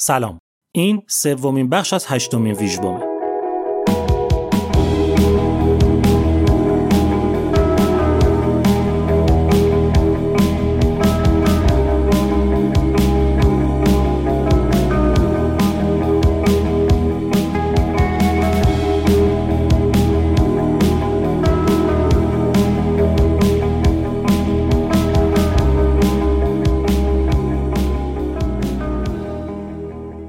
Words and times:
سلام. 0.00 0.38
این 0.74 1.02
سومین 1.08 1.68
بخش 1.68 1.92
از 1.92 2.06
هشتمین 2.08 2.54
ویژبومه 2.54 3.07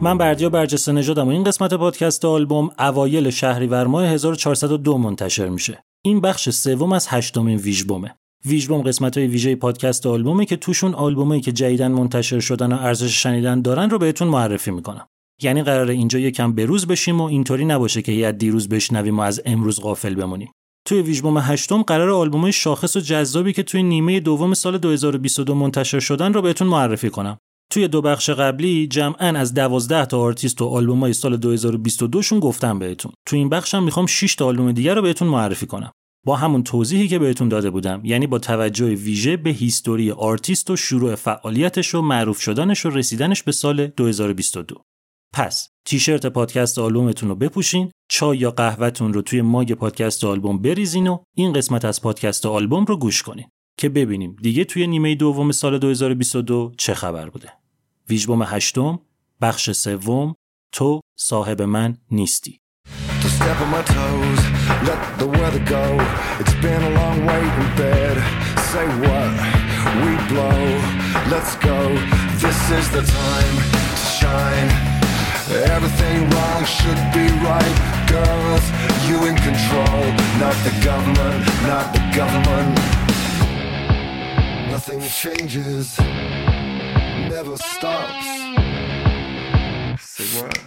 من 0.01 0.17
بردیا 0.17 0.49
برجسته 0.49 0.91
نژادم 0.91 1.27
و 1.27 1.31
این 1.31 1.43
قسمت 1.43 1.73
پادکست 1.73 2.25
آلبوم 2.25 2.69
اوایل 2.79 3.29
شهریور 3.29 3.87
ماه 3.87 4.05
1402 4.05 4.97
منتشر 4.97 5.49
میشه. 5.49 5.83
این 6.05 6.21
بخش 6.21 6.49
سوم 6.49 6.91
از 6.91 7.07
هشتمین 7.09 7.57
ویژبومه. 7.57 8.15
ویژبوم 8.45 8.81
قسمت 8.81 9.17
های 9.17 9.27
ویژه 9.27 9.55
پادکست 9.55 10.05
آلبومه 10.05 10.45
که 10.45 10.55
توشون 10.55 10.93
آلبومایی 10.93 11.41
که 11.41 11.51
جدیدن 11.51 11.91
منتشر 11.91 12.39
شدن 12.39 12.73
و 12.73 12.75
ارزش 12.75 13.23
شنیدن 13.23 13.61
دارن 13.61 13.89
رو 13.89 13.97
بهتون 13.97 14.27
معرفی 14.27 14.71
می‌کنم. 14.71 15.07
یعنی 15.41 15.63
قراره 15.63 15.93
اینجا 15.93 16.19
یکم 16.19 16.53
بروز 16.53 16.87
بشیم 16.87 17.21
و 17.21 17.23
اینطوری 17.23 17.65
نباشه 17.65 18.01
که 18.01 18.11
یه 18.11 18.31
دیروز 18.31 18.69
بشنویم 18.69 19.19
و 19.19 19.21
از 19.21 19.41
امروز 19.45 19.81
غافل 19.81 20.15
بمونیم. 20.15 20.51
توی 20.85 21.01
ویژبوم 21.01 21.37
هشتم 21.37 21.81
قرار 21.81 22.09
آلبومای 22.09 22.51
شاخص 22.51 22.95
و 22.95 22.99
جذابی 22.99 23.53
که 23.53 23.63
توی 23.63 23.83
نیمه 23.83 24.19
دوم 24.19 24.53
سال 24.53 24.77
2022 24.77 25.55
منتشر 25.55 25.99
شدن 25.99 26.33
رو 26.33 26.41
بهتون 26.41 26.67
معرفی 26.67 27.09
کنم. 27.09 27.37
توی 27.71 27.87
دو 27.87 28.01
بخش 28.01 28.29
قبلی 28.29 28.87
جمعا 28.87 29.27
از 29.27 29.53
12 29.53 30.05
تا 30.05 30.19
آرتیست 30.19 30.61
و 30.61 30.65
آلبومای 30.65 31.13
سال 31.13 31.37
2022 31.37 32.21
شون 32.21 32.39
گفتم 32.39 32.79
بهتون. 32.79 33.11
تو 33.27 33.35
این 33.35 33.49
بخشم 33.49 33.83
می‌خوام 33.83 34.05
6 34.05 34.35
تا 34.35 34.45
آلبوم 34.45 34.71
دیگر 34.71 34.95
رو 34.95 35.01
بهتون 35.01 35.27
معرفی 35.27 35.65
کنم. 35.65 35.91
با 36.25 36.35
همون 36.35 36.63
توضیحی 36.63 37.07
که 37.07 37.19
بهتون 37.19 37.49
داده 37.49 37.69
بودم 37.69 38.01
یعنی 38.03 38.27
با 38.27 38.39
توجه 38.39 38.85
ویژه 38.85 39.37
به 39.37 39.49
history 39.49 40.11
artist 40.11 40.69
و 40.69 40.75
شروع 40.75 41.15
فعالیتش 41.15 41.95
و 41.95 42.01
معروف 42.01 42.41
شدنش 42.41 42.85
و 42.85 42.89
رسیدنش 42.89 43.43
به 43.43 43.51
سال 43.51 43.87
2022 43.87 44.75
پس 45.33 45.69
تیشرت 45.85 46.25
پادکست 46.25 46.79
آلبومتون 46.79 47.29
رو 47.29 47.35
بپوشین 47.35 47.91
چای 48.11 48.37
یا 48.37 48.51
قهوهتون 48.51 49.13
رو 49.13 49.21
توی 49.21 49.41
ماگ 49.41 49.73
پادکست 49.73 50.23
آلبوم 50.23 50.61
بریزین 50.61 51.07
و 51.07 51.17
این 51.35 51.53
قسمت 51.53 51.85
از 51.85 52.01
پادکست 52.01 52.45
آلبوم 52.45 52.85
رو 52.85 52.97
گوش 52.97 53.23
کنین 53.23 53.47
که 53.79 53.89
ببینیم 53.89 54.35
دیگه 54.41 54.65
توی 54.65 54.87
نیمه 54.87 55.15
دوم 55.15 55.51
سال 55.51 55.77
2022 55.77 56.71
چه 56.77 56.93
خبر 56.93 57.29
بوده 57.29 57.58
ویژبوم 58.09 58.43
هشتم 58.43 58.99
بخش 59.41 59.71
سوم 59.71 60.35
تو 60.71 61.01
صاحب 61.17 61.61
من 61.61 61.97
نیستی 62.11 62.59
step 63.39 63.61
on 63.61 63.69
my 63.69 63.81
toes. 63.81 64.41
Let 64.89 65.01
the 65.17 65.27
weather 65.27 65.63
go. 65.77 65.85
It's 66.41 66.55
been 66.65 66.81
a 66.89 66.91
long 66.99 67.17
wait 67.25 67.53
in 67.61 67.69
bed. 67.81 68.15
Say 68.71 68.85
what? 69.03 69.31
We 70.03 70.11
blow. 70.31 70.61
Let's 71.33 71.53
go. 71.69 71.79
This 72.43 72.59
is 72.77 72.85
the 72.97 73.03
time 73.21 73.55
to 73.73 74.05
shine. 74.19 74.69
Everything 75.75 76.17
wrong 76.31 76.61
should 76.77 77.01
be 77.17 77.25
right. 77.49 77.77
Girls, 78.15 78.65
you 79.07 79.17
in 79.29 79.35
control. 79.49 80.01
Not 80.43 80.57
the 80.67 80.73
government, 80.89 81.41
not 81.71 81.85
the 81.95 82.03
government. 82.19 82.75
Nothing 84.73 85.01
changes. 85.21 85.97
Never 87.29 87.57
stops. 87.57 88.29
Say 90.13 90.27
what? 90.35 90.59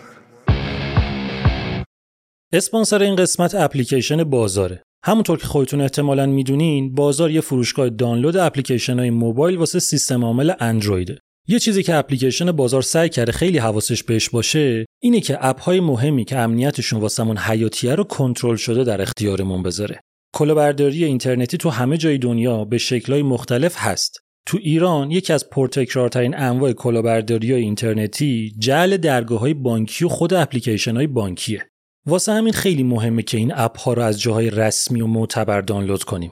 اسپانسر 2.52 3.02
این 3.02 3.16
قسمت 3.16 3.54
اپلیکیشن 3.54 4.24
بازاره. 4.24 4.82
همونطور 5.04 5.38
که 5.38 5.46
خودتون 5.46 5.80
احتمالاً 5.80 6.26
می‌دونین، 6.26 6.94
بازار 6.94 7.30
یه 7.30 7.40
فروشگاه 7.40 7.88
دانلود 7.88 8.36
اپلیکیشن 8.36 8.98
های 8.98 9.10
موبایل 9.10 9.56
واسه 9.56 9.78
سیستم 9.78 10.24
عامل 10.24 10.52
اندرویده. 10.60 11.18
یه 11.48 11.58
چیزی 11.58 11.82
که 11.82 11.94
اپلیکیشن 11.94 12.52
بازار 12.52 12.82
سعی 12.82 13.08
کرده 13.08 13.32
خیلی 13.32 13.58
حواسش 13.58 14.02
بهش 14.02 14.28
باشه، 14.30 14.86
اینه 15.02 15.20
که 15.20 15.38
اپ 15.40 15.60
های 15.60 15.80
مهمی 15.80 16.24
که 16.24 16.38
امنیتشون 16.38 17.00
واسمون 17.00 17.38
حیاتیه 17.38 17.94
رو 17.94 18.04
کنترل 18.04 18.56
شده 18.56 18.84
در 18.84 19.02
اختیارمون 19.02 19.62
بذاره. 19.62 20.00
کلاهبرداری 20.34 21.04
اینترنتی 21.04 21.56
تو 21.56 21.70
همه 21.70 21.96
جای 21.96 22.18
دنیا 22.18 22.64
به 22.64 22.78
شکل‌های 22.78 23.22
مختلف 23.22 23.74
هست. 23.76 24.21
تو 24.46 24.58
ایران 24.62 25.10
یکی 25.10 25.32
از 25.32 25.50
پرتکرارترین 25.50 26.38
انواع 26.38 26.72
کلاهبرداری 26.72 27.52
اینترنتی 27.52 28.54
جعل 28.58 28.96
درگاه 28.96 29.40
های 29.40 29.54
بانکی 29.54 30.04
و 30.04 30.08
خود 30.08 30.34
اپلیکیشن 30.34 30.96
های 30.96 31.06
بانکیه. 31.06 31.66
واسه 32.06 32.32
همین 32.32 32.52
خیلی 32.52 32.82
مهمه 32.82 33.22
که 33.22 33.38
این 33.38 33.52
اپ 33.54 33.78
ها 33.78 33.92
رو 33.92 34.02
از 34.02 34.20
جاهای 34.20 34.50
رسمی 34.50 35.00
و 35.00 35.06
معتبر 35.06 35.60
دانلود 35.60 36.04
کنیم. 36.04 36.30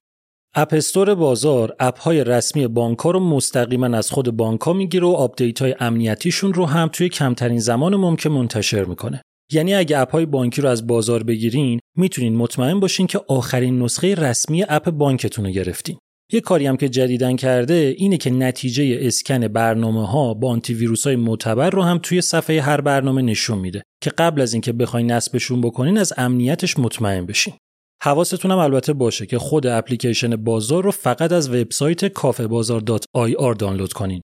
اپ 0.54 0.74
استور 0.74 1.14
بازار 1.14 1.76
اپ 1.78 1.98
های 1.98 2.24
رسمی 2.24 2.66
بانک 2.66 2.98
ها 2.98 3.10
رو 3.10 3.20
مستقیما 3.20 3.86
از 3.86 4.10
خود 4.10 4.36
بانک 4.36 4.60
ها 4.60 4.72
می‌گیره 4.72 5.06
و 5.06 5.10
آپدیت 5.10 5.62
های 5.62 5.74
امنیتیشون 5.80 6.54
رو 6.54 6.66
هم 6.66 6.88
توی 6.92 7.08
کمترین 7.08 7.58
زمان 7.58 7.96
ممکن 7.96 8.30
منتشر 8.30 8.84
می‌کنه. 8.84 9.22
یعنی 9.52 9.74
اگه 9.74 9.98
اپ 9.98 10.12
های 10.12 10.26
بانکی 10.26 10.62
رو 10.62 10.68
از 10.68 10.86
بازار 10.86 11.22
بگیرین 11.22 11.80
می‌تونین 11.96 12.36
مطمئن 12.36 12.80
باشین 12.80 13.06
که 13.06 13.20
آخرین 13.28 13.82
نسخه 13.82 14.14
رسمی 14.14 14.64
اپ 14.68 14.90
بانکتون 14.90 15.44
رو 15.44 15.50
گرفتین. 15.50 15.98
یه 16.32 16.40
کاری 16.40 16.66
هم 16.66 16.76
که 16.76 16.88
جدیدن 16.88 17.36
کرده 17.36 17.94
اینه 17.98 18.16
که 18.16 18.30
نتیجه 18.30 18.98
اسکن 19.00 19.48
برنامه 19.48 20.06
ها 20.06 20.34
با 20.34 20.50
آنتی 20.50 20.74
ویروس 20.74 21.06
های 21.06 21.16
معتبر 21.16 21.70
رو 21.70 21.82
هم 21.82 21.98
توی 22.02 22.20
صفحه 22.20 22.60
هر 22.60 22.80
برنامه 22.80 23.22
نشون 23.22 23.58
میده 23.58 23.82
که 24.02 24.10
قبل 24.10 24.40
از 24.40 24.52
اینکه 24.52 24.72
بخواین 24.72 25.10
نصبشون 25.10 25.60
بکنین 25.60 25.98
از 25.98 26.12
امنیتش 26.16 26.78
مطمئن 26.78 27.26
بشین. 27.26 27.54
حواستون 28.02 28.50
هم 28.50 28.58
البته 28.58 28.92
باشه 28.92 29.26
که 29.26 29.38
خود 29.38 29.66
اپلیکیشن 29.66 30.36
بازار 30.36 30.84
رو 30.84 30.90
فقط 30.90 31.32
از 31.32 31.48
وبسایت 31.48 32.04
کافهبازار.ir 32.04 33.56
دانلود 33.58 33.92
کنین. 33.92 34.20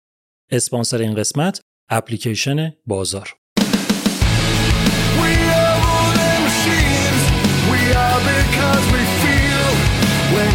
اسپانسر 0.51 0.97
این 0.97 1.15
قسمت 1.15 1.61
اپلیکیشن 1.89 2.73
بازار. 2.85 3.33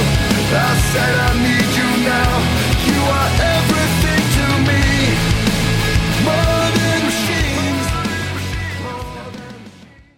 I 0.70 0.72
said 0.92 1.16
I 1.28 1.32
need 1.48 1.70
you 1.80 1.90
now. 2.16 2.34
You 2.90 3.02
are 3.20 3.32
everything 3.58 4.24
to 4.36 4.46
me. 4.68 4.84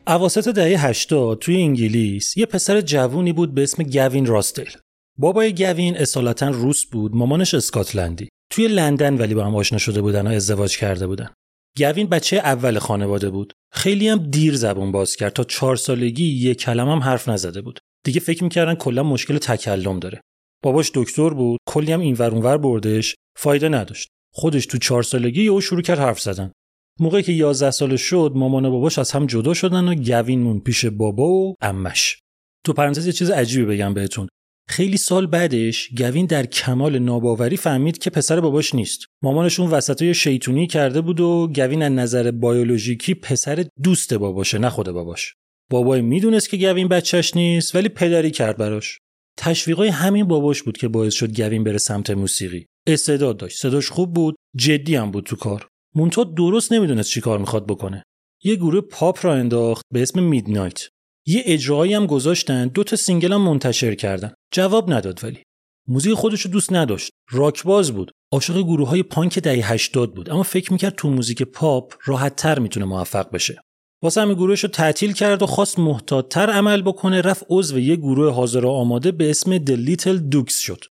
اواسط 0.07 0.49
دهه 0.49 0.85
80 0.85 1.39
توی 1.39 1.61
انگلیس 1.61 2.37
یه 2.37 2.45
پسر 2.45 2.81
جوونی 2.81 3.33
بود 3.33 3.53
به 3.53 3.63
اسم 3.63 3.83
گوین 3.83 4.25
راستل. 4.25 4.69
بابای 5.17 5.53
گوین 5.53 5.97
اصالتا 5.97 6.49
روس 6.49 6.85
بود، 6.85 7.15
مامانش 7.15 7.53
اسکاتلندی. 7.53 8.29
توی 8.51 8.67
لندن 8.67 9.17
ولی 9.17 9.33
با 9.33 9.45
هم 9.45 9.55
آشنا 9.55 9.77
شده 9.77 10.01
بودن 10.01 10.27
و 10.27 10.29
ازدواج 10.29 10.77
کرده 10.77 11.07
بودن. 11.07 11.29
گوین 11.77 12.07
بچه 12.07 12.37
اول 12.37 12.79
خانواده 12.79 13.29
بود. 13.29 13.53
خیلی 13.71 14.07
هم 14.07 14.17
دیر 14.17 14.55
زبون 14.55 14.91
باز 14.91 15.15
کرد 15.15 15.33
تا 15.33 15.43
چهار 15.43 15.75
سالگی 15.75 16.25
یه 16.25 16.55
کلمه 16.55 16.91
هم 16.91 16.99
حرف 16.99 17.29
نزده 17.29 17.61
بود. 17.61 17.79
دیگه 18.03 18.19
فکر 18.19 18.43
می‌کردن 18.43 18.75
کلا 18.75 19.03
مشکل 19.03 19.37
تکلم 19.37 19.99
داره. 19.99 20.21
باباش 20.63 20.91
دکتر 20.95 21.29
بود، 21.29 21.59
کلی 21.67 21.91
هم 21.91 21.99
اینور 21.99 22.31
اونور 22.31 22.57
بردش، 22.57 23.15
فایده 23.37 23.69
نداشت. 23.69 24.07
خودش 24.33 24.65
تو 24.65 24.77
چهار 24.77 25.03
سالگی 25.03 25.47
او 25.47 25.61
شروع 25.61 25.81
کرد 25.81 25.99
حرف 25.99 26.21
زدن. 26.21 26.51
موقعی 26.99 27.23
که 27.23 27.31
11 27.31 27.71
ساله 27.71 27.97
شد 27.97 28.31
مامان 28.35 28.65
و 28.65 28.71
باباش 28.71 28.99
از 28.99 29.11
هم 29.11 29.25
جدا 29.25 29.53
شدن 29.53 29.87
و 29.87 29.95
گوین 29.95 30.39
مون 30.39 30.59
پیش 30.59 30.85
بابا 30.85 31.29
و 31.29 31.55
امش 31.61 32.19
تو 32.65 32.73
پرانتز 32.73 33.05
یه 33.05 33.11
چیز 33.11 33.29
عجیبی 33.29 33.65
بگم 33.65 33.93
بهتون 33.93 34.27
خیلی 34.69 34.97
سال 34.97 35.27
بعدش 35.27 35.89
گوین 35.97 36.25
در 36.25 36.45
کمال 36.45 36.99
ناباوری 36.99 37.57
فهمید 37.57 37.97
که 37.97 38.09
پسر 38.09 38.39
باباش 38.39 38.75
نیست 38.75 39.05
مامانشون 39.23 39.69
وسطای 39.69 40.13
شیطونی 40.13 40.67
کرده 40.67 41.01
بود 41.01 41.19
و 41.19 41.51
گوین 41.55 41.83
از 41.83 41.91
نظر 41.91 42.31
بیولوژیکی 42.31 43.13
پسر 43.13 43.65
دوست 43.83 44.13
باباشه 44.13 44.57
نه 44.57 44.69
خود 44.69 44.91
باباش 44.91 45.35
بابای 45.71 46.01
می‌دونست 46.01 46.49
که 46.49 46.57
گوین 46.57 46.87
بچهش 46.87 47.35
نیست 47.35 47.75
ولی 47.75 47.89
پدری 47.89 48.31
کرد 48.31 48.57
براش 48.57 48.99
تشویقای 49.37 49.87
همین 49.87 50.25
باباش 50.27 50.63
بود 50.63 50.77
که 50.77 50.87
باعث 50.87 51.13
شد 51.13 51.41
گوین 51.41 51.63
بره 51.63 51.77
سمت 51.77 52.09
موسیقی 52.09 52.65
استعداد 52.87 53.37
داشت 53.37 53.57
صداش 53.57 53.89
خوب 53.89 54.13
بود 54.13 54.35
جدی 54.57 54.95
هم 54.95 55.11
بود 55.11 55.23
تو 55.23 55.35
کار 55.35 55.67
منتها 55.95 56.23
درست 56.23 56.71
نمی‌دونست 56.71 57.09
چی 57.09 57.21
کار 57.21 57.39
می‌خواد 57.39 57.67
بکنه. 57.67 58.03
یه 58.43 58.55
گروه 58.55 58.81
پاپ 58.81 59.25
راه 59.25 59.33
انداخت 59.33 59.85
به 59.93 60.01
اسم 60.01 60.23
Midnight. 60.23 60.87
یه 61.25 61.41
اجرایی 61.45 61.93
هم 61.93 62.05
گذاشتن 62.05 62.67
دو 62.67 62.83
تا 62.83 62.95
single 62.95 63.33
هم 63.33 63.41
منتشر 63.41 63.95
کردن. 63.95 64.33
جواب 64.53 64.93
نداد 64.93 65.23
ولی. 65.23 65.43
موزیک 65.87 66.13
خودش 66.13 66.41
رو 66.41 66.51
دوست 66.51 66.73
نداشت. 66.73 67.09
راک 67.31 67.63
باز 67.63 67.91
بود. 67.91 68.11
عاشق 68.31 68.61
گروه 68.61 68.89
های 68.89 69.03
پانک 69.03 69.39
دهه 69.39 69.71
80 69.71 70.13
بود 70.13 70.29
اما 70.29 70.43
فکر 70.43 70.71
می‌کرد 70.73 70.95
تو 70.95 71.09
موزیک 71.09 71.43
پاپ 71.43 71.93
راحت 72.05 72.35
تر 72.35 72.59
می‌تونه 72.59 72.85
موفق 72.85 73.31
بشه. 73.31 73.61
واسه 74.03 74.21
همین 74.21 74.35
گروهش 74.35 74.63
رو 74.63 74.69
تعطیل 74.69 75.13
کرد 75.13 75.43
و 75.43 75.45
خواست 75.45 75.79
محتاطتر 75.79 76.49
عمل 76.49 76.81
بکنه. 76.81 77.21
رفت 77.21 77.45
عضو 77.49 77.79
یه 77.79 77.95
گروه 77.95 78.33
حاضر 78.33 78.65
و 78.65 78.69
آماده 78.69 79.11
به 79.11 79.29
اسم 79.29 79.57
The 79.57 79.87
Little 79.87 80.35
Dukes 80.35 80.53
شد. 80.53 80.83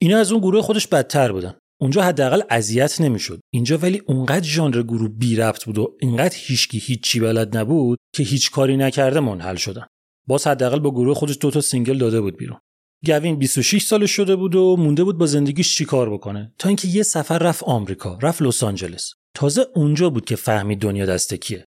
اینا 0.00 0.18
از 0.18 0.32
اون 0.32 0.40
گروه 0.40 0.62
خودش 0.62 0.86
بدتر 0.86 1.32
بودن. 1.32 1.54
اونجا 1.80 2.02
حداقل 2.02 2.42
اذیت 2.50 3.00
نمی‌شد. 3.00 3.40
اینجا 3.52 3.78
ولی 3.78 4.02
اونقدر 4.06 4.44
ژانر 4.46 4.82
گروه 4.82 5.08
بی 5.08 5.36
ربط 5.36 5.64
بود 5.64 5.78
و 5.78 5.96
اینقدر 6.00 6.36
هیچکی 6.38 6.78
هیچی 6.78 7.20
بلد 7.20 7.56
نبود 7.56 7.98
که 8.14 8.22
هیچ 8.22 8.50
کاری 8.50 8.76
نکرده 8.76 9.20
منحل 9.20 9.56
شدن. 9.56 9.86
باز 10.28 10.46
حداقل 10.46 10.78
با 10.78 10.90
گروه 10.90 11.14
خودش 11.14 11.38
دوتا 11.40 11.60
single 11.60 11.98
داده 11.98 12.20
بود 12.20 12.36
بیرون. 12.36 12.58
گوین 13.06 13.36
26 13.36 13.82
سالش 13.82 14.10
شده 14.10 14.36
بود 14.36 14.54
و 14.54 14.76
مونده 14.78 15.04
بود 15.04 15.18
با 15.18 15.26
زندگیش 15.26 15.76
چیکار 15.76 16.10
بکنه. 16.10 16.52
تا 16.58 16.68
اینکه 16.68 16.88
یه 16.88 17.02
سفر 17.02 17.38
رفت 17.38 17.62
آمریکا 17.62 18.18
رفت 18.22 18.42
لس 18.42 18.62
آنجلس. 18.62 19.12
تازه 19.34 19.66
اونجا 19.74 20.10
بود 20.10 20.24
که 20.24 20.36
فهمید 20.36 20.78
دنیا 20.78 21.06
دست 21.06 21.34
کیه. 21.34 21.64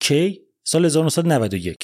کی 0.00 0.40
سال 0.66 0.84
1991 0.84 1.76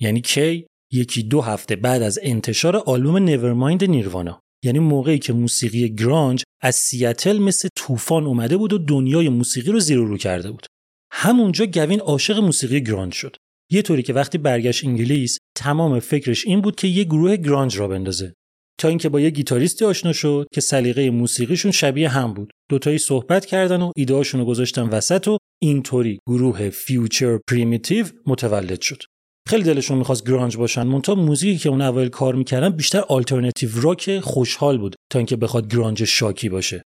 یعنی 0.00 0.20
کی 0.20 0.66
یکی 0.92 1.22
دو 1.22 1.40
هفته 1.40 1.76
بعد 1.76 2.02
از 2.02 2.18
انتشار 2.22 2.76
آلبوم 2.76 3.16
Nevermind 3.16 3.84
نیروانا 3.84 4.40
یعنی 4.64 4.78
موقعی 4.78 5.18
که 5.18 5.32
موسیقی 5.32 5.94
گرانج 5.94 6.42
از 6.62 6.74
سیاتل 6.76 7.38
مثل 7.38 7.68
طوفان 7.76 8.26
اومده 8.26 8.56
بود 8.56 8.72
و 8.72 8.78
دنیای 8.78 9.28
موسیقی 9.28 9.72
رو 9.72 9.80
زیر 9.80 9.96
رو 9.96 10.16
کرده 10.16 10.50
بود. 10.50 10.66
همونجا 11.12 11.66
گوین 11.66 12.00
عاشق 12.00 12.38
موسیقی 12.38 12.80
گرانج 12.80 13.12
شد. 13.12 13.36
یه 13.70 13.82
طوری 13.82 14.02
که 14.02 14.12
وقتی 14.12 14.38
برگشت 14.38 14.84
انگلیس 14.84 15.38
تمام 15.56 16.00
فکرش 16.00 16.46
این 16.46 16.60
بود 16.60 16.76
که 16.76 16.88
یه 16.88 17.04
گروه 17.04 17.36
گرانج 17.36 17.78
راه 17.78 17.88
بندازه. 17.88 18.34
تا 18.78 18.88
اینکه 18.88 19.08
با 19.08 19.20
یه 19.20 19.30
گیتاریستی 19.30 19.84
آشنا 19.84 20.12
شد 20.12 20.46
که 20.52 20.60
سلیقه 20.60 21.10
موسیقیشون 21.10 21.72
شبیه 21.72 22.08
هم 22.08 22.34
بود. 22.34 22.52
دوتایی 22.70 22.98
صحبت 22.98 23.46
کردن 23.46 23.82
و 23.82 23.92
ایدهاشون 23.96 24.40
رو 24.40 24.46
گذاشتن 24.46 24.82
وسط 24.82 25.28
و 25.28 25.36
اینطوری 25.62 26.18
گروه 26.28 26.70
Future 26.70 27.38
Primitive 27.48 28.06
متولد 28.26 28.80
شد. 28.80 29.02
خیلی 29.48 29.62
دلشون 29.62 29.98
می‌خواست 29.98 30.28
گرانج 30.28 30.56
باشن 30.56 30.82
منتها 30.82 31.14
موزیکی 31.14 31.58
که 31.58 31.68
اون 31.68 31.80
اول 31.80 32.08
کار 32.08 32.34
می‌کردن 32.34 32.68
بیشتر 32.68 33.00
alternative 33.08 33.70
rock 33.74 34.20
خوشحال 34.20 34.78
بود 34.78 34.96
تا 35.10 35.18
اینکه 35.18 35.36
بخواد 35.36 35.74
گرانج 35.74 36.04
شاکی 36.04 36.48
باشه 36.48 36.82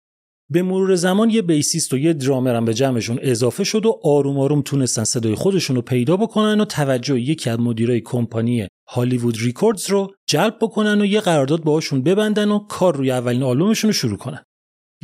به 0.50 0.62
مرور 0.62 0.94
زمان 0.94 1.30
یه 1.30 1.42
bassist 1.42 1.92
و 1.92 1.98
یه 1.98 2.12
درامر 2.12 2.54
هم 2.54 2.64
به 2.64 2.74
جمعشون 2.74 3.18
اضافه 3.22 3.64
شد 3.64 3.86
و 3.86 4.00
آروم 4.04 4.38
آروم 4.38 4.62
تونستن 4.62 5.04
صدای 5.04 5.34
خودشون 5.34 5.76
رو 5.76 5.82
پیدا 5.82 6.16
بکنن 6.16 6.60
و 6.60 6.64
توجه 6.64 7.20
یکی 7.20 7.50
از 7.50 7.60
مدیرای 7.60 8.00
کمپانی 8.00 8.66
Hollywood 8.88 9.38
Records 9.40 9.90
رو 9.90 10.14
جلب 10.28 10.56
بکنن 10.60 11.00
و 11.00 11.04
یه 11.04 11.20
قرارداد 11.20 11.64
باهاشون 11.64 12.02
ببندن 12.02 12.48
و 12.50 12.58
کار 12.58 12.96
روی 12.96 13.10
اولین 13.10 13.42
آلبومشون 13.42 13.88
رو 13.88 13.92
شروع 13.92 14.16
کنن. 14.18 14.42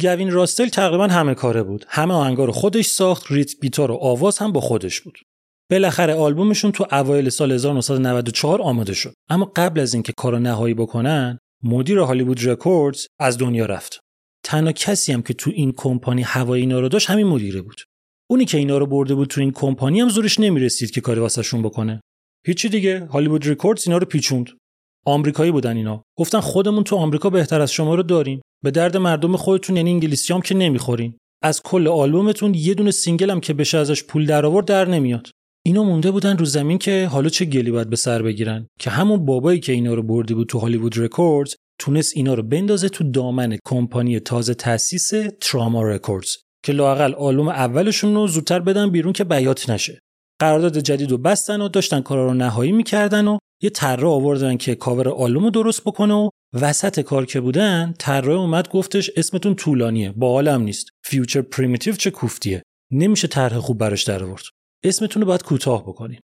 گوین 0.00 0.30
راسدیل 0.30 0.68
تقریبا 0.68 1.06
همه 1.06 1.34
کاره 1.34 1.62
بود. 1.62 1.84
همه 1.88 2.14
آهنگا 2.14 2.44
رو 2.44 2.52
خودش 2.52 2.86
ساخت، 2.86 3.26
ریتم 3.30 3.58
گیتار 3.62 3.90
و 3.90 3.94
آواز 3.94 4.38
هم 4.38 4.52
با 4.52 4.60
خودش 4.60 5.00
بود. 5.00 5.18
بالاخره 5.70 6.14
آلبومشون 6.14 6.72
تو 6.72 6.86
اوایل 6.92 7.28
سال 7.28 7.52
1994 7.52 8.62
آماده 8.62 8.94
شد 8.94 9.14
اما 9.30 9.52
قبل 9.56 9.80
از 9.80 9.94
اینکه 9.94 10.12
کارو 10.16 10.38
نهایی 10.38 10.74
بکنن 10.74 11.38
مدیر 11.62 11.98
Hollywood 11.98 12.48
Records 12.48 13.06
از 13.20 13.38
دنیا 13.38 13.66
رفت 13.66 14.00
تنها 14.44 14.72
کسی 14.72 15.12
هم 15.12 15.22
که 15.22 15.34
تو 15.34 15.50
این 15.54 15.72
کمپانی 15.76 16.22
هوای 16.22 16.60
اینا 16.60 16.80
رو 16.80 16.88
داشت 16.88 17.10
همین 17.10 17.26
مدیره 17.26 17.62
بود. 17.62 17.80
اونی 18.30 18.44
که 18.44 18.58
اینا 18.58 18.78
رو 18.78 18.86
برده 18.86 19.14
بود 19.14 19.28
تو 19.28 19.40
این 19.40 19.50
کمپانی 19.50 20.00
هم 20.00 20.08
زورش 20.08 20.40
نمی‌رسید 20.40 20.90
که 20.90 21.00
کاری 21.00 21.20
واسهشون 21.20 21.62
بکنه. 21.62 22.00
هیچی 22.46 22.68
دیگه. 22.68 23.06
Hollywood 23.06 23.48
Records 23.48 23.86
اینا 23.86 23.98
رو 23.98 24.06
پیچوند. 24.06 24.50
آمریکایی 25.06 25.52
بودن 25.52 25.76
اینا. 25.76 26.02
گفتن 26.18 26.40
خودمون 26.40 26.84
تو 26.84 26.96
آمریکا 26.96 27.30
بهتر 27.30 27.60
از 27.60 27.72
شما 27.72 27.94
رو 27.94 28.02
داریم. 28.02 28.40
به 28.64 28.70
درد 28.70 28.96
مردم 28.96 29.36
خودتون 29.36 29.76
یعنی 29.76 29.90
انگلیسی 29.90 30.32
هم 30.32 30.40
که 30.40 30.54
نمی‌خورین. 30.54 31.14
از 31.42 31.62
کل 31.62 31.88
آلبومتون 31.88 32.54
یه 32.54 32.74
دونه 32.74 32.90
single 32.90 33.30
هم 33.30 33.40
که 33.40 33.54
بشه 33.54 33.78
ازش 33.78 34.04
پول 34.04 34.26
در 34.26 34.46
آورد 34.46 34.66
در 34.66 34.88
نمیاد. 34.88 35.30
اینا 35.66 35.84
مونده 35.84 36.10
بودن 36.10 36.38
رو 36.38 36.44
زمین 36.44 36.78
که 36.78 37.06
حالا 37.06 37.28
چه 37.28 37.44
گلی 37.44 37.70
باید 37.70 37.90
به 37.90 37.96
سر 37.96 38.22
بگیرن؟ 38.22 38.66
که 38.78 38.90
همون 38.90 39.24
بابایی 39.24 39.60
که 39.60 39.72
اینا 39.72 39.94
رو 39.94 40.02
برده 40.02 40.34
بود 40.34 40.48
تو 40.48 40.58
Hollywood 40.58 40.98
Records 40.98 41.54
تونست 41.78 42.12
اینا 42.16 42.34
رو 42.34 42.42
بندازه 42.42 42.88
تو 42.88 43.10
دامن 43.10 43.58
کمپانی 43.64 44.20
تازه 44.20 44.54
تأسیس 44.54 45.12
Trauma 45.40 45.82
Records 45.82 46.36
که 46.64 46.72
لاقل 46.72 47.14
آلبوم 47.14 47.48
اولشون 47.48 48.14
رو 48.14 48.26
زودتر 48.26 48.60
بدن 48.60 48.90
بیرون 48.90 49.12
که 49.12 49.24
بیات 49.24 49.70
نشه. 49.70 50.00
قرارداد 50.40 50.78
جدید 50.78 51.10
رو 51.10 51.18
بستن 51.18 51.60
و 51.60 51.68
داشتن 51.68 52.00
کارا 52.00 52.26
رو 52.26 52.34
نهایی 52.34 52.72
می‌کردن 52.72 53.28
و 53.28 53.38
یه 53.62 53.70
طراح 53.70 54.12
آوردن 54.12 54.56
که 54.56 54.74
کاور 54.74 55.08
آلبوم 55.08 55.44
رو 55.44 55.50
درست 55.50 55.80
بکنه 55.84 56.14
و 56.14 56.30
وسط 56.52 57.00
کار 57.00 57.26
که 57.26 57.40
بودن 57.40 57.94
طراح 57.98 58.40
اومد 58.40 58.68
گفتش 58.68 59.10
اسمتون 59.16 59.54
طولانیه 59.54 60.12
با 60.12 60.32
حالم 60.32 60.62
نیست. 60.62 60.88
Future 61.04 61.42
Primitive 61.42 61.94
چه 61.94 62.10
کوفتیه؟ 62.10 62.62
نمیشه 62.92 63.28
طرح 63.28 63.58
خوب 63.58 63.78
براش 63.78 64.02
در 64.02 64.24
آورد. 64.24 64.42
اسمتون 64.84 65.22
رو 65.22 65.28
باید 65.28 65.42
کوتاه 65.42 65.82
بکنین. 65.82 66.20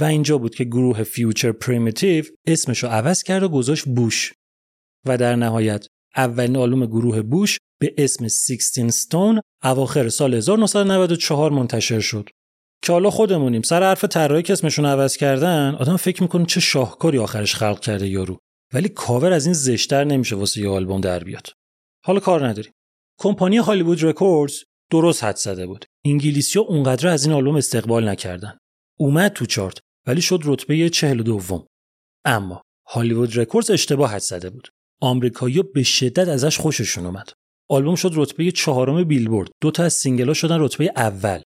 و 0.00 0.04
اینجا 0.04 0.38
بود 0.38 0.54
که 0.54 0.64
گروه 0.64 1.02
Future 1.02 1.52
Primitive 1.52 2.24
اسمش 2.46 2.82
رو 2.82 2.88
عوض 2.88 3.22
کرد 3.22 3.42
و 3.42 3.48
گذاشت 3.48 3.84
Bush. 3.84 4.32
و 5.06 5.18
در 5.18 5.36
نهایت 5.36 5.86
اولین 6.16 6.56
آلبوم 6.56 6.86
گروه 6.86 7.22
Bush 7.22 7.58
به 7.80 7.94
اسم 7.98 8.28
16 8.28 8.90
Stone 8.90 9.40
اواخر 9.62 10.08
سال 10.08 10.34
1994 10.34 11.50
منتشر 11.50 12.00
شد. 12.00 12.28
که 12.82 12.92
حالا 12.92 13.10
خودمونیم 13.10 13.62
سر 13.62 13.82
حرف 13.82 14.04
طراحی 14.04 14.42
که 14.42 14.52
اسمشون 14.52 14.86
عوض 14.86 15.16
کردن 15.16 15.74
آدم 15.74 15.96
فکر 15.96 16.22
می‌کنه 16.22 16.46
چه 16.46 16.60
شاهکاری 16.60 17.18
آخرش 17.18 17.54
خلق 17.54 17.80
کرده 17.80 18.08
یارو. 18.08 18.38
ولی 18.74 18.88
کاور 18.88 19.32
از 19.32 19.44
این 19.44 19.54
زشتر 19.54 20.04
نمیشه 20.04 20.36
واسه 20.36 20.60
یه 20.60 20.68
آلبوم 20.68 21.00
در 21.00 21.24
بیاد. 21.24 21.46
حالا 22.04 22.20
کار 22.20 22.48
نداریم. 22.48 22.72
کمپانی 23.18 23.56
Hollywood 23.56 24.04
Records 24.04 24.64
درست 24.90 25.24
حدس 25.24 25.36
زده 25.36 25.66
بود. 25.66 25.84
انگلیسی 26.04 26.58
ها 26.58 26.64
اونقدر 26.64 27.08
از 27.08 27.24
این 27.24 27.34
آلبوم 27.34 27.56
استقبال 27.56 28.08
نکردن. 28.08 28.58
اومد 28.98 29.32
تو 29.32 29.46
چارت 29.46 29.78
ولی 30.06 30.20
شد 30.20 30.40
رتبه 30.44 30.88
چهل 30.88 31.22
دوم. 31.22 31.66
اما 32.24 32.62
Hollywood 32.88 33.38
Records 33.38 33.70
اشتباه 33.70 34.10
حدس 34.10 34.20
زده 34.20 34.50
بود. 34.50 34.68
آمریکایی‌ها 35.02 35.62
به 35.74 35.82
شدت 35.82 36.28
ازش 36.28 36.58
خوششون 36.58 37.06
اومد. 37.06 37.32
آلبوم 37.70 37.94
شد 37.94 38.10
رتبه 38.14 38.50
چهارم 38.50 39.04
بیلبورد. 39.04 39.50
دو 39.60 39.70
تا 39.70 39.84
از 39.84 39.92
single 39.92 40.28
ها 40.28 40.34
شدن 40.34 40.60
رتبه 40.60 40.92
اول. 40.96 41.40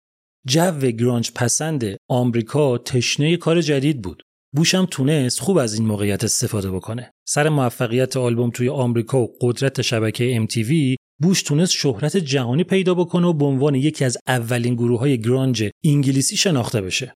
جو 0.47 0.71
گرانج 0.71 1.31
پسند 1.35 1.97
آمریکا 2.09 2.77
تشنه 2.77 3.37
کار 3.37 3.61
جدید 3.61 4.01
بود. 4.01 4.23
Bush 4.55 4.75
هم 4.75 4.85
تونست 4.85 5.39
خوب 5.39 5.57
از 5.57 5.73
این 5.73 5.85
موقعیت 5.85 6.23
استفاده 6.23 6.71
بکنه. 6.71 7.11
سر 7.27 7.49
موفقیت 7.49 8.17
آلبوم 8.17 8.49
توی 8.49 8.69
آمریکا 8.69 9.21
و 9.21 9.37
قدرت 9.41 9.81
شبکه 9.81 10.47
MTV 10.47 10.95
Bush 11.21 11.43
تونست 11.43 11.71
شهرت 11.71 12.17
جهانی 12.17 12.63
پیدا 12.63 12.93
بکنه 12.93 13.27
و 13.27 13.33
به 13.33 13.45
عنوان 13.45 13.75
یکی 13.75 14.05
از 14.05 14.17
اولین 14.27 14.75
گروه 14.75 14.99
های 14.99 15.21
گرانج 15.21 15.69
انگلیسی 15.85 16.37
شناخته 16.37 16.81
بشه. 16.81 17.13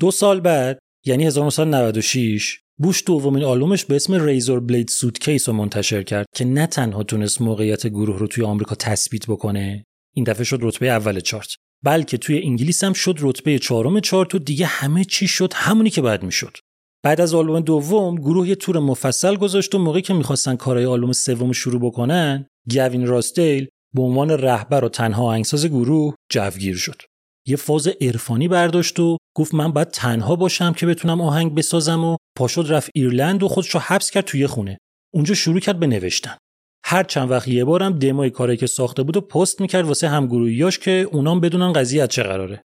دو 0.00 0.10
سال 0.10 0.40
بعد 0.40 0.78
یعنی 1.06 1.26
1996 1.26 2.60
Bush 2.80 3.02
دومین 3.06 3.44
آلبومش 3.44 3.84
به 3.84 3.96
اسم 3.96 4.14
Razorblade 4.14 4.88
Suitcase 4.88 5.48
رو 5.48 5.54
منتشر 5.54 6.02
کرد 6.02 6.26
که 6.34 6.44
نه 6.44 6.66
تنها 6.66 7.02
تونست 7.02 7.42
موقعیت 7.42 7.86
گروه 7.86 8.18
رو 8.18 8.26
توی 8.26 8.44
آمریکا 8.44 8.74
تثبیت 8.74 9.26
بکنه 9.26 9.84
این 10.14 10.24
دفعه 10.24 10.44
شد 10.44 10.58
رتبه 10.62 10.86
اول 10.86 11.20
چارت 11.20 11.48
بلکه 11.84 12.18
توی 12.18 12.42
انگلیس 12.42 12.84
هم 12.84 12.92
شد 12.92 13.18
رتبه 13.20 13.58
چهارم 13.58 14.00
چارت 14.00 14.34
و 14.34 14.38
دیگه 14.38 14.66
همه 14.66 15.04
چی 15.04 15.26
شد 15.26 15.52
همونی 15.54 15.90
که 15.90 16.02
باید 16.02 16.22
می‌شد. 16.22 16.56
بعد 17.04 17.20
از 17.20 17.34
آلبوم 17.34 17.60
دوم 17.60 18.14
گروه 18.14 18.48
یه 18.48 18.54
تور 18.54 18.78
مفصل 18.78 19.36
گذاشت 19.36 19.74
و 19.74 19.78
موقعی 19.78 20.02
که 20.02 20.14
می‌خواستن 20.14 20.56
کارهای 20.56 20.86
آلبوم 20.86 21.12
سوم 21.12 21.52
شروع 21.52 21.80
بکنن 21.80 22.46
گوین 22.70 23.06
راسدیل 23.06 23.68
به 23.94 24.02
عنوان 24.02 24.30
رهبر 24.30 24.84
و 24.84 24.88
تنها 24.88 25.24
آهنگساز 25.24 25.66
گروه 25.66 26.14
جوگیر 26.30 26.76
شد. 26.76 27.02
یه 27.48 27.56
فاز 27.56 27.88
عرفانی 28.00 28.48
برداشت 28.48 29.00
و 29.00 29.16
گفت 29.36 29.54
من 29.54 29.72
باید 29.72 29.90
تنها 29.90 30.36
باشم 30.36 30.72
که 30.72 30.86
بتونم 30.86 31.20
آهنگ 31.20 31.54
بسازم 31.54 32.04
و 32.04 32.16
پاشد 32.36 32.66
رفت 32.68 32.90
ایرلند 32.94 33.42
و 33.42 33.48
خودش 33.48 33.70
رو 33.70 33.80
حبس 33.80 34.10
کرد 34.10 34.24
توی 34.24 34.46
خونه. 34.46 34.78
اونجا 35.14 35.34
شروع 35.34 35.60
کرد 35.60 35.80
به 35.80 35.86
نوشتن. 35.86 36.36
هر 36.84 37.02
چند 37.02 37.30
وقت 37.30 37.48
یه 37.48 37.64
بارم 37.64 37.98
دموی 37.98 38.30
کاری 38.30 38.56
که 38.56 38.66
ساخته 38.66 39.02
بود 39.02 39.16
و 39.16 39.20
پست 39.20 39.60
می‌کرد 39.60 39.86
واسه 39.86 40.08
همگروهیاش 40.08 40.78
که 40.78 41.08
اونام 41.12 41.40
بدونن 41.40 41.72
قضیه 41.72 42.02
از 42.02 42.08
چه 42.08 42.22
قراره. 42.22 42.62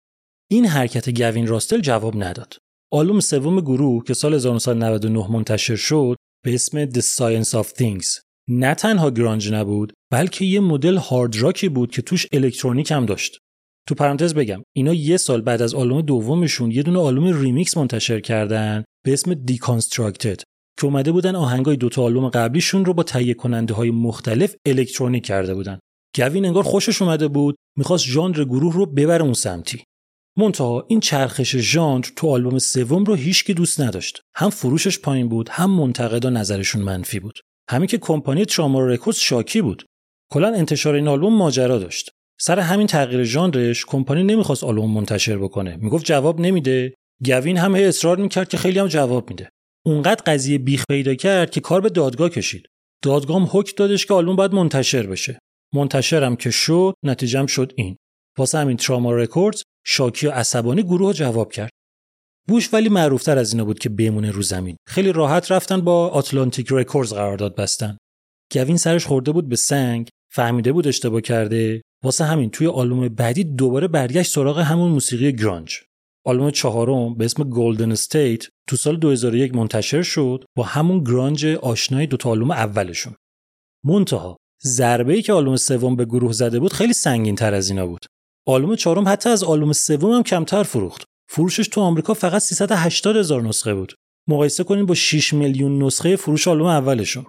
این 0.51 0.65
حرکت 0.65 1.09
گوین 1.09 1.47
راستل 1.47 1.79
جواب 1.79 2.23
نداد. 2.23 2.57
آلبوم 2.93 3.19
سوم 3.19 3.61
گروه 3.61 4.03
که 4.03 4.13
سال 4.13 4.33
1999 4.33 5.31
منتشر 5.31 5.75
شد 5.75 6.15
به 6.45 6.53
اسم 6.53 6.85
The 6.85 7.01
Science 7.01 7.49
of 7.49 7.67
Things. 7.67 8.21
نه 8.49 8.73
تنها 8.73 9.09
گرانج 9.09 9.53
نبود 9.53 9.93
بلکه 10.11 10.45
یه 10.45 10.59
مدل 10.59 10.97
هارد 10.97 11.35
راکی 11.35 11.69
بود 11.69 11.91
که 11.91 12.01
توش 12.01 12.27
الکترونیک 12.33 12.91
هم 12.91 13.05
داشت. 13.05 13.37
تو 13.87 13.95
پرانتز 13.95 14.33
بگم 14.33 14.63
اینا 14.75 14.93
یه 14.93 15.17
سال 15.17 15.41
بعد 15.41 15.61
از 15.61 15.75
آلبوم 15.75 16.01
دومشون 16.01 16.71
یه 16.71 16.83
دونه 16.83 16.99
آلبوم 16.99 17.41
ریمیکس 17.41 17.77
منتشر 17.77 18.19
کردن 18.19 18.83
به 19.05 19.13
اسم 19.13 19.33
Deconstructed 19.33 20.41
که 20.79 20.85
اومده 20.85 21.11
بودن 21.11 21.35
آهنگای 21.35 21.75
دوتا 21.75 22.03
آلبوم 22.03 22.29
قبلیشون 22.29 22.85
رو 22.85 22.93
با 22.93 23.03
تهیه 23.03 23.33
کننده 23.33 23.73
های 23.73 23.91
مختلف 23.91 24.55
الکترونیک 24.65 25.25
کرده 25.25 25.53
بودن. 25.53 25.79
گوین 26.15 26.45
انگار 26.45 26.63
خوشش 26.63 27.01
اومده 27.01 27.27
بود 27.27 27.55
می‌خواست 27.77 28.05
ژانر 28.05 28.43
گروه 28.43 28.73
رو 28.73 28.85
ببره 28.85 29.23
اون 29.23 29.33
سمتی. 29.33 29.83
منتها 30.37 30.85
این 30.89 30.99
چرخش 30.99 31.55
ژانر 31.55 32.05
تو 32.15 32.29
آلبوم 32.29 32.59
سوم 32.59 33.03
رو 33.03 33.15
هیچکی 33.15 33.53
دوست 33.53 33.81
نداشت. 33.81 34.21
هم 34.35 34.49
فروشش 34.49 34.99
پایین 34.99 35.29
بود 35.29 35.49
هم 35.49 35.71
منتقدا 35.71 36.29
نظرشون 36.29 36.81
منفی 36.81 37.19
بود. 37.19 37.39
همین 37.69 37.87
که 37.87 37.97
کمپانی 37.97 38.45
Trauma 38.45 38.85
Record 38.85 39.15
شاکی 39.15 39.61
بود. 39.61 39.85
کلا 40.33 40.53
انتشار 40.53 40.95
این 40.95 41.07
آلبوم 41.07 41.37
ماجرا 41.37 41.79
داشت. 41.79 42.11
سر 42.43 42.59
همین 42.59 42.87
تغییر 42.87 43.23
ژانرش 43.23 43.85
کمپانی 43.85 44.23
نمی‌خواست 44.23 44.63
آلبوم 44.63 44.91
منتشر 44.91 45.37
بکنه. 45.37 45.77
می‌گفت 45.77 46.05
جواب 46.05 46.39
نمیده. 46.39 46.93
گوین 47.25 47.57
هم 47.57 47.75
هی 47.75 47.85
اصرار 47.85 48.17
می‌کرد 48.17 48.49
که 48.49 48.57
خیلی 48.57 48.79
هم 48.79 48.87
جواب 48.87 49.29
میده. 49.29 49.49
اونقدر 49.85 50.23
قضیه 50.25 50.57
بیخ 50.57 50.83
پیدا 50.89 51.15
کرد 51.15 51.51
که 51.51 51.59
کار 51.59 51.81
به 51.81 51.89
دادگاه 51.89 52.29
کشید. 52.29 52.65
دادگاه 53.03 53.41
هم 53.41 53.49
حکم 53.51 53.73
دادش 53.77 54.05
که 54.05 54.13
آلبوم 54.13 54.35
باید 54.35 54.53
منتشر 54.53 55.07
بشه. 55.07 55.39
منتشرم 55.73 56.35
که 56.35 56.51
شد 56.51 56.93
نتیجهم 57.03 57.45
شد 57.45 57.73
این. 57.75 57.97
واسه 58.37 58.57
همین 58.57 58.77
Trauma 58.77 59.11
Records 59.11 59.63
شاکی 59.85 60.27
و 60.27 60.31
عصبانی 60.31 60.83
گروه 60.83 61.13
جواب 61.13 61.51
کرد. 61.51 61.69
بوش 62.47 62.73
ولی 62.73 62.89
معروفتر 62.89 63.37
از 63.37 63.53
اینا 63.53 63.65
بود 63.65 63.79
که 63.79 63.89
بمونه 63.89 64.31
رو 64.31 64.41
زمین. 64.41 64.75
خیلی 64.87 65.11
راحت 65.11 65.51
رفتن 65.51 65.81
با 65.81 66.07
Atlantic 66.07 66.67
Records 66.71 67.13
قرارداد 67.13 67.55
بستن. 67.55 67.97
گوین 68.53 68.77
سرش 68.77 69.05
خورده 69.05 69.31
بود 69.31 69.49
به 69.49 69.55
سنگ. 69.55 70.09
فهمیده 70.33 70.71
بود 70.71 70.87
اشتباه 70.87 71.21
کرده؟ 71.21 71.81
واسه 72.03 72.23
همین 72.23 72.49
توی 72.49 72.67
آلبوم 72.67 73.09
بعدی 73.09 73.43
دوباره 73.43 73.87
برگشت 73.87 74.31
سراغ 74.31 74.59
همون 74.59 74.91
موسیقی 74.91 75.35
گرانج. 75.35 75.77
آلبوم 76.25 76.51
چهارم 76.51 77.15
به 77.15 77.25
اسم 77.25 77.43
Golden 77.43 77.91
State 77.91 78.43
تو 78.67 78.75
سال 78.75 78.97
2001 78.97 79.55
منتشر 79.55 80.01
شد 80.01 80.45
با 80.55 80.63
همون 80.63 81.03
گرانج 81.03 81.45
آشنای 81.45 82.07
دو 82.07 82.17
تا 82.17 82.29
آلبوم 82.29 82.51
اولشون. 82.51 83.15
منتها 83.85 84.37
ضربه 84.63 85.21
که 85.21 85.33
آلبوم 85.33 85.55
سوم 85.55 85.95
به 85.95 86.05
گروه 86.05 86.31
زده 86.31 86.59
بود 86.59 86.73
خیلی 86.73 86.93
سنگین 86.93 87.35
تر 87.35 87.53
از 87.53 87.69
اینا 87.69 87.87
بود. 87.87 88.05
آلبوم 88.47 88.75
چهارم 88.75 89.07
حتی 89.07 89.29
از 89.29 89.43
آلبوم 89.43 89.73
سوم 89.73 90.11
هم 90.11 90.23
کمتر 90.23 90.63
فروخت. 90.63 91.03
فروشش 91.29 91.67
تو 91.67 91.81
آمریکا 91.81 92.13
فقط 92.13 92.41
380 92.41 93.17
هزار 93.17 93.41
نسخه 93.41 93.73
بود. 93.73 93.93
مقایسه 94.27 94.63
کنیم 94.63 94.85
با 94.85 94.93
6 94.93 95.33
میلیون 95.33 95.83
نسخه 95.83 96.15
فروش 96.15 96.47
آلبوم 96.47 96.67
اولشون. 96.67 97.25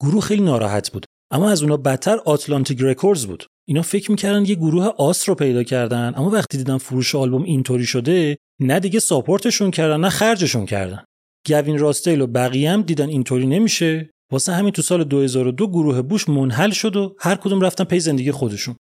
گروه 0.00 0.20
خیلی 0.20 0.42
ناراحت 0.42 0.92
بود. 0.92 1.06
اما 1.32 1.50
از 1.50 1.62
اونا 1.62 1.76
بدتر 1.76 2.18
Atlantic 2.24 2.78
Records 2.80 3.26
بود. 3.26 3.46
اینا 3.68 3.82
فکر 3.82 4.10
می‌کردن 4.10 4.44
یه 4.44 4.54
گروه 4.54 4.84
آس 4.84 5.28
رو 5.28 5.34
پیدا 5.34 5.62
کردن 5.62 6.12
اما 6.16 6.30
وقتی 6.30 6.58
دیدن 6.58 6.78
فروش 6.78 7.14
آلبوم 7.14 7.42
اینطوری 7.42 7.86
شده 7.86 8.36
نه 8.60 8.80
دیگه 8.80 9.00
support 9.00 9.44
شون 9.44 9.70
کردن 9.70 10.00
نه 10.00 10.08
خرجشون 10.08 10.66
کردن. 10.66 11.04
گوین 11.48 11.78
راسدیل 11.78 12.20
و 12.20 12.26
بقیه 12.26 12.70
هم 12.70 12.82
دیدن 12.82 13.08
اینطوری 13.08 13.46
نمیشه. 13.46 14.10
واسه 14.32 14.52
همین 14.52 14.72
تو 14.72 14.82
سال 14.82 15.04
2002 15.04 15.68
گروه 15.68 16.02
بوش 16.02 16.28
منحل 16.28 16.70
شد 16.70 16.96
و 16.96 17.14
هر 17.18 17.34
کدوم 17.34 17.60
رفتن 17.60 17.84
پی 17.84 18.00
زندگی 18.00 18.32
خودشون. 18.32 18.76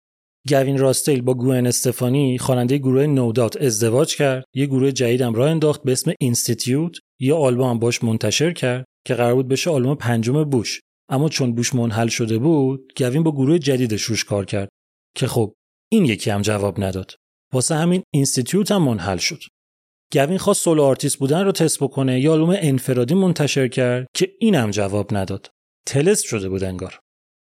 گوین 0.49 0.77
راسدیل 0.77 1.21
با 1.21 1.33
گوئن 1.33 1.67
استفانی 1.67 2.37
خواننده 2.37 2.77
گروه 2.77 3.05
No 3.05 3.21
Doubt 3.21 3.61
ازدواج 3.61 4.15
کرد. 4.15 4.43
یه 4.53 4.65
گروه 4.65 4.91
جدیدم 4.91 5.33
راه 5.33 5.49
انداخت 5.49 5.83
به 5.83 5.91
اسم 5.91 6.13
Institute 6.19 6.97
یه 7.19 7.33
آلبوم 7.33 7.79
باش 7.79 8.03
منتشر 8.03 8.53
کرد 8.53 8.85
که 9.07 9.13
قرار 9.13 9.35
بود 9.35 9.47
بشه 9.47 9.69
آلبوم 9.69 9.95
پنجم 9.95 10.43
بوش. 10.43 10.79
اما 11.09 11.29
چون 11.29 11.55
بوش 11.55 11.75
منحل 11.75 12.07
شده 12.07 12.37
بود 12.37 12.93
گوین 12.97 13.23
با 13.23 13.31
گروه 13.31 13.59
جدیدش 13.59 14.01
روش 14.01 14.23
کار 14.25 14.45
کرد 14.45 14.69
که 15.15 15.27
خب 15.27 15.53
این 15.91 16.05
یکی 16.05 16.29
هم 16.29 16.41
جواب 16.41 16.83
نداد. 16.83 17.15
واسه 17.53 17.75
همین 17.75 18.03
Institute 18.13 18.71
هم 18.71 18.83
منحل 18.83 19.17
شد. 19.17 19.39
گوین 20.13 20.37
خواست 20.37 20.61
solo 20.61 20.83
artist 20.83 21.17
بودن 21.17 21.43
رو 21.43 21.51
تست 21.51 21.79
بکنه 21.83 22.19
یه 22.19 22.33
آلبوم 22.33 22.55
انفرادی 22.59 23.13
منتشر 23.13 23.67
کرد 23.67 24.07
که 24.15 24.31
اینم 24.39 24.71
جواب 24.71 25.15
نداد. 25.15 25.49
طلسم 25.87 26.23
شده 26.23 26.49
بود 26.49 26.63
انگار. 26.63 26.99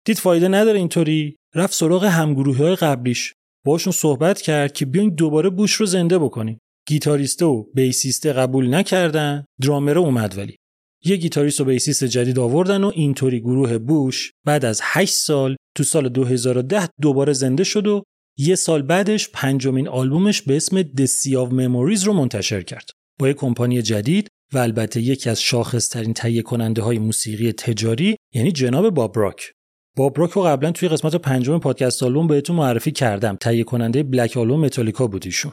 دید 0.06 0.18
فایده 0.18 0.48
نداره 0.48 0.80
اینطوری 0.80 1.36
رفت 1.56 1.74
سراغ 1.74 2.04
همگروهی 2.04 2.64
های 2.64 2.76
قبلیش. 2.76 3.34
باشون 3.66 3.94
صحبت 3.94 4.42
کرد 4.42 4.74
که 4.74 4.86
بیاین 4.86 5.10
دوباره 5.10 5.50
بوش 5.50 5.74
رو 5.74 5.86
زنده 5.86 6.20
بکنیم. 6.20 6.60
گیتاریسته 6.88 7.46
و 7.46 7.64
بیسیسته 7.64 8.34
قبول 8.34 8.74
نکردن 8.74 9.46
درامره 9.62 10.00
اومد 10.00 10.38
ولی. 10.38 10.58
یه 11.06 11.16
گیتاریست 11.16 11.62
و 11.62 11.66
بیسیست 11.66 12.04
جدید 12.04 12.40
آوردن 12.40 12.84
و 12.84 12.92
اینطوری 12.96 13.40
گروه 13.40 13.78
بوش 13.78 14.32
بعد 14.46 14.66
از 14.66 14.82
8 14.84 15.14
سال 15.14 15.56
تو 15.76 15.84
سال 15.84 16.10
2010 16.10 16.90
دوباره 17.02 17.34
زنده 17.34 17.64
شد 17.64 17.88
و 17.88 18.04
یه 18.38 18.56
سال 18.56 18.82
بعدش 18.82 19.30
پنجمین 19.34 19.88
آلبومش 19.88 20.42
به 20.42 20.56
اسم 20.56 20.82
The 20.82 21.08
Sea 21.08 21.34
of 21.34 21.52
Memories 21.52 22.04
رو 22.04 22.14
منتشر 22.14 22.62
کرد. 22.62 22.90
با 23.20 23.30
یک 23.30 23.38
کمپانی 23.38 23.82
جدید 23.82 24.28
و 24.54 24.58
البته 24.58 25.02
یکی 25.02 25.30
از 25.30 25.42
شاخصترین 25.42 26.14
تهیه 26.14 26.42
کننده 26.42 26.82
های 26.82 27.00
موسیقی 27.00 27.52
تجاری 27.52 28.16
یعنی 28.34 28.52
جناب 28.52 28.90
باب 28.90 29.20
راک. 29.20 29.52
رو 29.98 30.28
قبلا 30.28 30.72
توی 30.72 30.90
قسمت 30.90 31.16
پنجم 31.16 31.60
پادکست 31.60 32.04
آلبوم 32.04 32.28
بهتون 32.28 32.56
معرفی 32.56 32.92
کردم. 32.92 33.36
تهیه 33.36 33.64
کننده 33.64 34.04
Black 34.04 34.38
Album 34.38 34.60
متالیکا 34.60 35.08
بود 35.08 35.26
ایشون. 35.26 35.52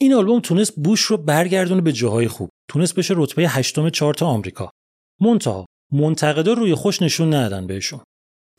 این 0.00 0.14
آلبوم 0.14 0.40
تونست 0.40 0.74
بوش 0.76 1.00
رو 1.00 1.16
برگردونه 1.16 1.80
به 1.80 1.92
جاهای 1.92 2.28
خوب. 2.28 2.50
تونست 2.68 2.94
بشه 2.94 3.14
رتبه 3.16 3.48
هشتم 3.48 3.90
چارت 3.90 4.22
آمریکا. 4.22 4.70
منتها 5.20 5.66
منتقدا 5.92 6.52
روی 6.52 6.74
خوش 6.74 7.02
نشون 7.02 7.34
ندادن 7.34 7.66
بهشون. 7.66 8.00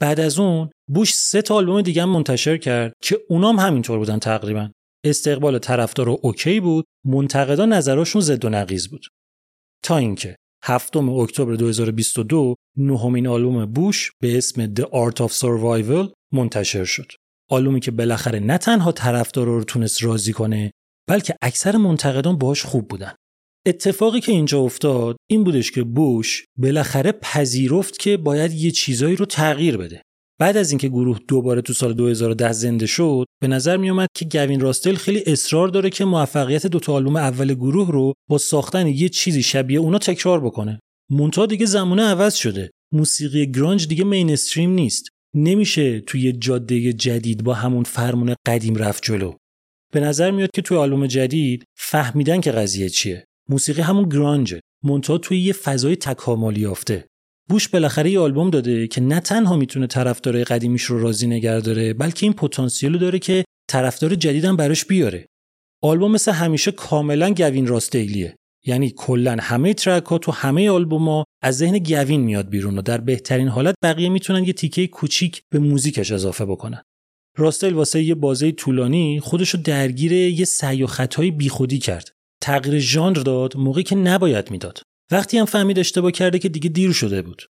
بعد 0.01 0.19
از 0.19 0.39
اون 0.39 0.69
بوش 0.87 1.13
سه 1.13 1.41
تا 1.41 1.55
آلبوم 1.55 1.81
دیگه 1.81 2.05
منتشر 2.05 2.57
کرد 2.57 2.93
که 3.01 3.19
اونام 3.29 3.59
همینطور 3.59 3.97
بودن 3.97 4.19
تقریبا. 4.19 4.71
استقبال 5.05 5.59
طرفدار 5.59 6.09
اوکی 6.09 6.59
بود 6.59 6.85
منتقدا 7.05 7.65
نظراشون 7.65 8.21
زد 8.21 8.45
و 8.45 8.49
نقیز 8.49 8.89
بود. 8.89 9.01
تا 9.83 9.97
اینکه 9.97 10.35
هفتم 10.63 11.09
اکتبر 11.09 11.55
2022 11.55 12.55
نهمین 12.77 13.27
آلبوم 13.27 13.65
بوش 13.65 14.11
به 14.21 14.37
اسم 14.37 14.73
The 14.73 14.83
Art 14.83 15.15
of 15.15 15.31
Survival 15.31 16.13
منتشر 16.33 16.83
شد. 16.83 17.11
آلبومی 17.49 17.79
که 17.79 17.91
بالاخره 17.91 18.39
نه 18.39 18.57
تنها 18.57 18.91
طرفدارا 18.91 19.57
رو 19.57 19.63
تونست 19.63 20.03
راضی 20.03 20.33
کنه 20.33 20.71
بلکه 21.09 21.35
اکثر 21.41 21.77
منتقدان 21.77 22.37
باهاش 22.37 22.65
خوب 22.65 22.87
بودن. 22.87 23.13
اتفاقی 23.65 24.19
که 24.19 24.31
اینجا 24.31 24.59
افتاد 24.59 25.17
این 25.29 25.43
بودش 25.43 25.71
که 25.71 25.83
بوش 25.83 26.45
بالاخره 26.57 27.11
پذیرفت 27.11 27.99
که 27.99 28.17
باید 28.17 28.53
یه 28.53 28.71
چیزایی 28.71 29.15
رو 29.15 29.25
تغییر 29.25 29.77
بده. 29.77 30.01
بعد 30.39 30.57
از 30.57 30.71
اینکه 30.71 30.89
گروه 30.89 31.19
دوباره 31.27 31.61
تو 31.61 31.73
سال 31.73 31.93
2010 31.93 32.51
زنده 32.51 32.85
شد 32.85 33.25
به 33.41 33.47
نظر 33.47 33.77
می 33.77 33.89
اومد 33.89 34.07
که 34.15 34.25
گوین 34.25 34.59
راستل 34.59 34.95
خیلی 34.95 35.23
اصرار 35.25 35.67
داره 35.67 35.89
که 35.89 36.05
موفقیت 36.05 36.67
دو 36.67 36.79
تا 36.79 36.93
آلبوم 36.93 37.15
اول 37.15 37.53
گروه 37.53 37.91
رو 37.91 38.13
با 38.29 38.37
ساختن 38.37 38.87
یه 38.87 39.09
چیزی 39.09 39.43
شبیه 39.43 39.79
اونا 39.79 39.97
تکرار 39.97 40.39
بکنه. 40.39 40.79
مونتا 41.11 41.45
دیگه 41.45 41.65
زمانه 41.65 42.03
عوض 42.03 42.35
شده. 42.35 42.71
موسیقی 42.93 43.51
گرانج 43.51 43.87
دیگه 43.87 44.03
مینستریم 44.03 44.69
نیست. 44.69 45.09
نمیشه 45.35 45.99
توی 45.99 46.31
جاده 46.31 46.93
جدید 46.93 47.43
با 47.43 47.53
همون 47.53 47.83
فرمون 47.83 48.35
قدیم 48.47 48.75
رفت 48.75 49.03
جلو. 49.05 49.33
به 49.93 49.99
نظر 49.99 50.31
میاد 50.31 50.49
که 50.53 50.61
توی 50.61 50.77
آلبوم 50.77 51.07
جدید 51.07 51.63
فهمیدن 51.77 52.41
که 52.41 52.51
قضیه 52.51 52.89
چیه. 52.89 53.25
موسیقی 53.49 53.81
همون 53.81 54.09
گرانجه. 54.09 54.59
مونتا 54.83 55.17
توی 55.17 55.39
یه 55.39 55.53
فضای 55.53 55.95
تکاملی 55.95 56.59
یافته. 56.59 57.05
بوش 57.49 57.67
بالاخره 57.67 58.11
یه 58.11 58.19
آلبوم 58.19 58.49
داده 58.49 58.87
که 58.87 59.01
نه 59.01 59.19
تنها 59.19 59.55
می‌تونه 59.55 59.87
طرفدارای 59.87 60.43
قدیمیش 60.43 60.83
رو 60.83 61.01
راضی 61.01 61.27
نگه 61.27 61.59
داره 61.59 61.93
بلکه 61.93 62.25
این 62.25 62.33
پتانسیل 62.33 62.97
داره 62.97 63.19
که 63.19 63.45
طرفدار 63.69 64.15
جدیدم 64.15 64.55
براش 64.55 64.85
بیاره. 64.85 65.25
آلبوم 65.83 66.11
مثل 66.11 66.31
همیشه 66.31 66.71
کاملا 66.71 67.33
گوین 67.33 67.67
راستیلیه 67.67 68.35
یعنی 68.65 68.93
کلا 68.97 69.37
همه 69.39 69.73
ترک 69.73 70.05
ها 70.05 70.17
تو 70.17 70.31
همه 70.31 70.69
آلبوما 70.69 71.23
از 71.43 71.57
ذهن 71.57 71.79
گوین 71.79 72.21
میاد 72.21 72.49
بیرون 72.49 72.77
و 72.77 72.81
در 72.81 72.97
بهترین 72.97 73.47
حالت 73.47 73.75
بقیه 73.83 74.09
می‌تونن 74.09 74.43
یه 74.43 74.53
تیکه 74.53 74.87
کوچیک 74.87 75.41
به 75.51 75.59
موزیکش 75.59 76.11
اضافه 76.11 76.45
بکنن. 76.45 76.81
راستل 77.37 77.73
واسه 77.73 78.03
یه 78.03 78.15
بازه 78.15 78.51
طولانی 78.51 79.19
خودشو 79.19 79.57
درگیر 79.57 80.11
یه 80.11 80.45
سعی 80.45 80.83
و 80.83 80.87
بیخودی 81.37 81.79
کرد. 81.79 82.11
تغییر 82.41 82.79
ژانر 82.79 83.17
داد 83.17 83.57
موقعی 83.57 83.83
که 83.83 83.95
نباید 83.95 84.51
می‌داد. 84.51 84.81
وقتی 85.11 85.37
هم 85.37 85.45
فهمید 85.45 85.79
اشتباه 85.79 86.11
کرده 86.11 86.39
که 86.39 86.49
دیگه 86.49 86.69
دیر 86.69 86.91
شده 86.91 87.21
بود. 87.21 87.41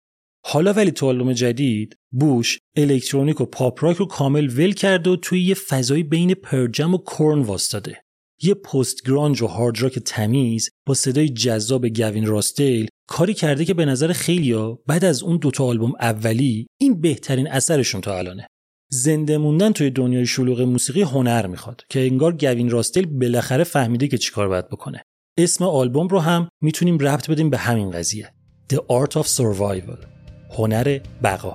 حالا 0.44 0.72
ولی 0.72 0.90
تو 0.90 1.06
آلبوم 1.06 1.32
جدید 1.32 1.96
بوش 2.12 2.58
الکترونیک 2.76 3.40
و 3.40 3.44
پاپ 3.44 3.84
راک 3.84 3.96
رو 3.96 4.06
کامل 4.06 4.48
ول 4.48 4.72
کرده 4.72 5.10
و 5.10 5.16
توی 5.16 5.42
یه 5.42 5.54
فضایی 5.54 6.02
بین 6.02 6.34
پرجم 6.34 6.94
و 6.94 6.98
کورن 6.98 7.42
واستاده. 7.42 8.02
یه 8.42 8.54
پست 8.54 9.08
گرانج 9.08 9.42
و 9.42 9.46
هارد 9.46 9.82
راک 9.82 9.98
تمیز 9.98 10.70
با 10.86 10.94
صدای 10.94 11.28
جذاب 11.28 11.88
گوین 11.88 12.26
راستیل 12.26 12.88
کاری 13.08 13.34
کرده 13.34 13.64
که 13.64 13.74
به 13.74 13.84
نظر 13.84 14.12
خیلیا 14.12 14.78
بعد 14.86 15.04
از 15.04 15.22
اون 15.22 15.36
دوتا 15.36 15.64
آلبوم 15.64 15.92
اولی 16.00 16.66
این 16.80 17.00
بهترین 17.00 17.48
اثرشون 17.48 18.00
تا 18.00 18.18
الانه. 18.18 18.46
زنده 18.90 19.38
موندن 19.38 19.72
توی 19.72 19.90
دنیای 19.90 20.26
شلوغ 20.26 20.60
موسیقی 20.60 21.02
هنر 21.02 21.46
می‌خواد 21.46 21.82
که 21.88 22.00
انگار 22.00 22.32
گوین 22.32 22.70
راستیل 22.70 23.06
بالاخره 23.06 23.64
فهمیده 23.64 24.08
که 24.08 24.18
چیکار 24.18 24.48
باید 24.48 24.68
بکنه. 24.68 25.02
اسم 25.38 25.64
آلبوم 25.64 26.08
رو 26.08 26.20
هم 26.20 26.48
می‌تونیم 26.62 26.98
ربط 26.98 27.30
بدیم 27.30 27.50
به 27.50 27.58
همین 27.58 27.90
قضیه. 27.90 28.32
The 28.72 28.76
Art 28.76 29.12
of 29.12 29.26
Survival 29.26 30.06
هنر 30.50 30.98
بقا. 31.22 31.54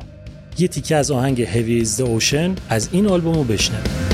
یه 0.59 0.67
تیکه 0.67 0.95
از 0.95 1.11
آهنگ 1.11 1.45
Heavy 1.45 1.85
is 1.85 1.89
the 1.89 2.05
Ocean 2.05 2.59
از 2.69 2.89
این 2.91 3.07
آلبوم 3.07 3.35
رو 3.35 3.43
بشنویم. 3.43 4.12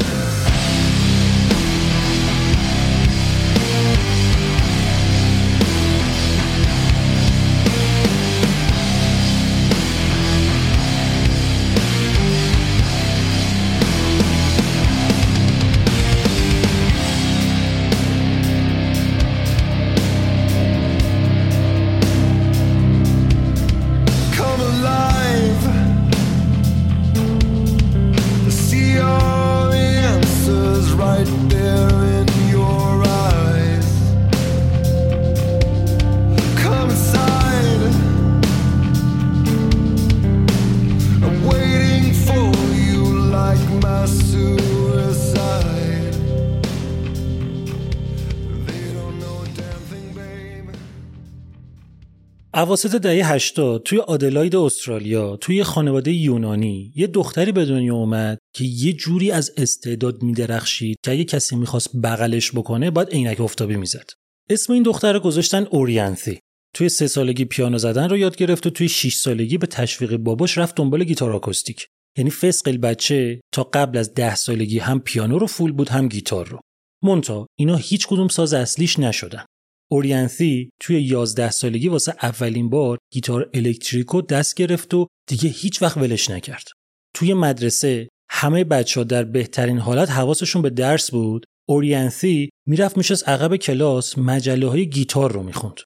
اواسط 52.60 52.96
دهه 52.96 53.34
80 53.34 53.84
توی 53.84 54.00
آدلاید 54.00 54.56
استرالیا 54.56 55.38
توی 55.38 55.64
خانواده 55.64 56.12
یونانی 56.12 56.94
یه 56.96 57.08
دختری 57.08 57.52
به 57.52 57.66
دنیا 57.66 57.96
اومد 57.96 58.38
که 58.56 58.66
یه 58.66 58.94
جوری 58.94 59.32
از 59.32 59.52
استعداد 59.58 60.24
میدرخشید 60.24 60.98
که 61.06 61.12
اگه 61.12 61.24
کسی 61.24 61.56
می‌خواست 61.56 61.98
بغلش 62.04 62.52
بکنه 62.52 62.92
باید 62.92 63.10
عینک 63.10 63.42
افتابی 63.42 63.76
می‌زد. 63.76 64.10
اسم 64.50 64.74
این 64.74 64.84
دختر 64.84 65.14
رو 65.14 65.20
گذاشتن 65.20 65.68
اورینثی 65.72 66.40
توی 66.76 66.90
سه 66.90 67.08
سالگی 67.08 67.46
پیانو 67.46 67.78
زدن 67.78 68.10
رو 68.10 68.18
یاد 68.18 68.36
گرفت 68.36 68.68
و 68.68 68.70
توی 68.70 68.90
6 68.90 69.16
سالگی 69.16 69.58
به 69.58 69.68
تشویق 69.68 70.18
باباش 70.18 70.58
رفت 70.58 70.76
دنبال 70.76 71.04
گیتار 71.04 71.32
آکوستیک. 71.32 71.88
یعنی 72.18 72.30
فسق 72.30 72.78
بچه 72.78 73.42
تا 73.54 73.64
قبل 73.64 73.98
از 73.98 74.14
ده 74.14 74.36
سالگی 74.36 74.80
هم 74.80 75.00
پیانو 75.00 75.40
رو 75.40 75.48
فول 75.48 75.72
بود 75.72 75.90
هم 75.90 76.08
گیتار 76.08 76.48
رو. 76.48 76.60
مونتا 77.04 77.48
اینا 77.60 77.76
هیچ 77.76 78.08
کدوم 78.08 78.28
ساز 78.28 78.54
اصلیش 78.54 79.00
نشدن. 79.00 79.46
اورینثی 79.92 80.70
توی 80.80 81.02
11 81.02 81.52
سالگی 81.52 81.88
واسه 81.88 82.14
اولین 82.22 82.70
بار 82.70 82.98
گیتار 83.14 83.50
الکتریکو 83.54 84.22
دست 84.22 84.56
گرفت 84.56 84.94
و 84.94 85.08
دیگه 85.28 85.50
هیچ 85.50 85.82
وقت 85.82 85.98
ولش 85.98 86.30
نکرد. 86.30 86.68
توی 87.14 87.34
مدرسه 87.34 88.10
همه 88.30 88.64
بچه 88.64 89.00
ها 89.00 89.04
در 89.04 89.24
بهترین 89.24 89.78
حالت 89.78 90.12
حواسشون 90.12 90.62
به 90.62 90.70
درس 90.70 91.12
بود. 91.12 91.46
اورینثی 91.70 92.50
می‌رفت 92.68 92.98
می‌شست 92.98 93.24
عقب 93.24 93.56
کلاس 93.56 94.18
مجله 94.18 94.68
های 94.68 94.90
گیتار 94.90 95.32
رو 95.32 95.44
می‌خوند. 95.44 95.80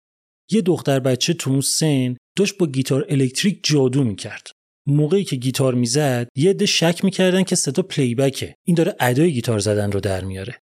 یه 0.52 0.62
دختر 0.62 1.00
بچه 1.00 1.34
تو 1.34 1.50
اون 1.50 1.62
سن 1.62 2.18
داشت 2.38 2.58
با 2.58 2.68
گیتار 2.68 3.06
الکتریک 3.10 3.60
جادو 3.64 4.04
می‌کرد. 4.04 4.48
موقعی 4.88 5.24
که 5.24 5.36
گیتار 5.36 5.74
می‌زد 5.74 6.28
یه 6.36 6.50
عده 6.50 6.66
شک 6.66 7.04
می‌کردن 7.04 7.44
که 7.44 7.56
صدا 7.56 7.84
playback 7.84 8.48
ه 8.48 8.56
این 8.68 8.76
داره 8.76 8.96
ادای 9.00 9.34
گیتار 9.34 9.60
زدن 9.60 9.92
رو 9.92 10.00
در 10.00 10.24
میاره 10.24 10.63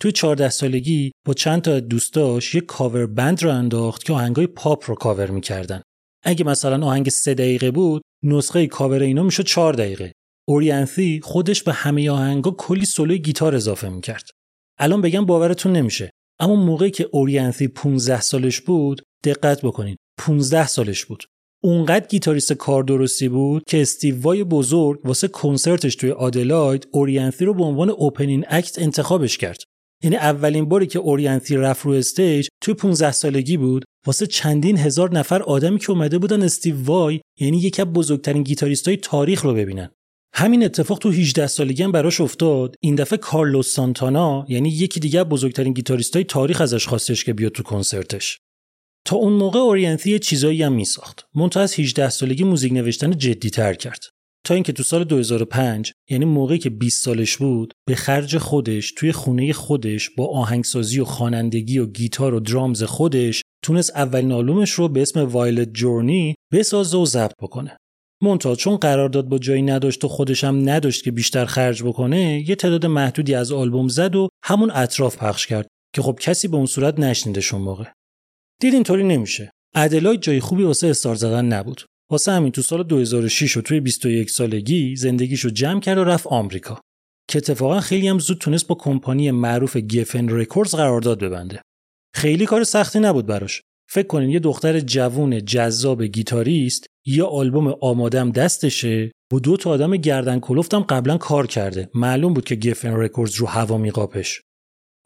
توی 0.00 0.12
14 0.12 0.50
سالگی 0.50 1.12
با 1.26 1.34
چند 1.34 1.62
تا 1.62 1.80
دوستاش 1.80 2.54
یه 2.54 2.60
cover 2.60 3.06
band 3.06 3.42
راه 3.42 3.50
انداخت 3.50 4.04
که 4.04 4.12
آهنگای 4.12 4.46
پاپ 4.46 4.90
رو 4.90 4.94
کاور 4.94 5.30
می‌کردن. 5.30 5.82
اگه 6.22 6.44
مثلا 6.44 6.86
آهنگ 6.86 7.08
سه 7.08 7.34
دقیقه 7.34 7.70
بود، 7.70 8.02
نسخه 8.24 8.66
کاور 8.66 9.02
اینا 9.02 9.22
می‌شد 9.22 9.44
4 9.44 9.72
دقیقه. 9.72 10.12
اورینثی 10.48 11.20
خودش 11.22 11.62
به 11.62 11.72
همه 11.72 12.10
آهنگا 12.10 12.50
کلی 12.50 12.84
سولوی 12.84 13.18
گیتار 13.18 13.54
اضافه 13.54 13.88
می‌کرد. 13.88 14.28
الان 14.78 15.00
بگم 15.00 15.26
باورتون 15.26 15.72
نمیشه. 15.72 16.10
اما 16.40 16.54
موقعی 16.54 16.90
که 16.90 17.08
اورینثی 17.12 17.68
15 17.68 18.20
سالش 18.20 18.60
بود، 18.60 19.02
دقت 19.24 19.62
بکنین. 19.62 19.96
15 20.18 20.66
سالش 20.66 21.04
بود. 21.04 21.24
اونقدر 21.62 22.06
گیتاریست 22.06 22.52
کار 22.52 22.82
درستی 22.82 23.28
بود 23.28 23.62
که 23.68 23.82
استیو 23.82 24.20
وای 24.20 24.44
بزرگ 24.44 25.06
واسه 25.06 25.28
کنسرتش 25.28 25.96
توی 25.96 26.10
آدلاید 26.10 26.88
اورینثی 26.92 27.44
رو 27.44 27.54
به 27.54 27.64
عنوان 27.64 27.90
opening 27.90 28.44
act 28.48 28.78
انتخابش 28.78 29.38
کرد. 29.38 29.58
یعنی 30.02 30.16
اولین 30.16 30.64
باری 30.64 30.86
که 30.86 30.98
اورینتی 30.98 31.56
رفت 31.56 31.86
رو 31.86 31.92
استیج 31.92 32.48
توی 32.62 32.74
15 32.74 33.12
سالگی 33.12 33.56
بود. 33.56 33.84
واسه 34.06 34.26
چندین 34.26 34.78
هزار 34.78 35.12
نفر 35.12 35.42
آدمی 35.42 35.78
که 35.78 35.90
اومده 35.90 36.18
بودن 36.18 36.42
استیو 36.42 36.84
وای 36.84 37.20
یعنی 37.40 37.58
یکی 37.58 37.82
از 37.82 37.88
بزرگترین 37.88 38.42
گیتاریستای 38.42 38.96
تاریخ 38.96 39.44
رو 39.44 39.54
ببینن. 39.54 39.90
همین 40.34 40.64
اتفاق 40.64 40.98
تو 40.98 41.10
18 41.10 41.46
سالگی 41.46 41.82
هم 41.82 41.92
براش 41.92 42.20
افتاد. 42.20 42.74
این 42.80 42.94
دفعه 42.94 43.18
کارلوس 43.18 43.72
سانتانا 43.72 44.46
یعنی 44.48 44.68
یکی 44.68 45.00
دیگه 45.00 45.24
بزرگترین 45.24 45.72
گیتاریستای 45.72 46.24
تاریخ 46.24 46.60
ازش 46.60 46.86
خواستش 46.86 47.24
که 47.24 47.32
بیاد 47.32 47.52
تو 47.52 47.62
کنسرتش. 47.62 48.38
تا 49.04 49.16
اون 49.16 49.32
موقع 49.32 49.58
اورینتی 49.58 50.18
چیزایی 50.18 50.62
هم 50.62 50.72
میساخت. 50.72 51.26
منتها 51.34 51.62
از 51.62 51.80
18 51.80 52.10
سالگی 52.10 52.44
موزیک 52.44 52.72
نوشتن 52.72 53.18
جدی 53.18 53.50
تر 53.50 53.74
کرد. 53.74 54.04
تا 54.48 54.54
اینکه 54.54 54.72
تو 54.72 54.82
سال 54.82 55.04
2005 55.04 55.92
یعنی 56.10 56.24
موقعی 56.24 56.58
که 56.58 56.70
20 56.70 57.04
سالش 57.04 57.36
بود 57.36 57.74
به 57.88 57.94
خرج 57.94 58.38
خودش 58.38 58.92
توی 58.92 59.12
خونه 59.12 59.52
خودش 59.52 60.10
با 60.10 60.26
آهنگسازی 60.26 61.00
و 61.00 61.04
خوانندگی 61.04 61.78
و 61.78 61.86
گیتار 61.86 62.34
و 62.34 62.40
درامز 62.40 62.82
خودش 62.82 63.42
تونست 63.64 63.96
اولین 63.96 64.32
آلبومش 64.32 64.70
رو 64.70 64.88
به 64.88 65.02
اسم 65.02 65.20
Violet 65.20 65.72
Journey 65.72 66.34
بسازه 66.52 66.98
و 66.98 67.06
ضبط 67.06 67.32
بکنه. 67.42 67.76
مونتا 68.22 68.54
چون 68.54 68.76
قرارداد 68.76 69.28
با 69.28 69.38
جایی 69.38 69.62
نداشت 69.62 70.04
و 70.04 70.08
خودش 70.08 70.44
هم 70.44 70.68
نداشت 70.68 71.04
که 71.04 71.10
بیشتر 71.10 71.44
خرج 71.44 71.82
بکنه 71.82 72.48
یه 72.48 72.54
تعداد 72.54 72.86
محدودی 72.86 73.34
از 73.34 73.52
آلبوم 73.52 73.88
زد 73.88 74.16
و 74.16 74.28
همون 74.44 74.70
اطراف 74.70 75.16
پخش 75.16 75.46
کرد 75.46 75.68
که 75.94 76.02
خب 76.02 76.18
کسی 76.20 76.48
به 76.48 76.56
اون 76.56 76.66
صورت 76.66 76.98
نشنیدش 76.98 77.54
اون 77.54 77.62
موقع. 77.62 77.84
دید 78.60 78.74
اینطوری 78.74 79.04
نمیشه. 79.04 79.50
ادلاید 79.74 80.20
جای 80.20 80.40
خوبی 80.40 80.62
واسه 80.62 80.86
استار 80.86 81.14
زدن 81.14 81.44
نبود. 81.44 81.82
واسه 82.10 82.32
همین 82.32 82.52
تو 82.52 82.62
سال 82.62 82.82
2006 82.82 83.56
و 83.56 83.62
توی 83.62 83.80
21 83.80 84.30
سالگی 84.30 84.96
زندگیشو 84.96 85.48
جمع 85.48 85.80
کرد 85.80 85.98
و 85.98 86.04
رفت 86.04 86.26
آمریکا 86.26 86.80
که 87.28 87.38
اتفاقا 87.38 87.80
خیلی 87.80 88.08
هم 88.08 88.18
زود 88.18 88.38
تونست 88.38 88.66
با 88.66 88.74
کمپانی 88.74 89.30
معروف 89.30 89.76
گفن 89.76 90.28
رکوردز 90.28 90.74
قرارداد 90.74 91.24
ببنده. 91.24 91.62
خیلی 92.14 92.46
کار 92.46 92.64
سختی 92.64 92.98
نبود 92.98 93.26
براش. 93.26 93.62
فکر 93.90 94.06
کنین 94.06 94.30
یه 94.30 94.38
دختر 94.38 94.80
جوون 94.80 95.44
جذاب 95.44 96.02
گیتاریست 96.02 96.86
یه 97.06 97.24
آلبوم 97.24 97.74
آمادم 97.80 98.30
دستشه 98.30 99.12
با 99.30 99.38
دو 99.38 99.56
تا 99.56 99.70
آدم 99.70 99.96
گردن 99.96 100.40
کلفتم 100.40 100.80
قبلا 100.80 101.16
کار 101.16 101.46
کرده. 101.46 101.90
معلوم 101.94 102.34
بود 102.34 102.44
که 102.44 102.56
Geffen 102.56 102.92
Records 102.92 103.34
رو 103.34 103.46
هوا 103.46 103.78
میقاپش. 103.78 104.42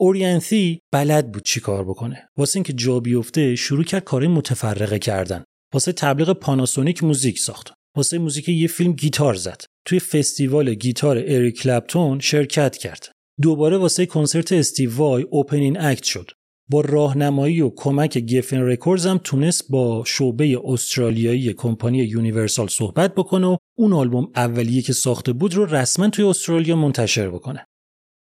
اورینثی 0.01 0.81
بلد 0.93 1.33
بود 1.33 1.43
چی 1.43 1.61
کار 1.61 1.85
بکنه. 1.85 2.29
واسه 2.37 2.57
اینکه 2.57 2.73
جا 2.73 3.01
بیفته 3.01 3.57
شروع 3.57 3.85
کرد 3.85 4.05
کارهای 4.05 4.35
متفرقه 4.35 4.99
کردن. 4.99 5.45
واسه 5.73 5.93
تبلیغ 5.93 6.33
پاناسونیک 6.33 7.05
موزیک 7.05 7.39
ساخت. 7.39 7.73
واسه 7.97 8.19
موزیک 8.19 8.49
یه 8.49 8.69
فیلم 8.69 8.93
گیتار 8.93 9.35
زد. 9.35 9.65
توی 9.85 9.99
فستیوال 10.01 10.75
گیتار 10.75 11.19
اریک 11.19 11.63
کلپتون 11.63 12.21
شرکت 12.21 12.77
کرد. 12.77 13.13
دوباره 13.43 13.77
واسه 13.77 14.07
کنسرت 14.07 14.53
استیو 14.53 14.97
وای 14.97 15.23
opening 15.23 15.81
act 15.81 16.05
شد. 16.05 16.31
با 16.71 16.81
راهنمایی 16.81 17.61
و 17.61 17.71
کمک 17.77 18.19
Geffen 18.19 18.61
Records 18.61 19.07
هم 19.07 19.21
تونست 19.25 19.71
با 19.71 20.05
شعبه 20.07 20.61
استرالیایی 20.65 21.53
کمپانی 21.53 21.99
یونیورسال 21.99 22.69
صحبت 22.69 23.15
بکنه 23.15 23.47
و 23.47 23.57
اون 23.79 23.93
آلبوم 23.93 24.33
اولیه 24.37 24.83
که 24.83 24.93
ساخته 24.93 25.33
بود 25.33 25.55
رو 25.55 25.67
رسما 25.67 26.09
توی 26.09 26.25
استرالیا 26.25 26.77
منتشر 26.77 27.31
بکنه. 27.31 27.67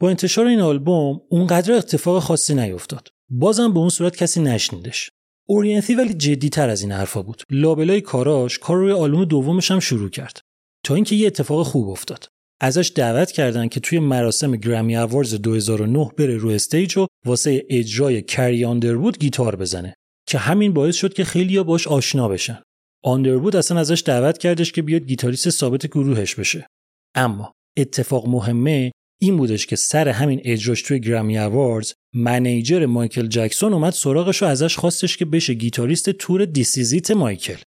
با 0.00 0.10
انتشار 0.10 0.46
این 0.46 0.60
آلبوم 0.60 1.20
اونقدر 1.28 1.72
اتفاق 1.72 2.22
خاصی 2.22 2.54
نیفتاد 2.54 3.08
بازم 3.30 3.72
به 3.72 3.78
اون 3.78 3.88
صورت 3.88 4.16
کسی 4.16 4.42
نشنیدش 4.42 5.10
اورینتی 5.50 5.94
ولی 5.94 6.14
جدی 6.14 6.48
تر 6.48 6.68
از 6.68 6.82
این 6.82 6.92
حرفا 6.92 7.22
بود. 7.22 7.42
لابلای 7.50 8.00
کاراش 8.00 8.58
کار 8.58 8.76
روی 8.76 8.92
آلبوم 8.92 9.24
دومش 9.24 9.70
هم 9.70 9.80
شروع 9.80 10.10
کرد. 10.10 10.40
تا 10.84 10.94
اینکه 10.94 11.16
یه 11.16 11.26
اتفاق 11.26 11.66
خوب 11.66 11.88
افتاد. 11.88 12.28
ازش 12.60 12.92
دعوت 12.94 13.32
کردن 13.32 13.68
که 13.68 13.80
توی 13.80 13.98
مراسم 13.98 14.56
Grammy 14.57 14.96
Awards 14.96 15.35
2009 15.34 16.10
بره 16.18 16.36
رو 16.36 16.48
استیج 16.48 16.98
و 16.98 17.06
واسه 17.26 17.66
اجرای 17.70 18.22
کری 18.22 18.64
آندروود 18.64 19.18
گیتار 19.18 19.56
بزنه. 19.56 19.94
که 20.26 20.38
همین 20.38 20.72
باعث 20.72 20.96
شد 20.96 21.12
که 21.12 21.24
خیلیا 21.24 21.64
باش 21.64 21.88
آشنا 21.88 22.28
بشن. 22.28 22.62
آندروود 23.04 23.56
اصلا 23.56 23.80
ازش 23.80 24.02
دعوت 24.06 24.38
کردش 24.38 24.72
که 24.72 24.82
بیاد 24.82 25.02
گیتاریست 25.02 25.50
ثابت 25.50 25.86
گروهش 25.86 26.34
بشه. 26.34 26.66
اما 27.14 27.52
اتفاق 27.78 28.28
مهمه 28.28 28.92
این 29.20 29.36
بودش 29.36 29.66
که 29.66 29.76
سر 29.76 30.08
همین 30.08 30.40
اجراش 30.44 30.82
توی 30.82 31.00
Grammy 31.00 31.38
Awards 31.38 31.94
manager 32.14 32.87
مایکل 32.87 33.27
جکسون 33.27 33.73
اومد 33.73 33.92
سراغش 33.92 34.42
و 34.42 34.46
ازش 34.46 34.77
خواستش 34.77 35.16
که 35.16 35.25
بشه 35.25 35.55
گیتاریست 35.55 36.11
تور 36.11 36.44
This 36.44 36.78
Is 36.78 36.94
It 36.94 37.11
مایکل. 37.11 37.59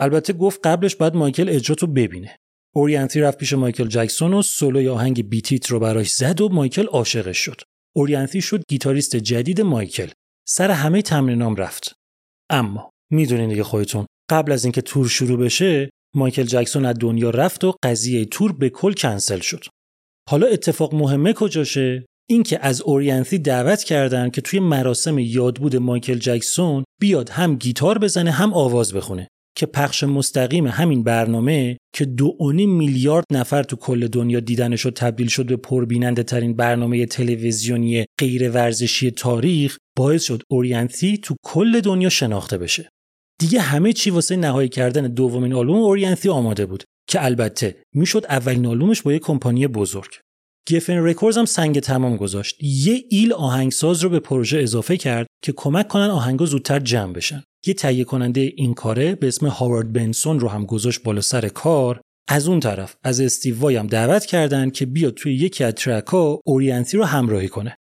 البته 0.00 0.32
گفت 0.32 0.66
قبلش 0.66 0.96
باید 0.96 1.14
مایکل 1.14 1.48
اجرا 1.48 1.76
تو 1.76 1.86
ببینه. 1.86 2.36
اورینتی 2.74 3.20
رفت 3.20 3.38
پیش 3.38 3.52
مایکل 3.52 3.88
جکسون 3.88 4.34
و 4.34 4.42
سولو 4.42 4.92
آهنگ 4.92 5.28
Beat 5.28 5.53
It 5.53 5.66
رو 5.66 5.80
براش 5.80 6.10
زد 6.10 6.40
و 6.40 6.48
مایکل 6.48 6.86
عاشقش 6.86 7.38
شد. 7.38 7.60
اورینتی 7.96 8.40
شد 8.40 8.62
گیتاریست 8.68 9.16
جدید 9.16 9.60
مایکل. 9.60 10.08
سر 10.48 10.70
همه 10.70 11.02
تمرینام 11.02 11.56
رفت. 11.56 11.92
اما 12.50 12.90
می‌دونین 13.12 13.48
دیگه 13.48 13.62
خودتون 13.62 14.06
قبل 14.30 14.52
از 14.52 14.64
اینکه 14.64 14.80
تور 14.80 15.08
شروع 15.08 15.38
بشه 15.38 15.90
مایکل 16.14 16.42
جکسون 16.42 16.84
از 16.84 16.96
دنیا 17.00 17.30
رفت 17.30 17.64
و 17.64 17.74
قضیه 17.82 18.24
تور 18.24 18.52
به 18.52 18.70
کل 18.70 18.92
کنسل 18.92 19.40
شد. 19.40 19.64
حالا 20.30 20.46
اتفاق 20.46 20.94
مهمه 20.94 21.32
کجاشه؟ 21.32 22.06
اینکه 22.30 22.58
از 22.62 22.82
اورینتی 22.82 23.38
دعوت 23.38 23.82
کردن 23.82 24.30
که 24.30 24.40
توی 24.40 24.60
مراسم 24.60 25.18
یادبود 25.18 25.76
مایکل 25.76 26.18
جکسون 26.18 26.84
بیاد 27.00 27.28
هم 27.28 27.56
گیتار 27.56 27.98
بزنه 27.98 28.30
هم 28.30 28.54
آواز 28.54 28.94
بخونه 28.94 29.28
که 29.56 29.66
پخش 29.66 30.04
مستقیم 30.04 30.66
همین 30.66 31.02
برنامه 31.02 31.76
که 31.94 32.04
دو 32.04 32.36
میلیارد 32.52 33.24
نفر 33.32 33.62
تو 33.62 33.76
کل 33.76 34.08
دنیا 34.08 34.40
دیدنش 34.40 34.86
و 34.86 34.90
تبدیل 34.90 35.28
شد 35.28 35.46
به 35.46 35.56
پربیننده 35.56 36.22
ترین 36.22 36.56
برنامه 36.56 37.06
تلویزیونی 37.06 38.04
غیر 38.20 38.50
ورزشی 38.50 39.10
تاریخ 39.10 39.76
باعث 39.96 40.22
شد 40.22 40.42
اورینتی 40.50 41.18
تو 41.18 41.36
کل 41.44 41.80
دنیا 41.80 42.08
شناخته 42.08 42.58
بشه. 42.58 42.88
دیگه 43.40 43.60
همه 43.60 43.92
چی 43.92 44.10
واسه 44.10 44.36
نهایی 44.36 44.68
کردن 44.68 45.06
دومین 45.06 45.52
آلبوم 45.52 45.76
اورینتی 45.76 46.28
آماده 46.28 46.66
بود 46.66 46.84
که 47.08 47.24
البته 47.24 47.76
می‌شد 47.94 48.24
اولین 48.28 48.66
آلبومش 48.66 49.02
با 49.02 49.12
یه 49.12 49.18
کمپانی 49.18 49.66
بزرگ. 49.66 50.10
Geffen 50.70 50.96
Records 50.96 51.38
هم 51.38 51.44
سنگ 51.44 51.80
تمام 51.80 52.16
گذاشت. 52.16 52.56
یه 52.62 53.04
ایل 53.10 53.32
آهنگساز 53.32 54.02
رو 54.02 54.10
به 54.10 54.20
پروژه 54.20 54.58
اضافه 54.58 54.96
کرد 54.96 55.26
که 55.42 55.52
کمک 55.52 55.88
کنن 55.88 56.10
آهنگا 56.10 56.46
زودتر 56.46 56.78
جمع 56.78 57.12
بشن. 57.12 57.42
یه 57.66 57.74
تهیه 57.74 58.04
کننده 58.04 58.52
این 58.56 58.74
کاره 58.74 59.14
به 59.14 59.28
اسم 59.28 59.46
هاوارد 59.46 59.92
بنسون 59.92 60.40
رو 60.40 60.48
هم 60.48 60.66
گذاشت 60.66 61.02
بالا 61.02 61.20
سر 61.20 61.48
کار. 61.48 62.00
از 62.28 62.48
اون 62.48 62.60
طرف 62.60 62.96
از 63.02 63.20
استیو 63.20 63.58
وای 63.58 63.76
هم 63.76 63.86
دعوت 63.86 64.26
کردن 64.26 64.70
که 64.70 64.86
بیاد 64.86 65.14
توی 65.14 65.34
یکی 65.34 65.64
از 65.64 65.74
ترکا 65.74 66.40
اورینتی 66.44 66.96
رو 66.96 67.04
همراهی 67.04 67.48
کنه. 67.48 67.76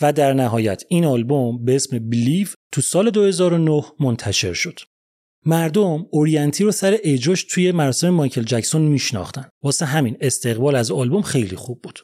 و 0.00 0.12
در 0.12 0.32
نهایت 0.32 0.84
این 0.88 1.04
آلبوم 1.04 1.64
به 1.64 1.76
اسم 1.76 1.98
Believe 1.98 2.48
تو 2.72 2.80
سال 2.80 3.10
2009 3.10 3.84
منتشر 4.00 4.52
شد. 4.52 4.78
مردم 5.46 6.06
اورینتی 6.10 6.64
رو 6.64 6.72
سر 6.72 6.98
اجراش 7.02 7.44
توی 7.44 7.72
مراسم 7.72 8.10
مایکل 8.10 8.42
جکسون 8.42 8.82
میشناختن. 8.82 9.48
واسه 9.62 9.86
همین 9.86 10.16
استقبال 10.20 10.76
از 10.76 10.90
آلبوم 10.90 11.22
خیلی 11.22 11.56
خوب 11.56 11.82
بود. 11.82 11.98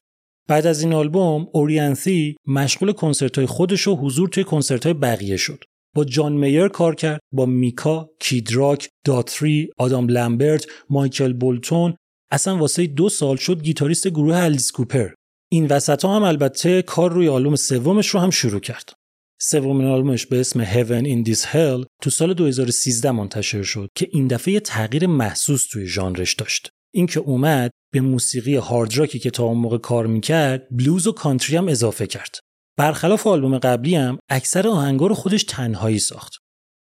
بعد 0.49 0.67
از 0.67 0.83
این 0.83 0.93
آلبوم 0.93 1.49
اورینتی 1.53 2.37
مشغول 2.47 2.93
کنسرت 2.93 3.37
های 3.39 3.47
خودش 3.47 3.89
و 3.89 3.97
حضور 3.97 4.29
توی 4.29 4.45
کنسرت 4.45 4.85
های 4.85 4.95
بقیه 4.95 5.37
شد. 5.37 5.65
با 5.95 6.05
جان 6.05 6.33
میر 6.33 6.69
کار 6.69 6.95
کرد 6.95 7.21
با 7.33 7.47
میکا 7.47 8.11
کید 8.21 8.60
راک 8.60 8.89
داتری 9.05 9.71
آدام 9.79 10.09
لمبرت 10.09 10.67
مایکل 10.91 11.33
بولتون. 11.33 11.97
اصلا 12.31 12.57
واسه 12.57 12.87
دو 12.87 13.09
سال 13.09 13.37
شد 13.37 13.63
گیتاریست 13.63 14.09
گروه 14.09 14.37
الیس 14.37 14.73
کوپر. 14.73 15.09
این 15.51 15.67
وسط 15.67 16.05
ها 16.05 16.17
هم 16.17 16.23
البته 16.23 16.83
کار 16.83 17.13
روی 17.13 17.29
آلبوم 17.29 17.57
سومش 17.57 18.09
رو 18.09 18.21
هم 18.21 18.31
شروع 18.31 18.61
کرد. 18.61 18.93
سومین 19.41 19.87
آلبومش 19.87 20.27
به 20.27 20.41
اسم 20.41 20.65
Heaven 20.65 21.05
in 21.05 21.31
This 21.31 21.43
Hell 21.43 21.87
تو 22.03 22.11
سال 22.11 22.35
2013 22.35 23.11
منتشر 23.11 23.63
شد 23.63 23.89
که 23.95 24.09
این 24.13 24.27
دفعه 24.27 24.61
تغییر 24.61 25.07
محسوس 25.07 25.67
توی 25.67 25.87
ژانرش 25.87 26.35
داشت. 26.35 26.71
اینکه 26.95 27.21
اومد 27.21 27.71
به 27.93 28.01
موسیقی 28.01 28.57
هارد 28.57 28.97
راکی 28.97 29.19
که 29.19 29.31
تا 29.31 29.45
اون 29.45 29.59
موقع 29.59 29.79
کار 29.79 30.07
می‌کرد 30.07 30.67
بلوز 30.71 31.07
و 31.07 31.13
کانتری 31.13 31.57
هم 31.57 31.69
اضافه 31.69 32.07
کرد 32.07 32.39
برخلاف 32.77 33.27
آلبوم 33.27 33.59
قبلی 33.59 33.95
هم 33.95 34.19
اکثر 34.29 34.69
آهنگا 34.69 35.07
رو 35.07 35.15
خودش 35.15 35.45
تنهایی 35.45 35.99
ساخت. 35.99 36.33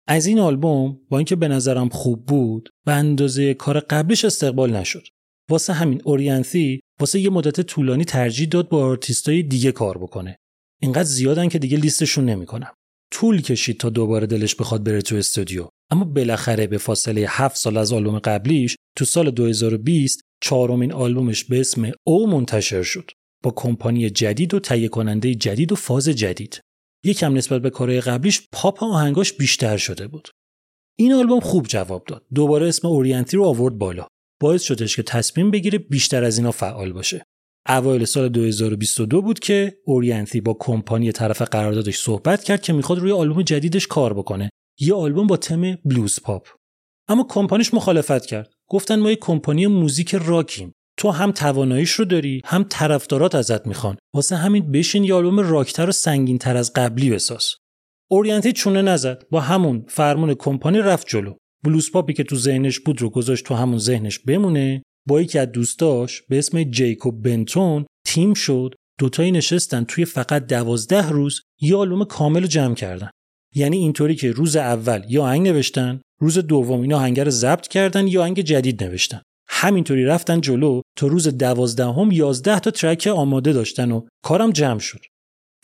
از 0.08 0.26
این 0.26 0.38
آلبوم 0.38 1.00
با 1.08 1.18
اینکه 1.18 1.36
به 1.36 1.48
نظرم 1.48 1.88
خوب 1.88 2.26
بود 2.26 2.68
به 2.86 2.92
اندازه 2.92 3.54
کار 3.54 3.80
قبلش 3.80 4.24
استقبال 4.24 4.76
نشد. 4.76 5.02
واسه 5.50 5.72
همین 5.72 6.02
اورینتی 6.04 6.80
واسه 7.00 7.20
یه 7.20 7.30
مدت 7.30 7.60
طولانی 7.60 8.04
ترجیح 8.04 8.48
داد 8.48 8.68
با 8.68 8.84
آرتیستای 8.84 9.42
دیگه 9.42 9.72
کار 9.72 9.98
بکنه. 9.98 10.36
اینقدر 10.80 11.02
زیادن 11.02 11.48
که 11.48 11.58
دیگه 11.58 11.78
لیستشون 11.78 12.24
نمی‌کنم. 12.24 12.72
طول 13.10 13.42
کشید 13.42 13.80
تا 13.80 13.88
دوباره 13.88 14.26
دلش 14.26 14.54
بخواد 14.54 14.84
بره 14.84 15.02
تو 15.02 15.16
استودیو. 15.16 15.68
اما 15.90 16.04
بالاخره 16.04 16.66
به 16.66 16.78
فاصله 16.78 17.26
7 17.28 17.56
سال 17.56 17.76
از 17.76 17.92
آلبوم 17.92 18.18
قبلیش 18.18 18.76
تو 18.96 19.04
سال 19.04 19.30
2020 19.30 20.20
چهارمین 20.42 20.92
آلبومش 20.92 21.44
به 21.44 21.60
اسم 21.60 21.92
او 22.06 22.30
منتشر 22.30 22.82
شد. 22.82 23.10
با 23.42 23.50
کمپانی 23.56 24.10
جدید 24.10 24.54
و 24.54 24.60
تهیه 24.60 24.88
کننده 24.88 25.34
جدید 25.34 25.72
و 25.72 25.74
فاز 25.74 26.08
جدید. 26.08 26.60
یکم 27.04 27.34
نسبت 27.34 27.62
به 27.62 27.70
کارهای 27.70 28.00
قبلیش 28.00 28.48
پاپ 28.52 28.82
آهنگاش 28.82 29.32
بیشتر 29.32 29.76
شده 29.76 30.08
بود. 30.08 30.28
این 30.98 31.12
آلبوم 31.12 31.40
خوب 31.40 31.66
جواب 31.66 32.04
داد. 32.06 32.26
دوباره 32.34 32.68
اسم 32.68 32.88
اورینتی 32.88 33.36
رو 33.36 33.44
آورد 33.44 33.78
بالا. 33.78 34.06
باعث 34.40 34.62
شدش 34.62 34.96
که 34.96 35.02
تصمیم 35.02 35.50
بگیره 35.50 35.78
بیشتر 35.78 36.24
از 36.24 36.38
اینا 36.38 36.50
فعال 36.50 36.92
باشه. 36.92 37.24
اوایل 37.68 38.04
سال 38.04 38.28
2022 38.28 39.22
بود 39.22 39.38
که 39.38 39.74
اورینتی 39.84 40.40
با 40.40 40.56
کمپانی 40.60 41.12
طرف 41.12 41.42
قراردادش 41.42 41.98
صحبت 41.98 42.44
کرد 42.44 42.62
که 42.62 42.72
می‌خواد 42.72 42.98
روی 42.98 43.12
آلبوم 43.12 43.42
جدیدش 43.42 43.86
کار 43.86 44.14
بکنه. 44.14 44.50
یه 44.80 44.94
آلبوم 44.94 45.26
با 45.26 45.36
تم 45.36 45.74
بلوز 45.84 46.20
پاپ. 46.22 46.48
اما 47.08 47.26
کمپانیش 47.28 47.74
مخالفت 47.74 48.26
کرد. 48.26 48.52
گفتن 48.70 49.00
ما 49.00 49.10
یه 49.10 49.16
کمپانی 49.16 49.66
موزیک 49.66 50.14
راکیم. 50.14 50.72
تو 50.96 51.10
هم 51.10 51.32
تواناییش 51.32 51.90
رو 51.90 52.04
داری 52.04 52.42
هم 52.44 52.66
طرفدارات 52.68 53.34
ازت 53.34 53.66
می‌خوان. 53.66 53.96
واسه 54.14 54.36
همین 54.36 54.72
بشین 54.72 55.04
یه 55.04 55.14
آلبوم 55.14 55.40
راکتر 55.40 55.88
و 55.88 55.92
سنگین 55.92 56.38
تر 56.38 56.56
از 56.56 56.72
قبلی 56.72 57.10
بساز. 57.10 57.54
اورینتی 58.10 58.52
چونه 58.52 58.82
نزد. 58.82 59.22
با 59.30 59.40
همون 59.40 59.84
فرمون 59.88 60.34
کمپانی 60.34 60.78
رفت 60.78 61.06
جلو. 61.08 61.34
بلوز 61.64 61.92
پاپی 61.92 62.12
که 62.12 62.24
تو 62.24 62.36
ذهنش 62.36 62.80
بود 62.80 63.02
رو 63.02 63.10
گذاشت 63.10 63.44
تو 63.44 63.54
همون 63.54 63.78
ذهنش 63.78 64.18
بمونه. 64.18 64.82
با 65.08 65.20
یکی 65.20 65.38
از 65.38 65.52
دوستاش 65.52 66.22
به 66.22 66.38
اسم 66.38 66.62
جیکوب 66.62 67.22
بنتون 67.22 67.86
تیم 68.06 68.34
شد. 68.34 68.74
دوتایی 68.98 69.32
نشستن 69.32 69.84
توی 69.84 70.04
فقط 70.04 70.46
دوازده 70.46 71.08
روز 71.08 71.40
یه 71.60 71.76
آلبوم 71.76 72.04
کامل 72.04 72.40
رو 72.40 72.46
جمع 72.46 72.74
کردن. 72.74 73.10
یعنی 73.54 73.76
اینطوری 73.76 74.14
که 74.14 74.32
روز 74.32 74.56
اول 74.56 75.04
یا 75.08 75.22
آهنگ 75.22 75.48
نوشتن 75.48 76.00
روز 76.20 76.38
دوم 76.38 76.80
اینا 76.80 76.96
آهنگ 76.96 77.20
رو 77.20 77.30
ضبط 77.30 77.68
کردن 77.68 78.06
یا 78.06 78.22
آهنگ 78.22 78.40
جدید 78.40 78.84
نوشتن. 78.84 79.22
همینطوری 79.48 80.04
رفتن 80.04 80.40
جلو 80.40 80.82
تا 80.96 81.06
روز 81.06 81.28
دوازدهم 81.28 82.12
یازده 82.12 82.60
تا 82.60 82.70
ترک 82.70 83.06
آماده 83.06 83.52
داشتن 83.52 83.92
و 83.92 84.06
کارم 84.24 84.50
جمع 84.50 84.78
شد. 84.78 85.00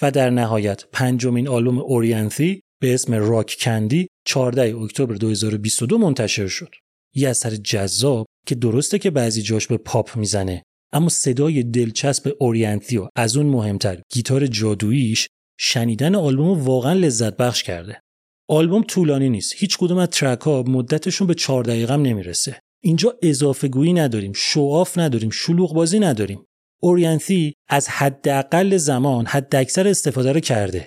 و 0.02 0.11
در 0.11 0.30
نهایت 0.30 0.85
پنجمین 0.92 1.48
آلبوم 1.48 1.78
اورینتی 1.78 2.61
به 2.80 2.94
اسم 2.94 3.14
راک 3.14 3.57
کندی 3.61 4.09
14 4.26 4.76
اکتبر 4.76 5.14
2022 5.14 5.98
منتشر 5.98 6.46
شد. 6.46 6.74
یه 7.14 7.28
اثر 7.28 7.50
جذاب 7.50 8.26
که 8.46 8.54
درسته 8.54 8.98
که 8.98 9.11
بعضی 9.11 9.42
جاش 9.42 9.66
به 9.66 9.76
پاپ 9.76 10.16
می‌زنه 10.16 10.62
اما 10.92 11.09
صدای 11.09 11.62
دلچسب 11.62 12.33
اورینتی 12.40 12.96
و 12.96 13.09
از 13.16 13.37
اون 13.37 13.46
مهمتر 13.46 14.02
گیتار 14.12 14.46
جادوییش 14.46 15.28
شنیدن 15.61 16.14
آلبوم 16.14 16.61
واقعا 16.64 16.92
لذت 16.92 17.37
بخش 17.37 17.62
کرده. 17.62 18.00
آلبوم 18.48 18.83
طولانی 18.83 19.30
نیست. 19.30 19.54
هیچ 19.57 19.78
کدوم 19.78 19.98
از 19.98 20.09
ترک 20.09 20.40
ها 20.40 20.62
مدتشون 20.62 21.26
به 21.26 21.35
4 21.35 21.64
دقیقه 21.64 21.96
نمی‌رسه. 21.96 22.61
اینجا 22.85 23.18
اضافه 23.22 23.68
گویی 23.68 23.92
نداریم 23.92 24.33
شواف 24.35 24.98
نداریم 24.98 25.30
شلوغ 25.30 25.74
بازی 25.74 25.98
نداریم 25.98 26.44
اورینتی 26.83 27.54
از 27.68 27.88
حداقل 27.88 28.76
زمان 28.76 29.26
حد 29.26 29.57
اکثر 29.57 29.88
استفاده 29.88 30.33
رو 30.33 30.40
کرده 30.40 30.87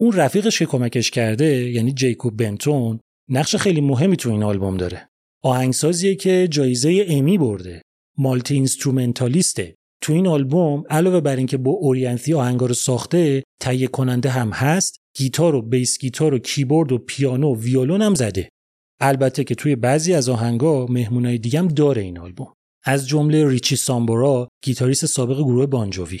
اون 0.00 0.12
رفیقش 0.12 0.58
که 0.58 0.66
کمکش 0.66 1.10
کرده 1.10 1.70
یعنی 1.70 1.92
جیکوب 1.92 2.36
بنتون 2.36 3.00
نقش 3.30 3.56
خیلی 3.56 3.80
مهمی 3.80 4.16
تو 4.16 4.30
این 4.30 4.42
آلبوم 4.42 4.76
داره 4.76 5.09
آهنگسازیه 5.42 6.14
که 6.14 6.48
جایزه 6.50 7.04
امی 7.08 7.38
برده. 7.38 7.82
multi-instrumentalist 8.18 8.54
ه. 8.54 9.74
تو 10.02 10.12
این 10.12 10.26
آلبوم 10.26 10.84
علاوه 10.90 11.20
بر 11.20 11.36
اینکه 11.36 11.56
با 11.56 11.70
اورینتی 11.70 12.34
آهنگا 12.34 12.66
رو 12.66 12.74
ساخته 12.74 13.42
تهیه 13.60 13.86
کننده 13.86 14.30
هم 14.30 14.50
هست 14.50 14.96
گیتار 15.16 15.54
و 15.54 15.62
bass 15.62 15.98
guitar 15.98 16.34
و 16.34 16.38
کیبورد 16.38 16.92
و 16.92 16.98
پیانو 16.98 17.54
و 17.54 17.60
ویولون 17.60 18.02
هم 18.02 18.14
زده. 18.14 18.48
البته 19.00 19.44
که 19.44 19.54
توی 19.54 19.76
بعضی 19.76 20.14
از 20.14 20.28
آهنگا 20.28 20.86
مهمونای 20.86 21.38
دیگم 21.38 21.68
داره 21.68 22.02
این 22.02 22.18
آلبوم. 22.18 22.52
از 22.84 23.08
جمله 23.08 23.48
ریچی 23.48 23.76
سامبورا 23.76 24.48
گیتاریست 24.64 25.06
سابق 25.06 25.36
گروه 25.36 25.66
بان 25.66 25.81
جووی. 25.81 26.20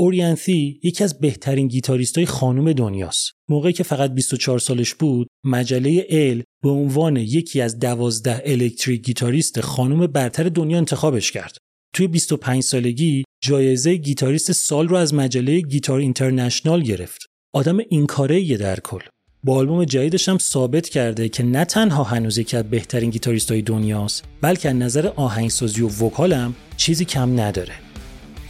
اورینتی 0.00 0.80
یکی 0.82 1.04
از 1.04 1.20
بهترین 1.20 1.68
گیتاریستای 1.68 2.26
خانم 2.26 2.72
دنیاست. 2.72 3.32
موقعی 3.48 3.72
که 3.72 3.82
فقط 3.82 4.10
24 4.10 4.58
سالش 4.58 4.94
بود، 4.94 5.28
مجله 5.44 6.06
Elle 6.10 6.42
به 6.62 6.70
عنوان 6.70 7.16
یکی 7.16 7.60
از 7.60 7.78
دوازده 7.78 8.42
electric 8.44 9.02
guitarist 9.02 9.60
خانم 9.60 10.06
برتر 10.06 10.48
دنیا 10.48 10.78
انتخابش 10.78 11.32
کرد. 11.32 11.56
توی 11.94 12.06
25 12.06 12.62
سالگی 12.62 13.24
جایزه 13.42 13.96
گیتاریست 13.96 14.52
سال 14.52 14.88
رو 14.88 14.96
از 14.96 15.14
مجله 15.14 15.60
Guitar 15.60 16.00
International 16.00 16.82
گرفت. 16.82 17.26
آدم 17.52 17.78
این 17.88 18.06
کاره 18.06 18.40
یه 18.40 18.56
در 18.56 18.80
کل. 18.80 19.02
با 19.44 19.54
آلبوم 19.54 19.84
جدیدش 19.84 20.28
هم 20.28 20.38
ثابت 20.38 20.88
کرده 20.88 21.28
که 21.28 21.42
نه 21.42 21.64
تنها 21.64 22.04
هنوز 22.04 22.38
یکی 22.38 22.56
از 22.56 22.64
بهترین 22.64 23.10
گیتاریست 23.10 23.50
های 23.52 23.62
دنیاست 23.62 24.24
بلکه 24.40 24.68
از 24.68 24.76
نظر 24.76 25.06
آهنگسازی 25.06 25.82
و 25.82 25.88
vocal 25.88 26.32
هم 26.32 26.54
چیزی 26.76 27.04
کم 27.04 27.40
نداره 27.40 27.89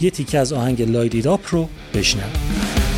یه 0.00 0.10
تیکه 0.10 0.38
از 0.38 0.52
آهنگ 0.52 0.82
Light 0.83 1.15
It 1.15 1.29
Up 1.29 1.46
رو 1.46 1.68
بشنویم. 1.94 2.89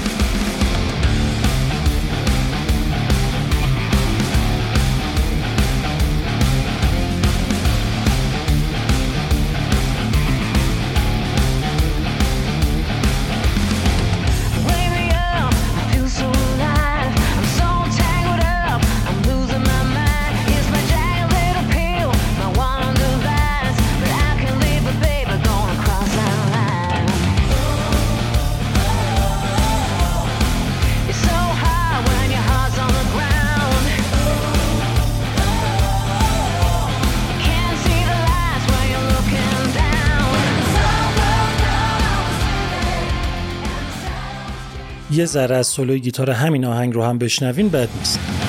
یه 45.22 45.26
ذره 45.26 45.56
از 45.56 45.66
سولوی 45.66 46.00
گیتار 46.00 46.30
همین 46.30 46.64
آهنگ 46.64 46.94
رو 46.94 47.02
هم 47.02 47.18
بشنوین 47.18 47.68
بد 47.68 47.88
نیست 47.98 48.41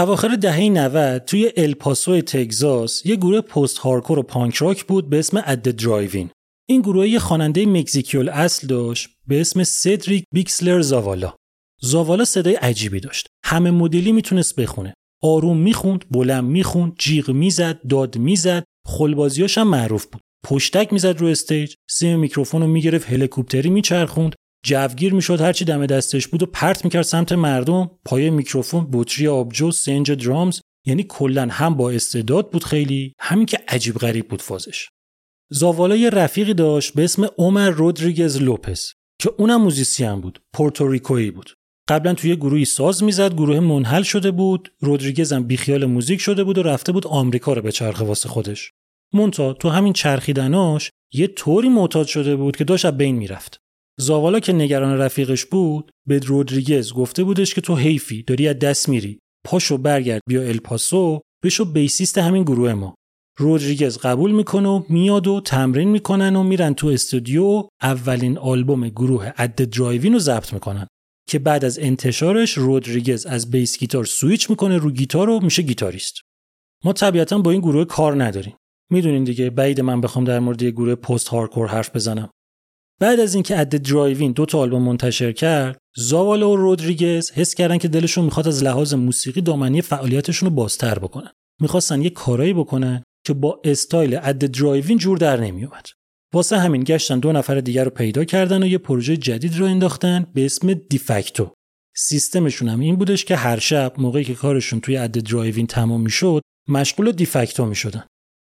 اواخر 0.00 0.36
دهه 0.36 0.68
90 0.68 1.24
توی 1.24 1.52
الپاسو 1.56 2.20
تگزاس 2.20 3.06
یه 3.06 3.16
گروه 3.16 3.40
post-hardcore 3.40 4.18
و 4.18 4.22
punk 4.22 4.54
rock 4.54 4.84
بود 4.84 5.10
به 5.10 5.18
اسم 5.18 5.42
At 5.46 5.62
the 5.62 5.79
Drive-In. 5.79 6.30
این 6.68 6.80
گروه 6.80 7.08
یه 7.08 7.18
خواننده 7.18 7.66
مکزیکی‌الاصل 7.66 8.66
داشت 8.66 9.08
به 9.26 9.40
اسم 9.40 9.64
سدریک 9.64 10.24
بیکسلر 10.34 10.80
زاوالا. 10.80 11.34
زاوالا 11.82 12.24
صدای 12.24 12.54
عجیبی 12.54 13.00
داشت. 13.00 13.26
همه 13.44 13.70
مدلی 13.70 14.12
می‌تونست 14.12 14.56
بخونه. 14.56 14.94
آروم 15.22 15.56
می‌خوند، 15.56 16.04
بلند 16.10 16.44
می‌خوند، 16.44 16.92
جیغ 16.98 17.30
می‌زد، 17.30 17.80
داد 17.88 18.18
می‌زد، 18.18 18.64
خلبازیاش 18.86 19.58
هم 19.58 19.68
معروف 19.68 20.06
بود. 20.06 20.20
پشتک 20.44 20.92
می‌زد 20.92 21.18
رو 21.18 21.26
stage، 21.26 21.74
سیم 21.90 22.18
میکروفون 22.18 22.62
رو 22.62 22.68
می‌گرفت 22.68 23.12
هلیکوپتری 23.12 23.70
میچرخوند، 23.70 24.34
جوگیر 24.62 25.14
می‌شد 25.14 25.40
هرچی 25.40 25.64
دم 25.64 25.86
دستش 25.86 26.28
بود 26.28 26.42
و 26.42 26.46
پرت 26.46 26.84
می‌کرد 26.84 27.02
سمت 27.02 27.32
مردم. 27.32 27.90
پای 28.04 28.30
میکروفون 28.30 28.88
بطری 28.92 29.28
آبجو 29.28 29.70
سنج 29.70 30.12
drums. 30.12 30.60
یعنی 30.86 31.04
کلا 31.08 31.48
هم 31.50 31.74
با 31.74 31.90
استعداد 31.90 32.50
بود 32.50 32.64
خیلی 32.64 33.14
همین 33.18 33.46
که 33.46 33.58
عجیب 33.68 33.94
غریب 33.94 34.28
بود 34.28 34.42
فازش. 34.42 34.88
زاوالا 35.50 35.96
یه 35.96 36.10
رفیقی 36.10 36.54
داشت 36.54 36.94
به 36.94 37.04
اسم 37.04 37.28
عمر 37.38 37.70
رودریگز 37.70 38.42
لوپس 38.42 38.94
که 39.20 39.30
اونم 39.38 39.62
موزیسین 39.62 40.20
بود 40.20 40.42
پورتوریکویی 40.52 41.30
بود. 41.30 41.54
قبلا 41.88 42.14
توی 42.14 42.36
گروهی 42.36 42.64
ساز 42.64 43.02
می‌زد 43.02 43.34
گروه 43.34 43.60
منحل 43.60 44.02
شده 44.02 44.30
بود. 44.30 44.72
رودریگز 44.80 45.32
هم 45.32 45.46
بیخیال 45.46 45.84
موزیک 45.84 46.20
شده 46.20 46.44
بود 46.44 46.58
و 46.58 46.62
رفته 46.62 46.92
بود 46.92 47.06
آمریکا 47.06 47.52
رو 47.52 47.62
بچرخه 47.62 48.00
واسه 48.00 48.28
خودش. 48.28 48.72
منتها 49.12 49.52
تو 49.52 49.68
همین 49.68 49.92
چرخیدناش 49.92 50.90
یه 51.12 51.26
طوری 51.26 51.68
معتاد 51.68 52.06
شده 52.06 52.36
بود 52.36 52.56
که 52.56 52.64
داشت 52.64 52.86
بین 52.86 53.16
می‌رفت. 53.16 53.60
زاوالا 54.00 54.40
که 54.40 54.52
نگران 54.52 54.98
رفیقش 54.98 55.44
بود 55.44 55.90
به 56.08 56.18
رودریگز 56.18 56.92
گفته 56.92 57.24
بودش 57.24 57.54
که 57.54 57.60
تو 57.60 57.76
حیفی 57.76 58.22
داری 58.22 58.48
از 58.48 58.58
دست 58.58 58.88
میری. 58.88 59.18
پاشو 59.46 59.78
برگرد 59.78 60.20
بیا 60.28 60.42
الپاسو 60.42 61.20
بشو 61.44 61.64
bassist 61.64 62.18
همین 62.18 62.42
گروه 62.42 62.74
ما. 62.74 62.94
رودریگز 63.38 63.98
قبول 63.98 64.30
می‌کنه 64.30 64.68
و 64.68 64.82
میاد 64.88 65.26
و 65.26 65.40
تمرین 65.40 65.88
می‌کنن 65.88 66.36
و 66.36 66.42
میرن 66.42 66.74
تو 66.74 66.86
استودیو 66.86 67.68
اولین 67.82 68.38
آلبوم 68.38 68.88
گروه 68.88 69.32
At 69.36 69.54
the 69.54 69.70
Drive-In 69.70 70.12
رو 70.12 70.18
ضبط 70.18 70.52
می‌کنن. 70.52 70.86
که 71.28 71.38
بعد 71.38 71.64
از 71.64 71.78
انتشارش 71.78 72.58
رودریگز 72.58 73.26
از 73.26 73.50
bass 73.50 73.78
guitar 73.78 74.04
switch 74.04 74.50
می‌کنه 74.50 74.78
رو 74.78 74.90
گیتار 74.90 75.30
و 75.30 75.40
میشه 75.40 75.62
گیتاریست. 75.62 76.14
ما 76.84 76.92
طبیعتا 76.92 77.38
با 77.38 77.50
این 77.50 77.60
گروه 77.60 77.84
کار 77.84 78.24
نداریم. 78.24 78.56
می‌دونین 78.90 79.24
دیگه 79.24 79.50
بعید 79.50 79.80
من 79.80 80.00
بخوام 80.00 80.24
در 80.24 80.38
مورد 80.38 80.64
گروه 80.64 80.94
post-hardcore 80.94 81.66
حرف 81.66 81.96
بزنم. 81.96 82.30
بعد 83.00 83.20
از 83.20 83.34
اینکه 83.34 83.60
At 83.60 83.68
the 83.68 83.86
Drive-In 83.86 84.32
دو 84.32 84.46
تا 84.46 84.58
آلبوم 84.58 84.82
منتشر 84.82 85.32
کرد 85.32 85.78
زاوالا 85.96 86.50
و 86.50 86.56
رودریگز 86.56 87.30
حس 87.30 87.54
کردن 87.54 87.78
که 87.78 87.88
دلشون 87.88 88.24
می‌خواد 88.24 88.48
از 88.48 88.62
لحاظ 88.62 88.94
موسیقی 88.94 89.40
دامنه‌ی 89.40 89.82
فعالیتشون 89.82 90.48
رو 90.48 90.54
بازتر 90.54 90.98
بکنن. 90.98 91.30
می‌خواستن 91.60 92.02
یه 92.02 92.10
کارایی 92.10 92.52
بکنن 92.52 93.02
که 93.26 93.32
با 93.32 93.60
استایل 93.64 94.18
At 94.22 94.38
the 94.38 94.54
Drive-In 94.54 94.98
جور 94.98 95.18
در 95.18 95.40
نمیومد 95.40 95.86
واسه 96.34 96.58
همین 96.58 96.84
گشتن 96.84 97.18
دو 97.18 97.32
نفر 97.32 97.60
دیگر 97.60 97.84
رو 97.84 97.90
پیدا 97.90 98.24
کردن 98.24 98.62
و 98.62 98.66
یه 98.66 98.78
پروژه 98.78 99.16
جدید 99.16 99.58
رو 99.58 99.66
انداختن 99.66 100.26
به 100.34 100.44
اسم 100.44 100.74
De 100.74 100.93
Facto. 100.93 101.52
سیستمشون 101.96 102.68
هم 102.68 102.80
این 102.80 102.96
بودش 102.96 103.24
که 103.24 103.36
هر 103.36 103.58
شب 103.58 103.92
موقعی 103.98 104.24
که 104.24 104.34
کارشون 104.34 104.80
توی 104.80 104.96
At 104.96 105.10
the 105.10 105.25
Drive-In 105.25 105.66
تمام 105.66 106.00
می‌شد 106.00 106.42
مشغول 106.68 107.12
De 107.12 107.27
Facto 107.27 107.66
می‌شدن. 107.66 108.04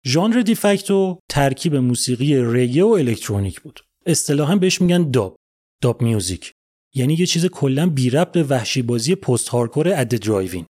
ژانر 0.07 0.41
De 0.41 0.63
Facto 0.63 1.19
ترکیب 1.31 1.77
موسیقی 1.77 2.37
reggae 2.37 2.85
و 2.85 2.89
الکترونیک 2.89 3.61
بود. 3.61 3.81
اصطلاحا 4.07 4.57
بهش 4.57 4.81
میگن 4.81 5.11
dub، 5.11 5.37
dub 5.83 6.03
music. 6.03 6.53
یعنی 6.95 7.15
یه 7.15 7.27
چیز 7.27 7.47
کلا 7.47 7.87
بی 7.91 8.11
ربط 8.11 8.33
به 8.33 8.43
وحشی 8.43 8.83
بازی 8.83 9.15
post-hardcore 9.15 9.89
At 9.89 10.09
the 10.09 10.23
Drive-In. 10.23 10.67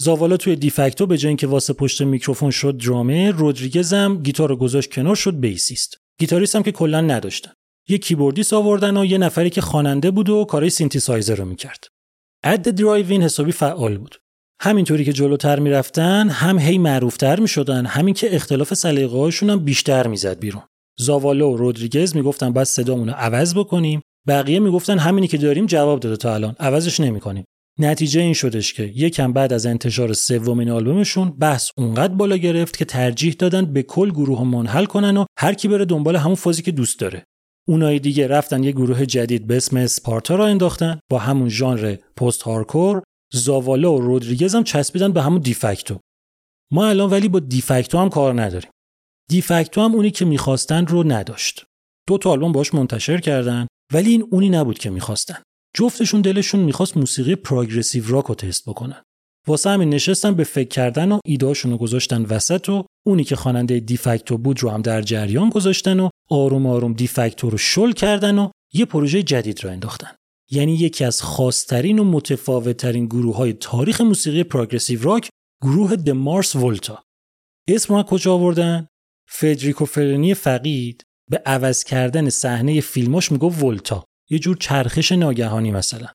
زاوالا 0.00 0.36
توی 0.36 0.56
De 0.56 0.70
Facto 0.70 1.06
به 1.06 1.18
جای 1.18 1.28
اینکه 1.28 1.46
وایسه 1.46 1.72
پشت 1.72 2.02
میکروفون 2.02 2.50
شد 2.50 2.76
درامه 2.76 3.30
رودریگز 3.30 3.92
هم 3.92 4.22
گیتار 4.22 4.48
رو 4.48 4.56
گذاشت 4.56 4.92
کنار 4.92 5.14
شد 5.14 5.40
bassist. 5.40 5.98
گیتاریست 6.20 6.56
هم 6.56 6.62
که 6.62 6.72
کلا 6.72 7.00
نداشتن. 7.00 7.52
یه 7.88 7.98
keyboardist 7.98 8.52
آوردن 8.52 8.96
و 8.96 9.04
یه 9.04 9.18
نفری 9.18 9.50
که 9.50 9.60
خواننده 9.60 10.10
بود 10.10 10.28
و 10.28 10.44
کارای 10.44 10.70
سینتیسایزر 10.70 11.34
رو 11.34 11.44
می‌کرد. 11.44 11.84
At 12.44 12.62
the 12.62 12.78
Drive-In 12.78 13.22
حسابی 13.22 13.52
فعال 13.52 13.98
بود. 13.98 14.16
همینطوری 14.60 15.04
که 15.04 15.12
جلوتر 15.12 15.58
می‌رفتن 15.58 16.28
هم 16.28 16.58
هی 16.58 16.78
معروفتر 16.78 17.40
می‌شدن 17.40 17.86
هم 17.86 18.14
اینکه 18.14 18.34
اختلاف 18.34 18.74
سلیقه 18.74 19.30
هم 19.40 19.64
بیشتر 19.64 20.06
می‌زد 20.06 20.38
بیرون. 20.38 20.62
زاوالا 20.98 21.52
و 21.52 21.56
رودریگز 21.56 22.16
می‌گفتن 22.16 22.52
باید 22.52 22.64
صدامون 22.64 23.08
رو 23.08 23.14
عوض 23.14 23.54
بکنیم. 23.54 24.00
بقیه 24.28 24.58
می‌گفتن 24.58 24.98
همینی 24.98 25.28
که 25.28 25.38
داریم 25.38 25.66
جواب 25.66 26.00
داده 26.00 26.16
تا 26.16 26.34
الان. 26.34 26.56
عوضش 26.60 27.00
نمی‌کنیم. 27.00 27.44
نتیجه 27.80 28.20
این 28.20 28.34
شدش 28.34 28.72
که 28.72 28.82
یکم 28.82 29.32
بعد 29.32 29.52
از 29.52 29.66
انتشار 29.66 30.12
سومین 30.12 30.70
آلبومشون 30.70 31.30
بحث 31.30 31.70
اونقدر 31.76 32.14
بالا 32.14 32.36
گرفت 32.36 32.76
که 32.76 32.84
ترجیح 32.84 33.36
دادن 33.38 33.72
به 33.72 33.82
کل 33.82 34.10
گروه 34.10 34.44
منحل 34.44 34.84
کنن 34.84 35.16
و 35.16 35.24
هر 35.38 35.54
کی 35.54 35.68
بره 35.68 35.84
دنبال 35.84 36.16
همون 36.16 36.34
فازی 36.34 36.62
که 36.62 36.72
دوست 36.72 37.00
داره. 37.00 37.24
اونای 37.68 37.98
دیگه 37.98 38.26
رفتن 38.26 38.64
یه 38.64 38.72
گروه 38.72 39.06
جدید 39.06 39.46
به 39.46 39.56
اسم 39.56 39.76
اسپارتا 39.76 40.34
را 40.34 40.46
انداختن 40.46 41.00
با 41.10 41.18
همون 41.18 41.48
ژانر 41.48 41.96
پست 42.16 42.42
هارکور 42.42 43.02
زاوالا 43.32 43.92
و 43.92 44.00
رودریگز 44.00 44.54
هم 44.54 44.64
چسبیدن 44.64 45.12
به 45.12 45.22
همون 45.22 45.40
دیفکتو. 45.40 45.98
ما 46.72 46.86
الان 46.86 47.10
ولی 47.10 47.28
با 47.28 47.38
دیفکتو 47.38 47.98
هم 47.98 48.08
کار 48.08 48.42
نداریم. 48.42 48.70
دیفکتو 49.30 49.80
هم 49.80 49.94
اونی 49.94 50.10
که 50.10 50.24
می‌خواستن 50.24 50.86
رو 50.86 51.12
نداشت. 51.12 51.64
دو 52.08 52.18
تا 52.18 52.30
آلبوم 52.30 52.52
باش 52.52 52.74
منتشر 52.74 53.20
کردن 53.20 53.66
ولی 53.92 54.10
این 54.10 54.28
اونی 54.30 54.48
نبود 54.48 54.78
که 54.78 54.90
می‌خواستن. 54.90 55.42
جفتشون 55.76 56.20
دلشون 56.20 56.60
می‌خواست 56.60 56.96
موسیقی 56.96 57.34
پروگرسیو 57.34 58.04
راک 58.08 58.24
رو 58.24 58.34
تست 58.34 58.68
بکنن. 58.68 59.02
واسه 59.46 59.70
همین 59.70 59.88
نشستن 59.88 60.34
به 60.34 60.44
فکر 60.44 60.68
کردن 60.68 61.12
و 61.12 61.18
ایدهاشون 61.24 61.70
رو 61.70 61.78
گذاشتن 61.78 62.22
وسط 62.22 62.68
و 62.68 62.84
اونی 63.06 63.24
که 63.24 63.36
خواننده 63.36 63.80
دیفکتو 63.80 64.38
بود 64.38 64.62
رو 64.62 64.70
هم 64.70 64.82
در 64.82 65.02
جریان 65.02 65.50
گذاشتن 65.50 66.00
و 66.00 66.08
آروم 66.30 66.66
آروم 66.66 66.92
دیفکتو 66.92 67.50
رو 67.50 67.58
شل 67.58 67.92
کردن 67.92 68.38
و 68.38 68.50
یه 68.74 68.84
پروژه 68.84 69.22
جدید 69.22 69.64
رو 69.64 69.70
انداختن. 69.70 70.10
یعنی 70.50 70.74
یکی 70.74 71.04
از 71.04 71.22
خاصترین 71.22 71.98
و 71.98 72.04
متفاوتترین 72.04 73.06
گروه 73.06 73.36
های 73.36 73.52
تاریخ 73.52 74.00
موسیقی 74.00 74.42
پروگرسیو 74.42 75.02
راک 75.02 75.28
گروه 75.62 75.96
د 75.96 76.10
مارس 76.10 76.56
ولتا 76.56 77.02
اسم 77.68 78.02
کجا 78.02 78.34
آوردن 78.34 78.88
فدریکو 79.30 79.84
فلینی 79.84 80.34
فقید 80.34 81.02
به 81.30 81.42
عوض 81.46 81.84
کردن 81.84 82.28
صحنه 82.28 82.80
فیلماش 82.80 83.32
میگفت 83.32 83.50
volta. 83.50 84.04
یه 84.30 84.38
جور 84.38 84.56
چرخش 84.56 85.12
ناگهانی 85.12 85.70
مثلا. 85.70 86.06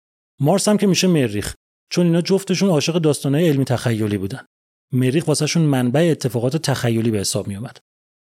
Mars 0.42 0.68
هم 0.68 0.78
که 0.78 0.88
میشه 0.88 1.08
مریخ. 1.08 1.54
چون 1.92 2.06
اینا 2.06 2.22
جفتشون 2.22 2.70
عاشق 2.70 2.98
داستانهای 2.98 3.50
علمی 3.50 3.66
تخیلی 3.66 4.18
بودن. 4.18 4.46
مریخ 4.94 5.28
واسهشون 5.28 5.64
منبع 5.64 6.08
اتفاقات 6.12 6.58
تخیلی 6.58 7.12
به 7.12 7.20
حساب 7.20 7.48
میومد 7.48 7.78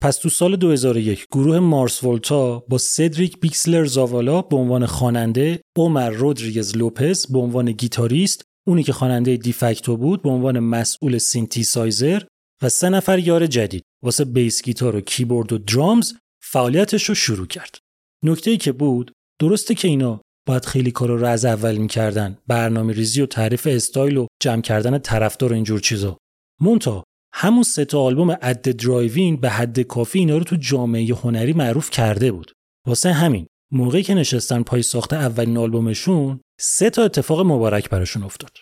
پس 0.02 0.16
تو 0.16 0.28
سال 0.28 0.56
2001 0.56 1.26
گروه 1.32 1.58
Mars 1.58 2.04
Volta 2.04 2.58
با 2.58 2.78
سدریک 2.78 3.40
بیکسلر 3.40 3.84
زاوالا 3.84 4.42
به 4.42 4.56
عنوان 4.56 4.86
خواننده، 4.86 5.60
عمر 5.78 6.10
رودریگز 6.10 6.76
لوپز 6.76 7.26
به 7.26 7.38
عنوان 7.38 7.72
گیتاریست، 7.72 8.42
اونی 8.66 8.82
که 8.82 8.92
خواننده 8.92 9.36
De 9.36 9.53
Facto 9.53 9.96
بود 9.96 10.22
به 10.22 10.30
عنوان 10.30 10.58
مسئول 10.58 11.18
سینتی 11.18 11.64
سایزر 11.64 12.22
و 12.62 12.68
سه 12.68 12.88
نفر 12.88 13.18
یار 13.18 13.46
جدید. 13.46 13.84
واسه 14.04 14.24
bass 14.24 14.62
گیتار 14.62 14.96
و 14.96 15.00
کیبورد 15.00 15.52
و 15.52 15.58
drums 15.58 16.12
فعالیتش 16.42 17.08
رو 17.08 17.14
شروع 17.14 17.46
کرد. 17.46 17.78
نکته 18.24 18.50
ای 18.50 18.56
که 18.56 18.72
بود 18.72 19.12
درسته 19.40 19.74
که 19.74 19.88
اینا 19.88 20.20
باید 20.46 20.64
خیلی 20.64 20.90
کارا 20.90 21.16
رو 21.16 21.26
از 21.26 21.44
اول 21.44 21.76
می‌کردن. 21.76 22.38
برنامه 22.46 22.92
ریزی 22.92 23.22
و 23.22 23.26
تعریف 23.26 23.66
استایل 23.70 24.16
و 24.16 24.26
جمع 24.42 24.62
کردن 24.62 24.98
طرفدار 24.98 25.52
و 25.52 25.54
اینجور 25.54 25.80
چیزا. 25.80 26.18
منتها 26.60 27.04
همون 27.34 27.62
سه 27.62 27.84
تا 27.84 28.00
آلبوم 28.00 28.36
At 28.42 28.62
the 28.62 28.82
Drive-In 28.82 29.36
به 29.36 29.50
حد 29.50 29.80
کافی 29.80 30.18
اینا 30.18 30.38
رو 30.38 30.44
تو 30.44 30.56
جامعه 30.56 31.14
هنری 31.14 31.52
معروف 31.52 31.90
کرده 31.90 32.32
بود. 32.32 32.52
واسه 32.86 33.12
همین 33.12 33.46
موقعی 33.72 34.02
که 34.02 34.14
نشستن 34.14 34.62
پای 34.62 34.82
ساخت 34.82 35.12
اولین 35.12 35.56
آلبومشون 35.56 36.40
سه 36.60 36.90
تا 36.90 37.04
اتفاق 37.04 37.40
مبارک 37.40 37.90
براشون 37.90 38.22
افتاد. 38.22 38.56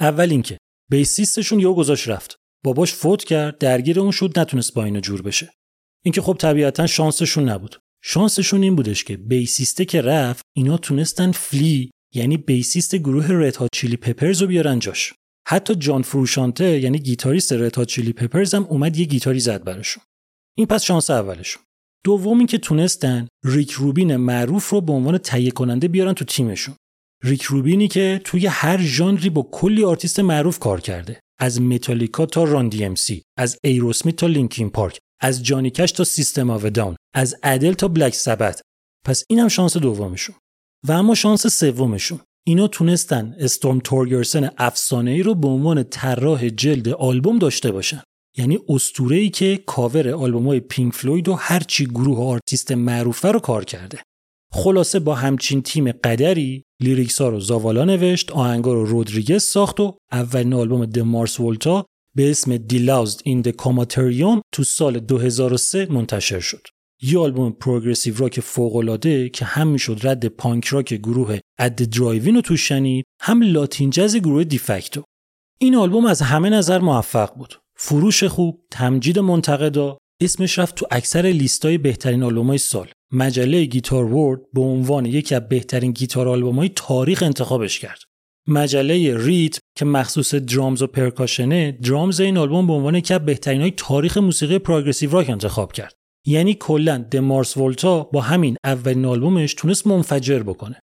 اول 0.00 0.30
اینکه 0.30 0.58
bassist 0.90 1.35
شون 1.35 1.60
یهو 1.60 1.74
گذاشت 1.74 2.08
رفت. 2.08 2.36
باباش 2.66 2.92
فوت 2.92 3.24
کرد 3.24 3.58
درگیر 3.58 4.00
اون 4.00 4.10
شد 4.10 4.38
نتونست 4.38 4.74
با 4.74 4.84
اینا 4.84 5.00
جور 5.00 5.22
بشه. 5.22 5.52
این 6.04 6.11
که 6.11 6.22
خب 6.22 6.36
طبیعتا 6.40 6.86
شانسشون 6.86 7.48
نبود. 7.48 7.80
شانسشون 8.02 8.62
این 8.62 8.76
بودش 8.76 9.04
که 9.04 9.16
bassist 9.16 9.76
ه 9.76 9.84
که 9.84 10.02
رفت 10.02 10.42
اینا 10.56 10.76
تونستن 10.76 11.32
فلی 11.32 11.90
یعنی 12.14 12.36
bassist 12.36 12.96
گروه 12.96 13.26
Red 13.30 13.56
Hot 13.56 13.68
Chili 13.72 13.96
Peppers 13.96 14.42
رو 14.42 14.48
بیارن 14.48 14.78
جاش. 14.78 15.12
حتی 15.48 15.74
جان 15.74 16.02
فروشانته 16.02 16.80
یعنی 16.80 16.98
گیتاریست 16.98 17.52
Red 17.52 17.76
Hot 17.76 17.88
Chili 17.88 18.12
Peppers 18.12 18.54
هم 18.54 18.64
اومد 18.64 18.96
یه 18.96 19.04
گیتاری 19.04 19.40
زد 19.40 19.64
براشون. 19.64 20.02
این 20.56 20.66
پس 20.66 20.82
شانس 20.82 21.10
اولشون. 21.10 21.62
دوم 22.04 22.38
این 22.38 22.46
که 22.46 22.58
تونستن 22.58 23.28
ریک 23.44 23.70
روبین 23.70 24.16
معروف 24.16 24.70
رو 24.70 24.80
به 24.80 24.92
عنوان 24.92 25.18
تهیه 25.18 25.50
کننده 25.50 25.88
بیارن 25.88 26.12
تو 26.12 26.24
تیمشون. 26.24 26.74
ریک 27.22 27.42
روبینی 27.42 27.88
که 27.88 28.20
توی 28.24 28.46
هر 28.46 28.82
ژانری 28.82 29.30
با 29.30 29.48
کلی 29.52 29.84
آرتیست 29.84 30.20
معروف 30.20 30.58
کار 30.58 30.80
کرده. 30.80 31.20
از 31.38 31.60
متالیکا 31.60 32.26
تا 32.26 32.44
Run-DMC 32.44 33.22
از 33.38 33.58
Aerosmith 33.64 34.16
تا 34.16 34.26
Linkin 34.26 34.70
Park 34.70 34.98
از 35.20 35.42
جانی 35.42 35.70
کش 35.70 35.92
تا 35.92 36.04
System 36.04 36.50
of 36.50 36.64
a 36.64 36.70
Down 36.70 36.96
از 37.14 37.36
ادل 37.42 37.72
تا 37.72 37.88
Black 37.88 38.14
Sabbath. 38.14 38.62
پس 39.06 39.24
اینم 39.30 39.48
شانس 39.48 39.76
دومشون. 39.76 40.34
و 40.88 40.92
اما 40.92 41.14
شانس 41.14 41.46
سومشون. 41.46 42.20
اینا 42.46 42.68
تونستن 42.68 43.36
استورم 43.38 43.80
تورگرسن 43.80 44.50
افسانه 44.58 45.10
ای 45.10 45.22
رو 45.22 45.34
به 45.34 45.48
عنوان 45.48 45.82
طراح 45.82 46.48
جلد 46.48 46.88
آلبوم 46.88 47.38
داشته 47.38 47.72
باشن. 47.72 48.02
یعنی 48.38 48.58
اسطوره 48.68 49.16
ای 49.16 49.30
که 49.30 49.62
کاور 49.66 50.10
آلبوم 50.10 50.46
های 50.46 50.60
Pink 50.60 50.94
Floyd 50.94 51.28
و 51.28 51.34
هرچی 51.34 51.86
گروه 51.86 52.18
و 52.18 52.22
آرتیست 52.22 52.72
معروفه 52.72 53.32
رو 53.32 53.40
کار 53.40 53.64
کرده. 53.64 54.02
خلاصه 54.56 54.98
با 54.98 55.14
همچین 55.14 55.62
تیم 55.62 55.92
قدری 55.92 56.64
lyrics 56.80 57.20
ها 57.20 57.28
رو 57.28 57.40
زاوالا 57.40 57.84
نوشت 57.84 58.32
آهنگا 58.32 58.72
رو 58.72 58.84
رودریگز 58.84 59.42
ساخت 59.42 59.80
و 59.80 59.96
اولین 60.12 60.54
آلبوم 60.54 60.86
The 60.86 61.09
Mars 61.09 61.40
Volta 61.40 61.86
به 62.16 62.30
اسم 62.30 62.56
De-Loused 62.56 63.20
in 63.24 63.40
the 63.40 63.48
Comatorium 63.48 64.40
تو 64.52 64.64
سال 64.64 64.98
2003 64.98 65.86
منتشر 65.90 66.40
شد. 66.40 66.66
یه 67.02 67.18
آلبوم 67.18 67.52
progressive 67.52 68.14
rock 68.18 68.40
فوق‌العاده 68.40 69.28
که 69.28 69.44
هم 69.44 69.68
می‌شد 69.68 69.98
رد 70.02 70.26
punk 70.26 70.64
rock 70.64 70.94
گروه 70.94 71.38
At 71.58 71.74
the 71.74 71.90
Drive-In 71.90 72.34
رو 72.34 72.40
توش 72.40 72.56
شنید 72.56 73.04
هم 73.20 73.42
Latin 73.42 73.90
jazz 73.90 74.16
گروه 74.16 74.44
De 74.44 74.61
Facto 74.61 75.02
این 75.58 75.74
آلبوم 75.74 76.06
از 76.06 76.22
همه 76.22 76.50
نظر 76.50 76.78
موفق 76.78 77.34
بود 77.34 77.54
فروش 77.76 78.24
خوب 78.24 78.60
تمجید 78.70 79.18
منتقدا 79.18 79.98
اسمش 80.20 80.58
رفت 80.58 80.74
تو 80.74 80.86
اکثر 80.90 81.22
لیستای 81.22 81.78
بهترین 81.78 82.22
آلبومای 82.22 82.58
سال. 82.58 82.88
مجله 83.12 83.64
Guitar 83.64 84.04
World 84.04 84.40
به 84.52 84.60
عنوان 84.60 85.06
یکی 85.06 85.34
از 85.34 85.48
بهترین 85.48 85.92
گیتار 85.92 86.28
آلبومای 86.28 86.70
تاریخ 86.76 87.22
انتخابش 87.22 87.78
کرد. 87.78 87.98
مجله 88.48 89.16
ریت 89.24 89.58
که 89.78 89.84
مخصوص 89.84 90.34
درامز 90.34 90.82
و 90.82 90.86
پرکاشنه 90.86 91.72
درامز 91.72 92.20
این 92.20 92.38
آلبوم 92.38 92.66
به 92.66 92.72
عنوان 92.72 92.94
یکی 92.94 93.14
از 93.14 93.24
بهترین 93.24 93.60
های 93.60 93.72
تاریخ 93.76 94.18
موسیقی 94.18 94.58
پروگرسیو 94.58 95.10
راک 95.10 95.30
انتخاب 95.30 95.72
کرد. 95.72 95.94
یعنی 96.26 96.54
کلا 96.54 96.98
دمارس 97.10 97.56
ولتا 97.56 98.02
با 98.02 98.20
همین 98.20 98.56
اولین 98.64 99.04
آلبومش 99.04 99.54
تونست 99.54 99.86
منفجر 99.86 100.42
بکنه. 100.42 100.80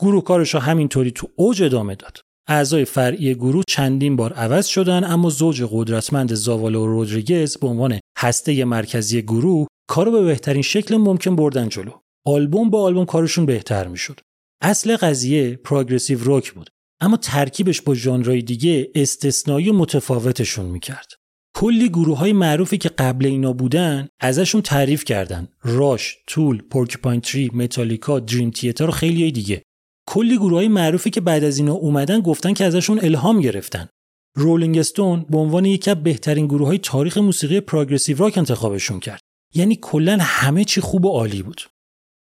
گروه 0.00 0.24
کارش 0.24 0.54
رو 0.54 0.60
همینطوری 0.60 1.10
تو 1.10 1.28
اوج 1.36 1.62
ادامه 1.62 1.94
داد. 1.94 2.20
اعضای 2.48 2.84
فرعی 2.84 3.34
گروه 3.34 3.62
چندین 3.68 4.16
بار 4.16 4.32
عوض 4.32 4.66
شدن 4.66 5.04
اما 5.04 5.30
زوج 5.30 5.64
قدرتمند 5.70 6.34
زاوالا 6.34 6.82
و 6.82 6.86
رودریگز 6.86 7.56
به 7.56 7.66
عنوان 7.66 8.00
هسته 8.16 8.64
مرکزی 8.64 9.22
گروه 9.22 9.66
کارو 9.88 10.12
به 10.12 10.22
بهترین 10.22 10.62
شکل 10.62 10.96
ممکن 10.96 11.36
بردن 11.36 11.68
جلو. 11.68 11.92
آلبوم 12.26 12.70
با 12.70 12.82
آلبوم 12.82 13.04
کارشون 13.04 13.46
بهتر 13.46 13.88
می‌شد. 13.88 14.20
اصل 14.62 14.96
قضیه 14.96 15.56
progressive 15.56 16.24
rock 16.24 16.52
بود 16.52 16.70
اما 17.00 17.16
ترکیبش 17.16 17.82
با 17.82 17.94
ژانرهای 17.94 18.42
دیگه 18.42 18.90
استثنایی 18.94 19.70
و 19.70 19.72
متفاوتشون 19.72 20.66
می‌کرد. 20.66 21.12
کلی 21.56 21.88
گروه 21.88 22.18
های 22.18 22.32
معروفی 22.32 22.78
که 22.78 22.88
قبل 22.88 23.26
اینا 23.26 23.52
بودن 23.52 24.08
ازشون 24.20 24.62
تعریف 24.62 25.04
کردن. 25.04 25.48
Rush، 25.62 26.16
Tool، 26.26 26.62
Porcupine 26.62 27.20
Tree، 27.20 27.50
Metallica، 27.54 28.20
Dream 28.20 28.50
Theater 28.50 28.88
و 28.88 28.90
خیلی 28.90 29.32
دیگه. 29.32 29.62
کلی 30.08 30.36
گروه 30.36 30.54
های 30.54 30.68
معروفی 30.68 31.10
که 31.10 31.20
بعد 31.20 31.44
از 31.44 31.58
اینا 31.58 31.72
اومدن 31.72 32.20
گفتن 32.20 32.52
که 32.52 32.64
ازشون 32.64 33.00
الهام 33.02 33.40
گرفتن. 33.40 33.88
Rolling 34.36 34.78
Stone 34.78 35.26
به 35.30 35.38
عنوان 35.38 35.64
یکی 35.64 35.90
از 35.90 36.02
بهترین 36.02 36.46
گروه 36.46 36.66
های 36.66 36.78
تاریخ 36.78 37.18
موسیقی 37.18 37.60
progressive 37.60 38.18
rock 38.18 38.38
انتخابشون 38.38 39.00
کرد. 39.00 39.20
یعنی 39.54 39.78
کلا 39.82 40.18
همه 40.20 40.64
چی 40.64 40.80
خوب 40.80 41.04
و 41.04 41.08
عالی 41.08 41.42
بود. 41.42 41.60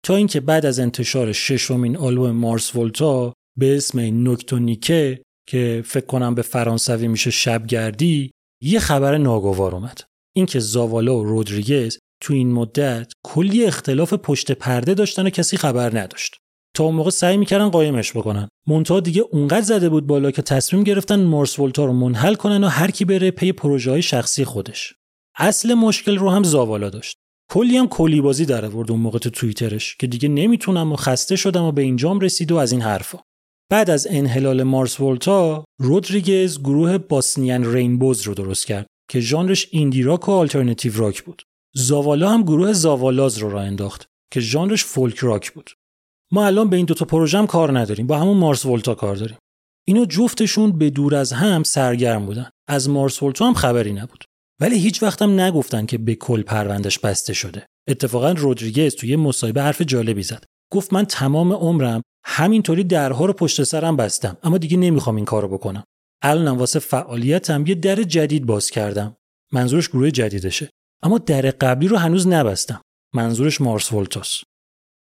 تا 0.05 0.15
اینکه 0.15 0.39
بعد 0.39 0.65
از 0.65 0.79
انتشار 0.79 1.31
ششمین 1.31 1.97
آلبوم 1.97 2.31
مارس 2.31 2.75
ولتا 2.75 3.33
به 3.57 3.77
اسم 3.77 3.99
نوکتونیکه 3.99 5.21
که 5.47 5.83
فکر 5.85 6.05
کنم 6.05 6.35
به 6.35 6.41
فرانسوی 6.41 7.07
میشه 7.07 7.31
شبگردی 7.31 8.31
یه 8.61 8.79
خبر 8.79 9.17
ناگوار 9.17 9.75
اومد. 9.75 10.01
اینکه 10.35 10.59
زاوالا 10.59 11.17
و 11.17 11.23
رودریگز 11.23 11.97
تو 12.21 12.33
این 12.33 12.51
مدت 12.51 13.11
کلی 13.25 13.65
اختلاف 13.65 14.13
پشت 14.13 14.51
پرده 14.51 14.93
داشتن 14.93 15.27
و 15.27 15.29
کسی 15.29 15.57
خبر 15.57 15.99
نداشت. 15.99 16.35
تا 16.75 16.83
اون 16.83 16.95
موقع 16.95 17.09
سعی 17.09 17.37
می‌کردن 17.37 17.69
قایمش 17.69 18.11
بکنن. 18.17 18.47
مونتا 18.67 18.99
دیگه 18.99 19.23
اونقدر 19.31 19.61
زده 19.61 19.89
بود 19.89 20.07
بالا 20.07 20.31
که 20.31 20.41
تصمیم 20.41 20.83
گرفتن 20.83 21.23
مارس 21.23 21.59
ولتا 21.59 21.85
رو 21.85 21.93
منحل 21.93 22.35
کنن 22.35 22.63
و 22.63 22.67
هر 22.67 22.91
کی 22.91 23.05
بره 23.05 23.31
پی 23.31 23.51
پروژه 23.51 23.91
های 23.91 24.01
شخصی 24.01 24.45
خودش. 24.45 24.93
اصل 25.37 25.73
مشکل 25.73 26.17
رو 26.17 26.29
هم 26.29 26.43
زاوالا 26.43 26.89
داشت. 26.89 27.17
کلی 27.51 27.77
هم 27.77 27.87
کلی 27.87 28.21
بازی 28.21 28.45
در 28.45 28.65
آورد 28.65 28.91
اون 28.91 28.99
موقع 28.99 29.19
تو 29.19 29.29
توییترش 29.29 29.95
که 29.95 30.07
دیگه 30.07 30.29
نمی‌تونم 30.29 30.91
و 30.91 30.95
خسته 30.95 31.35
شدم 31.35 31.63
و 31.63 31.71
به 31.71 31.81
اینجام 31.81 32.19
رسید 32.19 32.51
و 32.51 32.57
از 32.57 32.71
این 32.71 32.81
حرفا. 32.81 33.19
بعد 33.69 33.89
از 33.89 34.07
انحلال 34.09 34.63
مارس 34.63 34.99
ولتا 34.99 35.65
رودریگز 35.81 36.59
گروه 36.59 36.97
باسنیان 36.97 37.73
رینبوز 37.73 38.21
رو 38.21 38.33
درست 38.33 38.67
کرد 38.67 38.87
که 39.09 39.19
ژانرش 39.19 39.67
ایندی 39.71 40.03
راک 40.03 40.29
و 40.29 40.31
آلترناتیو 40.31 40.93
راک 40.97 41.23
بود. 41.23 41.43
زاوالا 41.73 42.29
هم 42.29 42.43
گروه 42.43 42.73
زاوالاز 42.73 43.37
رو 43.37 43.49
راه 43.49 43.63
انداخت 43.63 44.05
که 44.33 44.39
ژانرش 44.39 44.83
فولک 44.83 45.17
راک 45.17 45.51
بود. 45.51 45.69
ما 46.33 46.45
الان 46.45 46.69
به 46.69 46.75
این 46.77 46.85
دوتا 46.85 47.05
پروژه 47.05 47.37
هم 47.37 47.47
کار 47.47 47.79
نداریم 47.79 48.07
با 48.07 48.17
همون 48.17 48.37
مارس 48.37 48.65
ولتا 48.65 48.95
کار 48.95 49.15
داریم. 49.15 49.37
اینا 49.87 50.05
جفتشون 50.05 50.77
به 50.77 50.89
دور 50.89 51.15
از 51.15 51.33
هم 51.33 51.63
سرگرم 51.63 52.25
بودن. 52.25 52.49
از 52.67 52.89
مارس 52.89 53.23
ولتا 53.23 53.47
هم 53.47 53.53
خبری 53.53 53.93
نبود. 53.93 54.23
ولی 54.61 54.79
هیچ 54.79 55.03
وقتم 55.03 55.39
نگفتن 55.39 55.85
که 55.85 55.97
به 55.97 56.15
کل 56.15 56.41
پروندش 56.41 56.99
بسته 56.99 57.33
شده. 57.33 57.65
اتفاقا 57.89 58.31
رودریگز 58.31 58.95
توی 58.95 59.15
مصاحبه 59.15 59.61
حرف 59.61 59.81
جالبی 59.81 60.23
زد. 60.23 60.43
گفت 60.71 60.93
من 60.93 61.05
تمام 61.05 61.53
عمرم 61.53 62.01
همینطوری 62.25 62.83
درها 62.83 63.25
رو 63.25 63.33
پشت 63.33 63.63
سرم 63.63 63.97
بستم 63.97 64.37
اما 64.43 64.57
دیگه 64.57 64.77
نمی‌خوام 64.77 65.15
این 65.15 65.25
کارو 65.25 65.47
بکنم. 65.47 65.83
الانم 66.23 66.57
واسه 66.57 66.79
فعالیتم 66.79 67.65
یه 67.67 67.75
در 67.75 67.95
جدید 67.95 68.45
باز 68.45 68.69
کردم. 68.69 69.15
منظورش 69.51 69.89
گروه 69.89 70.11
جدیدشه. 70.11 70.69
اما 71.03 71.17
در 71.17 71.41
قبلی 71.41 71.87
رو 71.87 71.97
هنوز 71.97 72.27
نبستم. 72.27 72.81
منظورش 73.15 73.61
مارس 73.61 73.93
ولتاس 73.93 74.41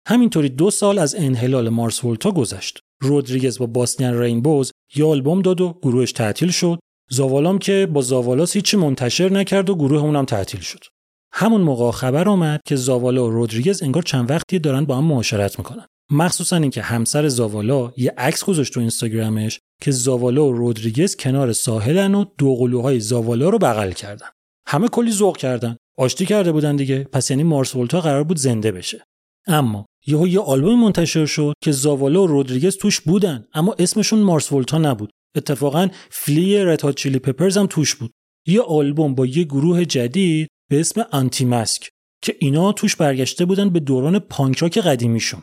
همینطوری 0.10 0.50
دو 0.50 0.72
سال 0.72 1.00
از 1.00 1.16
انحلال 1.16 1.70
مارس 1.70 2.04
ولتا 2.04 2.32
گذشت. 2.32 2.80
رودریگز 3.02 3.60
با 3.60 3.66
باسنیان 3.66 4.20
رینبوز 4.20 4.72
یه 4.96 5.06
آلبوم 5.06 5.42
داد 5.42 5.62
و 5.62 5.80
گروهش 5.82 6.12
تعطیل 6.12 6.52
شد. 6.52 6.80
زاوالام 7.10 7.60
که 7.60 7.88
با 7.94 8.02
زاوالاس 8.02 8.56
هیچی 8.56 8.78
منتشر 8.78 9.32
نکرد 9.32 9.70
و 9.70 9.76
گروه 9.76 10.02
اونم 10.02 10.26
تعطیل 10.26 10.60
شد. 10.60 10.80
همون 11.34 11.62
موقع 11.62 11.92
خبر 11.92 12.30
آمد 12.30 12.60
که 12.66 12.76
زاوالا 12.76 13.28
و 13.28 13.30
رودریگز 13.30 13.84
انگار 13.84 14.04
چند 14.04 14.32
وقتی 14.32 14.60
دارن 14.60 14.86
با 14.86 14.98
هم 14.98 15.04
معاشرت 15.04 15.60
می‌کنن. 15.60 15.86
مخصوصا 16.12 16.56
اینکه 16.56 16.82
همسر 16.82 17.28
زاوالا 17.28 17.94
یه 17.98 18.14
عکس 18.18 18.44
گذاشت 18.44 18.74
تو 18.74 18.80
اینستاگرامش 18.80 19.60
که 19.82 19.92
زاوالا 19.92 20.46
و 20.46 20.54
رودریگز 20.54 21.16
کنار 21.16 21.54
ساحلن 21.54 22.16
و 22.16 22.26
دوقلوهای 22.38 23.00
زاوالا 23.00 23.50
رو 23.50 23.58
بغل 23.58 23.92
کردن. 23.92 24.28
همه 24.68 24.88
کلی 24.88 25.12
ذوق 25.12 25.38
کردن. 25.38 25.78
آشتی 25.98 26.26
کرده 26.26 26.52
بودن 26.52 26.76
دیگه. 26.76 27.04
پس 27.04 27.32
یعنی 27.32 27.44
مارس 27.44 27.76
ولتا 27.76 28.02
قرار 28.02 28.24
بود 28.24 28.38
زنده 28.38 28.72
بشه. 28.72 29.04
اما 29.48 29.86
یهو 30.08 30.28
یه 30.28 30.40
آلبوم 30.40 30.80
منتشر 30.80 31.26
شد 31.26 31.54
که 31.64 31.72
زاوالا 31.72 32.24
و 32.24 32.28
رودریگز 32.28 32.78
توش 32.78 33.02
بودن 33.02 33.48
اما 33.54 33.76
اسمشون 33.80 34.20
مارس 34.20 34.52
ولتا 34.52 34.78
نبود. 34.78 35.12
اتفاقا 35.36 35.88
فلی 36.10 36.66
رد 36.66 36.96
چیلی 36.96 37.20
پپرز 37.20 37.58
هم 37.58 37.68
توش 37.68 37.96
بود. 37.96 38.12
یه 38.48 38.62
آلبوم 38.62 39.16
با 39.16 39.26
یه 39.26 39.44
گروه 39.44 39.86
جدید 39.86 40.48
به 40.70 40.80
اسم 40.80 41.02
Antemasque 41.12 41.90
که 42.22 42.36
اینا 42.40 42.72
توش 42.72 42.96
برگشته 42.96 43.46
بودن 43.46 43.70
به 43.70 43.80
دوران 43.80 44.20
punk 44.20 44.49
rock 44.49 44.78
قدیمیشون. 44.78 45.42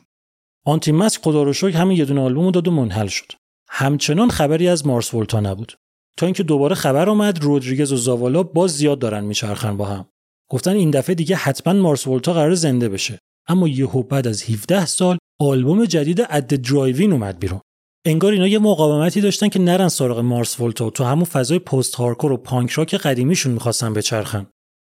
Antemasque 0.66 1.20
خدا 1.22 1.42
رو 1.42 1.52
شکر 1.52 1.76
همین 1.76 1.98
یه 1.98 2.04
دونه 2.04 2.20
آلبوم 2.20 2.50
داد 2.50 2.68
و 2.68 2.70
منحل 2.70 3.06
شد. 3.06 3.32
همچنان 3.68 4.30
خبری 4.30 4.68
از 4.68 4.86
Mars 4.86 5.14
Volta 5.14 5.40
نبود. 5.40 5.72
تا 6.16 6.26
اینکه 6.26 6.42
دوباره 6.42 6.74
خبر 6.74 7.08
آمد 7.08 7.42
رودریگز 7.42 7.92
و 7.92 7.96
زاوالا 7.96 8.42
باز 8.42 8.70
زیاد 8.70 8.98
دارن 8.98 9.24
میچرخن 9.24 9.76
با 9.76 9.84
هم. 9.84 10.06
گفتن 10.50 10.70
این 10.70 10.90
دفعه 10.90 11.14
دیگه 11.14 11.36
حتما 11.36 11.72
Mars 11.72 12.06
Volta 12.06 12.32
قراره 12.32 12.54
زنده 12.54 12.88
بشه. 12.88 13.18
اما 13.48 13.68
یهو 13.68 14.02
بعد 14.02 14.26
از 14.26 14.42
17 14.42 14.86
سال 14.86 15.18
آلبوم 15.40 15.84
جدید 15.84 16.26
At 16.30 16.46
the 16.46 16.64
Drive-In 16.64 17.12
اومد 17.12 17.38
بیرون. 17.38 17.60
انگار 18.06 18.32
اینا 18.32 18.48
یه 18.48 18.58
مقاومتی 18.58 19.20
داشتن 19.20 19.48
که 19.48 19.58
نرن 19.58 19.88
سراغ 19.88 20.18
مارس 20.18 20.60
ولتا 20.60 20.90
تو 20.90 21.04
همون 21.04 21.24
فضای 21.24 21.58
پست 21.58 21.94
هارکور 21.94 22.32
و 22.32 22.36
پانک 22.36 22.70
راک 22.70 22.94
قدیمیشون 22.94 23.52
می‌خواستن 23.52 23.92
بچرخن. 23.92 24.46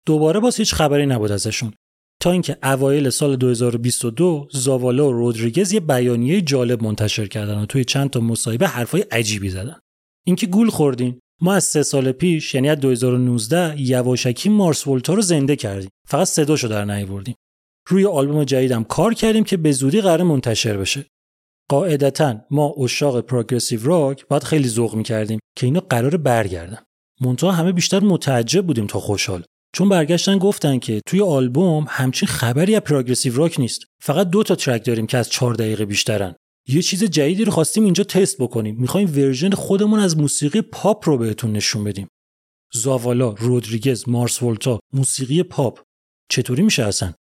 دوباره 0.07 0.41
باز 0.41 0.57
هیچ 0.57 0.75
خبری 0.75 1.07
نبود 1.07 1.33
ازشون. 1.33 1.73
تا 2.21 2.31
اینکه 2.31 2.57
اوایل 2.63 3.11
سال 3.11 3.37
2022 3.37 4.49
زاوالا 4.53 5.09
و 5.09 5.13
رودریگز 5.13 5.73
یه 5.73 5.81
بیانیه 5.81 6.41
جالب 6.41 6.83
منتشر 6.83 7.27
کردن 7.27 7.59
و 7.59 7.67
توی 7.67 7.85
چند 7.85 8.11
تا 8.11 8.21
مصاحبه 8.21 8.67
حرفای 8.67 9.01
عجیبی 9.01 9.49
زدن. 9.49 9.77
اینکه 10.27 10.47
گول 10.47 10.71
خوردین. 10.71 11.21
ما 11.41 11.55
از 11.55 11.65
سه 11.65 11.83
سال 11.83 12.13
پیش 12.13 12.55
یعنی 12.55 12.69
از 12.69 12.81
2019 12.81 13.81
یواشکی 13.81 14.49
مارس 14.49 14.87
ولتا 14.87 15.15
رو 15.15 15.23
زنده 15.23 15.57
کردیم. 15.57 15.91
فقط 16.09 16.27
صداشو 16.27 16.69
در 16.69 16.85
نیاوردیم. 16.85 17.35
روی 17.89 18.07
آلبوم 18.07 18.45
جدیدم 18.45 18.85
کار 18.85 19.15
کردیم 19.15 19.45
که 19.45 19.57
به 19.57 19.73
زودی 19.73 20.01
قرار 20.01 20.23
منتشر 20.23 20.77
بشه. 20.77 21.07
قاعدتا 21.69 22.41
ما 22.51 22.75
عشاق 22.79 23.21
progressive 23.21 23.87
rock 23.87 24.27
باید 24.27 24.45
خیلی 24.45 24.69
ذوق 24.69 24.95
می‌کردیم 24.95 25.39
که 25.57 25.67
اینا 25.67 25.81
قراره 25.81 26.17
برگردن 26.17 26.79
منتها 27.21 27.53
همه 27.53 27.73
بیشتر 27.73 28.01
متعجب 28.01 28.67
بودیم 28.67 28.87
تا 28.87 29.01
خوشحال. 29.01 29.45
چون 29.75 29.89
برگشتن 29.89 30.39
گفتن 30.39 30.79
که 30.79 31.01
توی 31.07 31.21
آلبوم 31.21 31.87
همچین 31.89 32.29
خبری 32.29 32.75
از 32.75 32.81
progressive 32.81 33.37
rock 33.37 33.61
نیست. 33.61 33.85
فقط 34.03 34.31
دو 34.31 34.43
تا 34.43 34.55
track 34.55 34.85
داریم 34.85 35.07
که 35.07 35.19
از 35.19 35.31
چهار 35.31 35.55
دقیقه 35.55 35.85
بیشترن. 35.85 36.35
یه 36.69 36.83
چیز 36.83 37.05
جدیدی 37.05 37.45
رو 37.45 37.53
خواستیم 37.53 37.85
اینجا 37.85 38.05
تست 38.05 38.39
بکنیم. 38.39 38.77
می‌خوایم 38.81 39.09
version 39.17 39.51
خودمون 39.51 40.01
از 40.01 40.19
موسیقی 40.19 40.61
پاپ 40.61 41.09
رو 41.09 41.19
بهتون 41.19 41.53
نشون 41.53 41.85
بدیم. 41.85 42.09
زاوالا 42.73 43.31
رودریگز 43.31 44.09
Mars 44.09 44.43
Volta 44.43 44.81
موسیقی 44.93 45.43
پاپ. 45.43 45.81
چطوری 46.31 46.63
میشه 46.63 46.85
اصلا؟ 46.85 47.13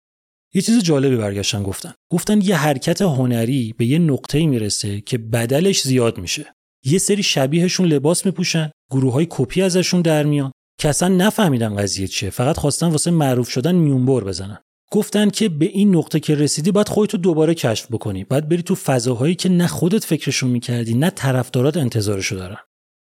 یه 0.54 0.62
چیز 0.62 0.82
جالبی 0.82 1.16
برگشتن 1.16 1.62
گفتن. 1.62 1.94
گفتن 2.10 2.40
یه 2.40 2.56
حرکت 2.56 3.02
هنری 3.02 3.74
به 3.78 3.86
یه 3.86 3.98
نقطه‌ای 3.98 4.46
می‌رسه 4.46 5.00
که 5.00 5.18
بدلش 5.18 5.82
زیاد 5.82 6.18
میشه. 6.18 6.54
یه 6.84 6.98
سری 6.98 7.22
شبیهشون 7.22 7.86
لباس 7.86 8.26
میپوشن 8.26 8.70
گروه 8.90 9.12
های 9.12 9.26
کپی 9.30 9.62
ازشون 9.62 10.02
در 10.02 10.22
میان 10.22 10.52
که 10.80 11.04
نفهمیدن 11.04 11.76
قضیه 11.76 12.06
چیه. 12.06 12.30
فقط 12.30 12.56
خواستن 12.56 12.86
واسه 12.86 13.10
معروف 13.10 13.50
شدن 13.50 13.74
میونبر 13.74 14.24
بزنن. 14.24 14.58
گفتن 14.90 15.30
که 15.30 15.48
به 15.48 15.66
این 15.66 15.96
نقطه 15.96 16.20
که 16.20 16.34
رسیدی 16.34 16.70
باید 16.70 16.88
خودتو 16.88 17.16
دوباره 17.16 17.54
کشف 17.54 17.86
بکنی. 17.92 18.24
باید 18.24 18.48
بری 18.48 18.62
تو 18.62 18.74
فضاهایی 18.74 19.34
که 19.34 19.48
نه 19.48 19.66
خودت 19.66 20.04
فکرشون 20.04 20.50
می‌کردی 20.50 20.94
نه 20.94 21.10
طرفدارات 21.10 21.76
انتظارشو 21.76 22.36
دارن. 22.36 22.58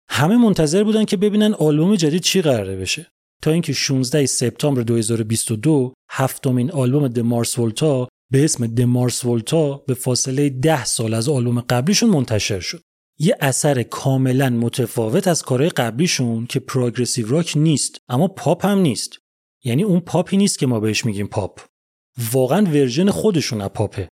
همه 0.08 0.36
منتظر 0.36 0.84
بودن 0.84 1.04
که 1.04 1.16
ببینن 1.16 1.54
آلبوم 1.54 1.94
جدید 1.94 2.22
چی 2.22 2.42
قراره 2.42 2.76
بشه. 2.76 3.06
تا 3.42 3.50
اینکه 3.50 3.72
16 3.72 4.26
سپتامبر 4.26 4.82
2022 4.82 5.94
هفتمین 6.10 6.70
آلبوم 6.70 7.08
The 7.08 7.20
Mars 7.20 7.58
Volta 7.58 8.08
به 8.32 8.44
اسم 8.44 8.66
The 8.66 8.80
Mars 8.80 9.24
Volta 9.24 9.76
به 9.76 9.94
فاصله 9.94 10.48
10 10.48 10.84
سال 10.84 11.14
از 11.14 11.28
آلبوم 11.28 11.60
قبلیشون 11.60 12.10
منتشر 12.10 12.60
شد. 12.60 12.80
یه 13.18 13.36
اثر 13.40 13.82
کاملا 13.82 14.50
متفاوت 14.50 15.28
از 15.28 15.42
کارهای 15.42 15.70
قبلیشون 15.70 16.46
که 16.46 16.60
progressive 16.60 17.28
rock 17.28 17.56
نیست 17.56 17.98
اما 18.08 18.28
پاپ 18.28 18.66
هم 18.66 18.78
نیست. 18.78 19.18
یعنی 19.64 19.82
اون 19.82 20.00
پاپی 20.00 20.36
نیست 20.36 20.58
که 20.58 20.66
ما 20.66 20.80
بهش 20.80 21.04
میگیم 21.04 21.26
پاپ. 21.26 21.60
واقعا 22.32 22.64
version 22.64 23.10
خودشون 23.10 23.60
از 23.60 23.68
پاپه. 23.68 24.08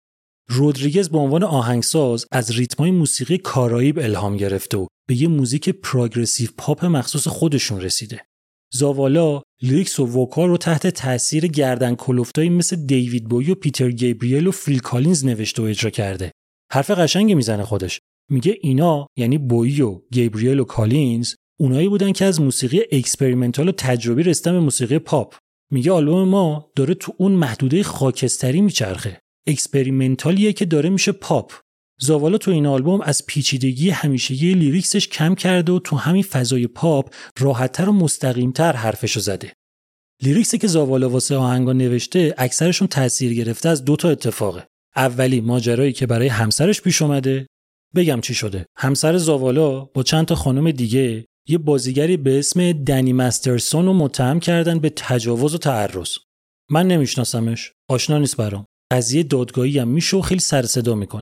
رودریگز 0.50 1.10
به 1.10 1.18
عنوان 1.18 1.44
آهنگساز 1.44 2.26
از 2.32 2.52
ریتمای 2.52 2.92
موسیقی 2.92 3.38
کارائیب 3.38 4.00
الهام 4.00 4.38
گرفته 4.38 4.78
و 4.78 4.88
به 5.08 5.22
یه 5.22 5.28
موزیک 5.28 5.70
progressive 5.70 6.50
pop 6.58 6.86
مخصوص 6.86 7.28
خودشون 7.28 7.82
رسیده. 7.82 8.22
زاوالا 8.76 9.42
lyrics 9.62 10.00
و 10.00 10.06
vocal 10.06 10.50
رو 10.50 10.58
تحت 10.58 10.88
تاثیر 10.88 11.48
گردن 11.48 11.96
کلوفتایی 11.96 12.50
مثل 12.50 12.76
دیوید 12.76 13.30
بوی 13.30 13.52
و 13.52 13.56
پیتر 13.56 13.92
گیبریل 13.92 14.48
و 14.48 14.52
فیل 14.52 14.80
کالینز 14.80 15.26
نوشته 15.26 15.62
و 15.62 15.66
اجرا 15.66 15.90
کرده. 15.90 16.32
حرف 16.72 16.92
قشنگی 16.92 17.36
می‌زنه 17.36 17.64
خودش. 17.64 18.00
میگه 18.32 18.58
اینا 18.62 19.08
یعنی 19.18 19.38
بوی 19.38 19.82
و 19.82 20.02
گیبریل 20.12 20.60
و 20.60 20.64
کالینز 20.64 21.34
اونایی 21.60 21.90
بودن 21.90 22.12
که 22.12 22.26
از 22.26 22.42
موسیقی 22.42 22.82
experimental 22.92 23.70
و 23.70 23.72
تجربی 23.72 24.24
رسیدن 24.24 24.52
به 24.52 24.60
موسیقی 24.60 25.00
پاپ. 25.00 25.36
میگه 25.72 25.92
آلبوم 25.92 26.30
ما 26.30 26.72
داره 26.76 26.94
تو 26.94 27.14
اون 27.18 27.32
محدوده 27.32 27.84
خاکستری 27.84 28.62
میچرخه. 28.62 29.20
experimental 29.48 30.39
یه 30.39 30.54
که 30.54 30.66
داره 30.66 30.90
میشه 30.90 31.12
پاپ. 31.12 31.54
زاوالا 32.00 32.38
تو 32.38 32.52
این 32.52 32.66
آلبوم 32.66 33.02
از 33.02 33.26
پیچیدگی 33.26 33.90
همیشگی 33.90 34.54
lyrics 34.54 34.94
ش 34.94 35.08
کم 35.08 35.36
کرده 35.36 35.72
و 35.72 35.80
تو 35.80 35.96
همین 35.96 36.24
فضای 36.24 36.68
پاپ 36.68 37.14
راحتتر 37.40 37.90
و 37.90 37.92
مستقیمتر 37.92 38.74
حرفشو 38.76 39.20
زده. 39.20 39.54
لیریکسی 40.22 40.58
که 40.58 40.68
زاوالا 40.68 41.10
واسه 41.10 41.36
آهنگا 41.36 41.74
نوشته 41.74 42.36
اکثرشون 42.38 42.88
تاثیر 42.88 43.34
گرفته 43.34 43.70
از 43.70 43.86
دو 43.86 43.96
تا 43.96 44.10
اتفاقه. 44.10 44.68
اولی 44.96 45.42
ماجرایی 45.42 45.94
که 45.94 46.08
برای 46.08 46.28
همسرش 46.28 46.82
پیش 46.82 47.02
اومده. 47.02 47.48
بگم 47.96 48.22
چی 48.22 48.34
شده. 48.34 48.66
همسر 48.78 49.18
زاوالا 49.18 49.80
با 49.80 50.04
چند 50.04 50.26
تا 50.26 50.36
خانم 50.36 50.72
دیگه 50.72 51.26
یه 51.48 51.58
بازیگری 51.58 52.18
به 52.18 52.40
اسم 52.40 52.72
دنی 52.72 53.14
مسترسون 53.14 53.86
رو 53.86 53.94
متهم 53.94 54.40
کردن 54.40 54.80
به 54.80 54.90
تجاوز 54.96 55.54
و 55.54 55.58
تعرض. 55.58 56.10
من 56.72 56.88
نمیشناسمش. 56.88 57.72
آشنا 57.90 58.18
نیست 58.18 58.38
برام. 58.38 58.66
قضیه 58.92 59.24
دادگاهی 59.24 59.80
هم 59.80 59.88
میشه 59.88 60.18
و 60.18 60.22
خیلی 60.22 60.40
سر 60.40 60.62
صدا 60.66 60.96
می‌کنه. 60.96 61.22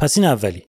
پس 0.00 0.18
این 0.18 0.26
اولی. 0.26 0.62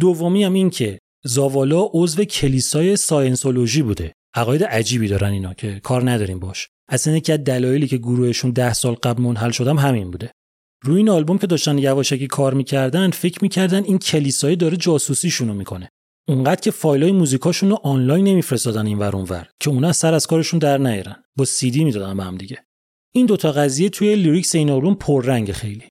دومی 0.00 0.44
هم 0.44 0.52
این 0.52 0.70
که 0.70 0.98
زاوالا 1.24 1.88
عضو 1.92 2.24
کلیسای 2.24 2.96
ساینسولوژی 2.96 3.82
بوده. 3.82 4.12
عقاید 4.34 4.64
عجیبی 4.64 5.08
دارن 5.08 5.30
اینا 5.30 5.54
که 5.54 5.80
کار 5.80 6.10
نداریم 6.10 6.38
باش. 6.38 6.68
اصلا 6.88 7.16
یکی 7.16 7.32
از 7.32 7.44
دلایلی 7.44 7.88
که 7.88 7.98
گروهشون 7.98 8.50
ده 8.50 8.72
سال 8.72 8.94
قبل 8.94 9.22
منحل 9.22 9.50
شدم 9.50 9.78
همین 9.78 10.10
بوده. 10.10 10.30
روی 10.84 10.96
این 10.96 11.08
آلبوم 11.08 11.38
که 11.38 11.46
داشتن 11.46 11.78
یواشکی 11.78 12.26
کار 12.26 12.54
می‌کردن 12.54 13.10
فکر 13.10 13.38
می‌کردن 13.42 13.84
این 13.84 13.98
کلیسای 13.98 14.56
داره 14.56 14.76
جاسوسیشونو 14.76 15.54
می‌کنه. 15.54 15.88
اونقدر 16.28 16.60
که 16.60 16.70
فایلای 16.70 17.12
موزیکاشون 17.12 17.70
رو 17.70 17.78
آنلاین 17.82 18.24
نمیفرستادن 18.24 18.86
این 18.86 18.98
ور 18.98 19.16
اونور 19.16 19.48
که 19.60 19.70
اونا 19.70 19.92
سر 19.92 20.14
از 20.14 20.26
کارشون 20.26 20.58
در 20.58 20.78
نیارن. 20.78 21.24
با 21.36 21.44
سیدی 21.44 21.84
می‌دادن 21.84 22.16
به 22.16 22.24
هم 22.24 22.36
دیگه. 22.36 22.58
این 23.14 23.26
دوتا 23.26 23.52
قضیه 23.52 23.88
توی 23.88 24.16
lyrics 24.16 24.54
این 24.54 24.70
آلبوم 24.70 24.94
پررنگ 24.94 25.52
خیلی. 25.52 25.84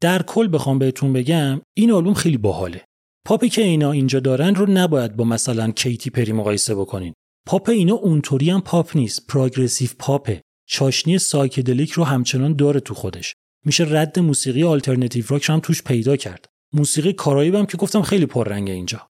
در 0.00 0.22
کل 0.22 0.48
بخوام 0.52 0.78
بهتون 0.78 1.12
بگم 1.12 1.60
این 1.76 1.92
آلبوم 1.92 2.14
خیلی 2.14 2.36
باحاله. 2.36 2.84
پاپی 3.26 3.48
که 3.48 3.62
اینا 3.62 3.92
اینجا 3.92 4.20
دارن 4.20 4.54
رو 4.54 4.66
نباید 4.70 5.16
با 5.16 5.24
مثلا 5.24 5.70
کیتی 5.70 6.10
پری 6.10 6.32
مقایسه 6.32 6.74
بکنین. 6.74 7.14
پاپ 7.46 7.68
اینا 7.68 7.94
اونطوری 7.94 8.50
هم 8.50 8.60
پاپ 8.60 8.96
نیست 8.96 9.26
progressive 9.26 9.90
pop 9.98 10.24
ه. 10.24 10.42
چاشنی 10.68 11.18
psychedelic 11.18 11.90
رو 11.90 12.04
همچنان 12.04 12.56
داره 12.56 12.80
تو 12.80 12.94
خودش. 12.94 13.34
میشه 13.64 13.86
رد 13.88 14.18
موسیقی 14.18 14.62
alternative 14.62 15.24
rock 15.28 15.48
هم 15.48 15.60
توش 15.60 15.82
پیدا 15.82 16.16
کرد. 16.16 16.46
موسیقی 16.72 17.12
کارایی 17.12 17.50
هم 17.50 17.66
که 17.66 17.76
گفتم 17.76 18.02
خیلی 18.02 18.26
پررنگه 18.26 18.72
اینجا. 18.72 19.06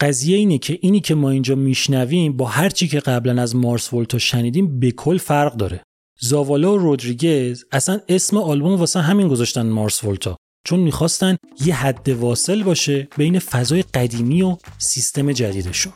قضیه 0.00 0.36
اینه 0.36 0.58
که 0.58 0.78
اینی 0.82 1.00
که 1.00 1.14
ما 1.14 1.30
اینجا 1.30 1.54
میشنویم 1.54 2.36
با 2.36 2.46
هر 2.46 2.68
چی 2.68 2.88
که 2.88 3.00
قبلا 3.00 3.42
از 3.42 3.56
Mars 3.56 3.92
Volta 3.92 4.18
شنیدیم 4.18 4.80
به 4.80 4.90
کل 4.90 5.18
فرق 5.18 5.56
داره. 5.56 5.82
زاوالا 6.20 6.74
و 6.74 6.78
رودریگز 6.78 7.64
اصلا 7.72 8.00
اسم 8.08 8.36
آلبوم 8.36 8.74
واسه 8.74 9.00
همین 9.00 9.28
گذاشتن 9.28 9.66
مارس 9.66 10.04
ولتا. 10.04 10.36
چون 10.64 10.80
می‌خواستن 10.80 11.36
یه 11.64 11.74
حد 11.74 12.08
واصل 12.08 12.62
باشه 12.62 13.08
بین 13.16 13.38
فضای 13.38 13.82
قدیمی 13.82 14.42
و 14.42 14.56
سیستم 14.78 15.32
جدیدشون. 15.32 15.92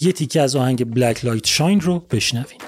یه 0.00 0.12
تیکه 0.12 0.40
از 0.40 0.56
آهنگ 0.56 0.94
بلک 0.94 1.24
لایت 1.24 1.46
شاین 1.46 1.80
رو 1.80 1.98
بشنویم. 1.98 2.58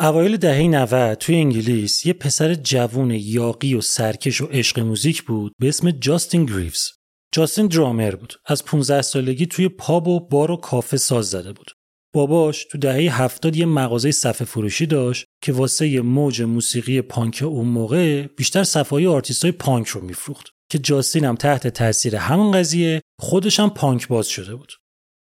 اوایل 0.00 0.36
دهه 0.36 0.62
90 0.62 1.18
توی 1.18 1.36
انگلیس 1.36 2.06
یه 2.06 2.12
پسر 2.12 2.54
جوون 2.54 3.10
یاغی 3.10 3.74
و 3.74 3.80
سرکش 3.80 4.40
و 4.40 4.46
عشق 4.46 4.80
موزیک 4.80 5.22
بود 5.22 5.52
به 5.58 5.68
اسم 5.68 5.90
جاستین 5.90 6.44
گریوز. 6.44 6.90
جاستین 7.32 7.66
درامر 7.66 8.14
بود. 8.14 8.34
از 8.46 8.64
15 8.64 9.02
سالگی 9.02 9.46
توی 9.46 9.68
pub 9.68 10.08
و 10.08 10.20
بار 10.20 10.50
و 10.50 10.56
کافه 10.56 10.96
ساز 10.96 11.30
زده 11.30 11.52
بود. 11.52 11.70
باباش 12.14 12.64
تو 12.64 12.78
دهه 12.78 13.22
هفتاد 13.22 13.56
یه 13.56 13.66
مغازه 13.66 14.10
صفحه 14.10 14.44
فروشی 14.44 14.86
داشت 14.86 15.24
که 15.42 15.52
واسه 15.52 15.88
یه 15.88 16.00
موج 16.00 16.42
موسیقی 16.42 17.02
پانک 17.02 17.42
اون 17.46 17.68
موقع 17.68 18.26
بیشتر 18.26 18.64
صفایی 18.64 19.06
آرتیست 19.06 19.42
های 19.42 19.52
پانک 19.52 19.86
رو 19.88 20.00
میفروخت 20.00 20.46
که 20.70 20.78
جاستین 20.78 21.24
هم 21.24 21.34
تحت 21.34 21.66
تاثیر 21.66 22.16
همون 22.16 22.52
قضیه 22.52 23.00
خودش 23.20 23.60
هم 23.60 23.70
پانک 23.70 24.08
باز 24.08 24.28
شده 24.28 24.54
بود. 24.54 24.72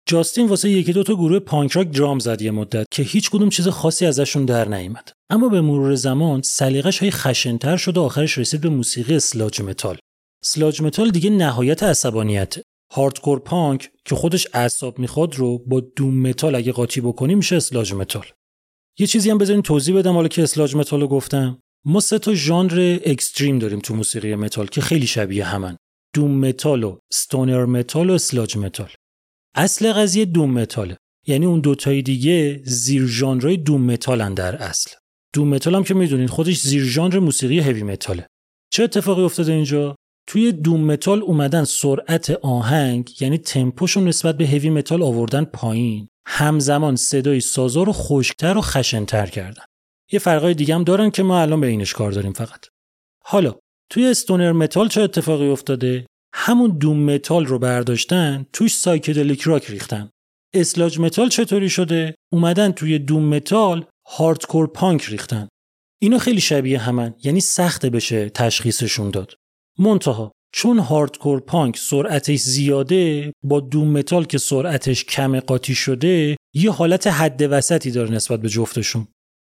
جاستین 0.09 0.49
واسه 0.49 0.71
یکی 0.71 0.93
دو 0.93 1.03
تا 1.03 1.15
گروه 1.15 1.39
punk 1.39 1.73
rock 1.73 1.91
drum 1.91 2.19
زد 2.19 2.43
یه 2.43 2.51
مدت 2.51 2.87
که 2.91 3.03
هیچ 3.03 3.31
کدوم 3.31 3.49
چیز 3.49 3.69
خاصی 3.69 4.07
ازشون 4.07 4.45
در 4.45 4.69
نیامد. 4.69 5.13
اما 5.31 5.49
به 5.49 5.61
مرور 5.61 5.95
زمان 5.95 6.43
سلیقش 6.43 6.99
هی 6.99 7.11
خشنتر 7.11 7.77
شد 7.77 7.97
و 7.97 8.03
آخرش 8.03 8.39
رسید 8.39 8.61
به 8.61 8.69
موسیقی 8.69 9.15
sludge 9.17 9.63
metal. 9.63 9.99
sludge 10.45 10.83
metal 10.83 11.11
دیگه 11.11 11.31
نهایت 11.31 11.83
عصبانیت 11.83 12.55
hardcore 12.93 13.39
punk 13.39 13.91
که 14.05 14.15
خودش 14.15 14.47
اعصاب 14.55 14.99
می‌خواد 14.99 15.35
رو 15.35 15.59
با 15.59 15.81
doom 15.81 16.21
metal 16.21 16.55
اگه 16.55 16.73
قاطی 16.73 17.01
بکنی 17.01 17.35
میشه 17.35 17.57
sludge 17.57 17.93
metal. 17.93 18.27
یه 18.99 19.07
چیزی 19.07 19.31
هم 19.31 19.39
بذارین 19.39 19.63
توضیح 19.63 19.97
بدم 19.97 20.15
حالا 20.15 20.29
که 20.29 20.43
sludge 20.43 20.77
metal 20.77 21.01
رو 21.01 21.09
گفتم. 21.09 21.59
ما 21.85 22.01
سه 22.01 22.19
تا 22.19 22.35
ژانر 22.35 22.99
extreme 23.05 23.59
داریم 23.59 23.79
تو 23.79 23.95
موسیقی 23.95 24.35
متال 24.35 24.67
که 24.67 24.81
خیلی 24.81 25.07
شبیه 25.07 25.45
همن. 25.45 25.77
doom 26.15 26.39
metal 26.39 26.85
و 26.85 26.99
stoner 27.13 27.65
metal 27.65 28.11
و 28.11 28.13
sludge 28.13 28.57
metal. 28.57 28.91
اصل 29.59 29.93
قضیه 29.93 30.25
doom 30.25 30.51
metal 30.51 30.84
ه. 30.84 30.97
یعنی 31.27 31.47
اون 31.47 31.61
دوتای 31.61 32.03
دیگه 32.03 32.61
زیر 32.65 33.07
ژانرهای 33.07 33.57
doom 33.57 33.83
metal 33.83 34.26
ن 34.26 34.35
در 34.35 34.57
اصل. 34.57 34.91
doom 35.35 35.49
metal 35.49 35.75
هم 35.75 35.85
که 35.85 35.95
می‌دونین 35.95 36.27
خودش 36.27 36.61
زیر 36.61 36.85
ژانر 36.85 37.19
موسیقی 37.19 37.61
heavy 37.61 37.83
metal 37.83 38.19
ه 38.19 38.27
چه 38.73 38.83
اتفاقی 38.83 39.23
افتاده 39.23 39.53
اینجا؟ 39.53 39.97
توی 40.27 40.53
doom 40.53 40.85
metal 40.85 41.23
اومدن 41.23 41.65
سرعت 41.65 42.31
آهنگ 42.31 43.23
یعنی 43.23 43.39
تمپوشون 43.39 44.09
نسبت 44.09 44.37
به 44.37 44.47
heavy 44.47 44.71
metal 44.71 45.03
آوردن 45.03 45.45
پایین. 45.45 46.09
همزمان 46.27 46.97
صدای 46.97 47.41
سازا 47.41 47.83
رو 47.83 47.93
خشکتر 47.93 48.59
و 48.59 48.61
خشنتر 48.61 49.27
کردن. 49.27 49.65
یه 50.13 50.19
فرقای 50.19 50.55
دیگه 50.55 50.75
هم 50.75 50.85
دارن 50.85 51.11
که 51.11 51.23
ما 51.23 51.41
الان 51.41 51.61
به 51.61 51.67
اینش 51.67 51.93
کار 51.93 52.13
داریم 52.13 52.33
فقط. 52.33 52.67
حالا 53.25 53.55
توی 53.91 54.07
stoner 54.07 54.53
metal 54.53 54.89
چه 54.89 55.01
اتفاقی 55.01 55.49
افتاده؟ 55.49 56.07
همون 56.35 56.79
doom 56.79 57.15
metal 57.15 57.47
رو 57.47 57.59
برداشتن 57.59 58.47
توش 58.53 58.75
psychedelic 58.77 59.41
rock 59.41 59.71
ریختن. 59.71 60.11
sludge 60.55 60.99
metal 60.99 61.29
چطوری 61.29 61.69
شده؟ 61.71 62.15
اومدن 62.33 62.73
توی 62.73 62.99
doom 62.99 63.35
metal 63.35 63.85
hardcore 64.09 64.67
punk 64.67 65.05
ریختن. 65.05 65.49
اینا 66.03 66.19
خیلی 66.19 66.41
شبیه 66.41 66.79
همن 66.79 67.15
یعنی 67.25 67.41
سخته 67.41 67.91
بشه 67.91 68.29
تشخیصشون 68.29 69.11
داد. 69.11 69.35
منتها 69.79 70.33
چون 70.53 70.79
hardcore 70.79 71.41
punk 71.41 71.77
سرعتش 71.77 72.39
زیاده 72.39 73.33
با 73.43 73.61
doom 73.61 73.91
metal 73.91 74.25
که 74.25 74.39
سرعتش 74.39 75.05
کم 75.05 75.41
قاطی 75.41 75.75
شده 75.75 76.37
یه 76.55 76.71
حالت 76.71 77.07
حد 77.07 77.43
وسطی 77.51 77.91
داره 77.91 78.11
نسبت 78.11 78.41
به 78.41 78.49
جفتشون. 78.49 79.09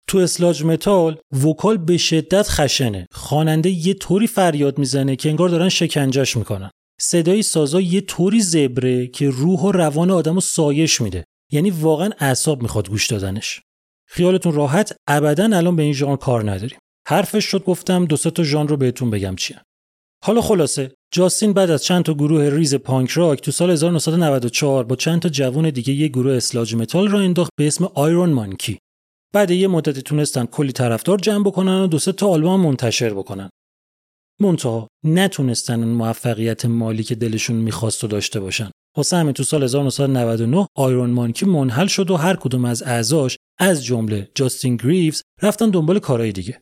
تو 0.08 0.18
sludge 0.18 0.64
metal 0.64 1.18
vocal 1.46 1.78
به 1.78 1.98
شدت 1.98 2.48
خشنه. 2.50 3.08
خواننده 3.12 3.70
یه 3.70 3.94
طوری 3.94 4.28
فریاد 4.28 4.78
می‌زنه 4.78 5.16
که 5.16 5.30
انگار 5.30 5.50
دارن 5.50 5.70
شکنجش 5.70 6.38
می‌کنن. 6.38 6.70
صدای 7.02 7.44
سازا 7.44 7.82
یه 7.82 8.02
طوری 8.02 8.42
زبره 8.42 9.08
که 9.08 9.30
روح 9.30 9.60
و 9.60 9.72
روان 9.72 10.12
آدم 10.12 10.34
رو 10.34 10.42
سایش 10.42 11.02
میده. 11.02 11.26
یعنی 11.52 11.70
واقعا 11.70 12.10
اعصاب 12.20 12.62
می‌خواد 12.62 12.90
گوش 12.90 13.08
دادنش. 13.08 13.62
خیالتون 14.08 14.54
راحت. 14.54 14.96
ابدا 15.08 15.44
الان 15.44 15.76
به 15.76 15.84
این 15.84 15.94
ژانر 15.94 16.16
کار 16.16 16.52
نداریم. 16.52 16.78
حرفش 17.08 17.46
شد 17.46 17.64
گفتم 17.64 18.06
دو 18.06 18.18
تا 18.18 18.44
ژانر 18.44 18.70
رو 18.70 18.78
بهتون 18.78 19.10
بگم 19.10 19.36
چیه. 19.36 19.62
حالا 20.24 20.42
خلاصه 20.42 20.92
جاستین 21.14 21.54
بعد 21.54 21.70
از 21.70 21.84
چند 21.84 22.04
تا 22.04 22.14
گروه 22.14 22.50
ریز 22.50 22.76
punk 22.76 23.10
rock 23.10 23.42
تو 23.42 23.52
سال 23.52 23.72
1994 23.72 24.84
با 24.84 24.96
چند 24.96 25.22
تا 25.22 25.30
جوون 25.30 25.70
دیگه 25.70 25.94
یه 25.94 26.08
گروه 26.08 26.34
sludge 26.34 26.76
metal 26.76 27.08
راه 27.08 27.20
انداخت 27.20 27.52
به 27.58 27.68
اسم 27.68 27.86
Iron 27.86 28.30
Monkey 28.30 28.80
بعد 29.34 29.52
یه 29.52 29.68
مدتی 29.68 30.02
تونستن 30.02 30.46
کلی 30.46 30.72
طرفدار 30.72 31.18
جمع 31.18 31.44
بکنن 31.44 31.82
و 31.82 31.88
دو 31.88 32.00
سه 32.00 32.12
تا 32.12 32.28
آلبوم 32.28 32.60
منتشر 32.60 33.14
بکنن. 33.14 33.50
منتها 34.42 34.88
نتونستن 35.06 35.84
اون 35.84 35.94
موفقیت 35.94 36.66
مالی 36.66 37.04
که 37.04 37.16
دلشون 37.16 37.56
می‌خواست 37.56 38.04
و 38.04 38.08
داشته 38.08 38.40
باشن. 38.40 38.72
واسه 38.98 39.18
همین 39.18 39.34
تو 39.34 39.44
سال 39.44 39.64
1999 39.64 40.68
Iron 40.76 41.10
Monkey 41.10 41.46
منحل 41.46 41.88
شد 41.88 42.12
و 42.12 42.18
هر 42.18 42.36
کدوم 42.36 42.66
از 42.66 42.84
اعضاش 42.84 43.38
از 43.60 43.86
جمله 43.86 44.32
جاستین 44.36 44.76
گریوز 44.76 45.22
رفتن 45.42 45.70
دنبال 45.70 46.00
کارهای 46.00 46.32
دیگه. 46.32 46.62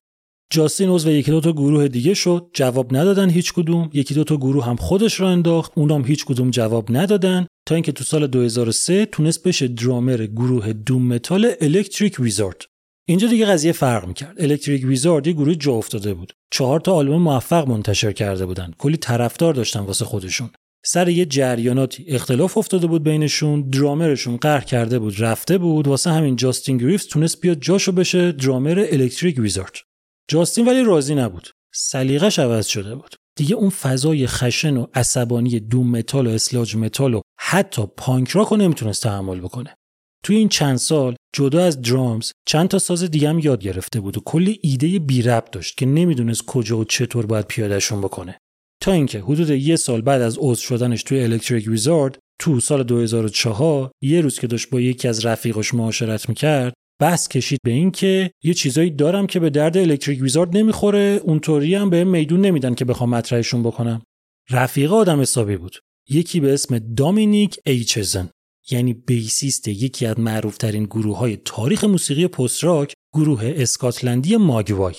جاستین 0.51 0.89
عضو 0.89 1.11
یکی 1.11 1.31
دو 1.31 1.41
تا 1.41 1.51
گروه 1.51 1.87
دیگه 1.87 2.13
شد 2.13 2.49
جواب 2.53 2.95
ندادن 2.95 3.29
هیچ 3.29 3.53
کدوم. 3.53 3.89
یکی 3.93 4.13
دو 4.13 4.23
تا 4.23 4.37
گروه 4.37 4.65
هم 4.65 4.75
خودش 4.75 5.19
راه 5.19 5.29
انداخت 5.29 5.71
اونام 5.75 6.05
هیچ 6.05 6.25
کدوم 6.25 6.49
جواب 6.49 6.85
ندادن. 6.89 7.47
تا 7.67 7.75
اینکه 7.75 7.91
تو 7.91 8.03
سال 8.03 8.27
2003 8.27 9.05
تونست 9.05 9.47
بشه 9.47 9.67
درامر 9.67 10.17
گروه 10.17 10.73
doom 10.73 11.07
metal 11.07 11.51
Electric 11.61 12.19
Wizard 12.19 12.65
اینجا 13.07 13.27
دیگه 13.27 13.45
قضیه 13.45 13.71
فرق 13.71 14.07
می‌کرد. 14.07 14.35
Electric 14.41 14.85
Wizard 14.85 15.27
یه 15.27 15.33
گروه 15.33 15.55
جا 15.55 15.73
افتاده 15.73 16.13
بود. 16.13 16.33
چهار 16.51 16.79
تا 16.79 16.93
آلبوم 16.93 17.21
موفق 17.21 17.67
منتشر 17.67 18.11
کرده 18.11 18.45
بودن. 18.45 18.71
کلی 18.77 18.97
طرفدار 18.97 19.53
داشتن 19.53 19.79
واسه 19.79 20.05
خودشون. 20.05 20.49
سر 20.85 21.09
یه 21.09 21.25
جریاناتی 21.25 22.05
اختلاف 22.07 22.57
افتاده 22.57 22.87
بود 22.87 23.03
بینشون 23.03 23.69
درامرشون 23.69 24.37
قهر 24.37 24.61
کرده 24.61 24.99
بود 24.99 25.21
رفته 25.21 25.57
بود. 25.57 25.87
واسه 25.87 26.11
همین 26.11 26.35
جاستین 26.35 26.77
گریوز 26.77 27.07
تونست 27.07 27.41
بیاد 27.41 27.57
جاشو 27.61 27.91
بشه 27.91 28.31
drummer 28.31 28.85
Electric 28.91 29.39
Wizard 29.39 29.88
جاستین 30.29 30.67
ولی 30.67 30.83
راضی 30.83 31.15
نبود. 31.15 31.49
سلیقش 31.73 32.39
عوض 32.39 32.67
شده 32.67 32.95
بود. 32.95 33.15
دیگه 33.37 33.55
اون 33.55 33.69
فضای 33.69 34.27
خشن 34.27 34.77
و 34.77 34.85
عصبانی 34.93 35.59
doom 35.59 35.91
metal 35.91 36.27
و 36.27 36.29
sludge 36.29 36.75
metal 36.75 37.13
و 37.13 37.21
حتی 37.39 37.83
punk 37.97 38.29
rock 38.29 38.47
رو 38.47 38.57
نمی‌تونست 38.57 39.03
تحمل 39.03 39.39
بکنه. 39.39 39.75
توی 40.23 40.35
این 40.35 40.49
چند 40.49 40.77
سال 40.77 41.15
جدا 41.35 41.63
از 41.63 41.81
درامز 41.81 42.31
چند 42.47 42.67
تا 42.67 42.79
ساز 42.79 43.03
دیگه 43.03 43.29
هم 43.29 43.39
یاد 43.39 43.61
گرفته 43.61 43.99
بود 43.99 44.17
و 44.17 44.21
کلی 44.25 44.59
ایده 44.61 44.99
بی 44.99 45.21
ربط 45.21 45.51
داشت 45.51 45.77
که 45.77 45.85
نمی‌دونست 45.85 46.45
کجا 46.45 46.77
و 46.77 46.83
چطور 46.83 47.25
باید 47.25 47.45
پیادهشون 47.45 48.01
بکنه. 48.01 48.37
تا 48.81 48.91
اینکه 48.91 49.19
حدود 49.19 49.49
یه 49.49 49.75
سال 49.75 50.01
بعد 50.01 50.21
از 50.21 50.37
عضو 50.39 50.61
شدنش 50.61 51.03
توی 51.03 51.23
الکتریک 51.23 51.67
ویزارد 51.67 52.19
تو 52.39 52.59
سال 52.59 52.83
2004 52.83 53.91
یه 54.03 54.21
روز 54.21 54.39
که 54.39 54.47
داشت 54.47 54.69
با 54.69 54.79
یکی 54.81 55.07
از 55.07 55.25
رفیقش 55.25 55.73
معاشرت 55.73 56.29
می‌کرد 56.29 56.73
بحث 56.99 57.27
کشید 57.27 57.59
به 57.63 57.71
این 57.71 57.91
که 57.91 58.31
یه 58.43 58.53
چیزایی 58.53 58.89
دارم 58.89 59.27
که 59.27 59.39
به 59.39 59.49
درد 59.49 59.77
الکتریک 59.77 60.21
ویزارد 60.21 60.57
نمی‌خوره 60.57 61.21
اونطوری 61.23 61.75
هم 61.75 61.89
به 61.89 62.03
میدون 62.03 62.41
نمیدن 62.41 62.75
که 62.75 62.85
بخوام 62.85 63.09
مطرحشون 63.09 63.63
بکنم. 63.63 64.01
رفیق 64.49 64.93
آدم 64.93 65.21
حسابی 65.21 65.57
بود. 65.57 65.75
یکی 66.09 66.39
به 66.39 66.53
اسم 66.53 66.79
دامینیک 66.79 67.59
ایچزن. 67.65 68.29
یعنی 68.71 68.93
بیسیست 68.93 69.67
یکی 69.67 70.05
از 70.05 70.19
معروفترین 70.19 70.83
گروه 70.83 71.17
های 71.17 71.37
تاریخ 71.45 71.83
موسیقی 71.83 72.27
پست 72.27 72.63
راک 72.63 72.93
گروه 73.13 73.53
اسکاتلندی 73.55 74.37
ماگوای. 74.37 74.95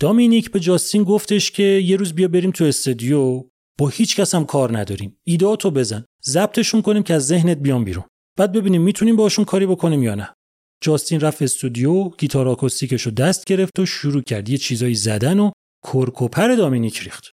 دامینیک 0.00 0.50
به 0.50 0.60
جاستین 0.60 1.04
گفتش 1.04 1.50
که 1.50 1.62
یه 1.62 1.96
روز 1.96 2.12
بیا 2.12 2.28
بریم 2.28 2.50
تو 2.50 2.64
استودیو 2.64 3.44
با 3.78 3.88
هیچ 3.88 4.16
کس 4.16 4.34
هم 4.34 4.44
کار 4.44 4.78
نداریم. 4.78 5.16
ایدهاتو 5.24 5.70
بزن. 5.70 6.04
ضبطشون 6.24 6.82
کنیم 6.82 7.02
که 7.02 7.14
از 7.14 7.26
ذهنت 7.26 7.56
بیان 7.58 7.84
بیرون. 7.84 8.04
بعد 8.38 8.52
ببینیم 8.52 8.82
می‌تونیم 8.82 9.16
باشون 9.16 9.44
کاری 9.44 9.66
بکنیم 9.66 10.02
یا 10.02 10.14
نه. 10.14 10.35
جاستین 10.80 11.20
رفت 11.20 11.42
استودیو 11.42 12.08
گیتار 12.08 12.48
آکوستیکش 12.48 13.02
رو 13.02 13.12
دست 13.12 13.44
گرفت 13.44 13.78
و 13.78 13.86
شروع 13.86 14.22
کرد. 14.22 14.48
یه 14.48 14.58
چیزایی 14.58 14.94
زدن 14.94 15.38
و 15.38 15.50
کرک 15.86 16.29
و 16.29 16.37
پر 16.37 16.54
دامینیک 16.54 16.98
ریخت. 16.98 17.30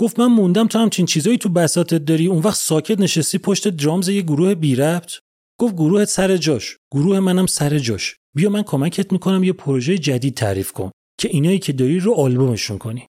گفت 0.00 0.18
من 0.18 0.26
موندم 0.26 0.66
تو 0.66 0.78
همچین 0.78 1.06
چیزایی 1.06 1.38
تو 1.38 1.48
بساطت 1.48 2.04
داری. 2.04 2.26
اون 2.26 2.42
وقت 2.42 2.58
ساکت 2.58 3.00
نشستی 3.00 3.38
پشت 3.38 3.68
drums 3.68 4.08
یه 4.08 4.22
گروه 4.22 4.54
بی 4.54 4.76
ربط 4.76 5.12
گفت 5.60 5.74
گروهت 5.74 6.08
سر 6.08 6.36
جاش. 6.36 6.76
گروه 6.92 7.20
منم 7.20 7.46
سر 7.46 7.78
جاش. 7.78 8.16
بیا 8.36 8.50
من 8.50 8.62
کمکت 8.62 9.12
می‌کنم 9.12 9.44
یه 9.44 9.52
پروژه 9.52 9.98
جدید 9.98 10.34
تعریف 10.34 10.72
کن 10.72 10.90
که 11.20 11.28
اینایی 11.28 11.58
که 11.58 11.72
داری 11.72 11.98
رو 11.98 12.14
آلبومشون 12.14 12.78
کنی. 12.78 13.06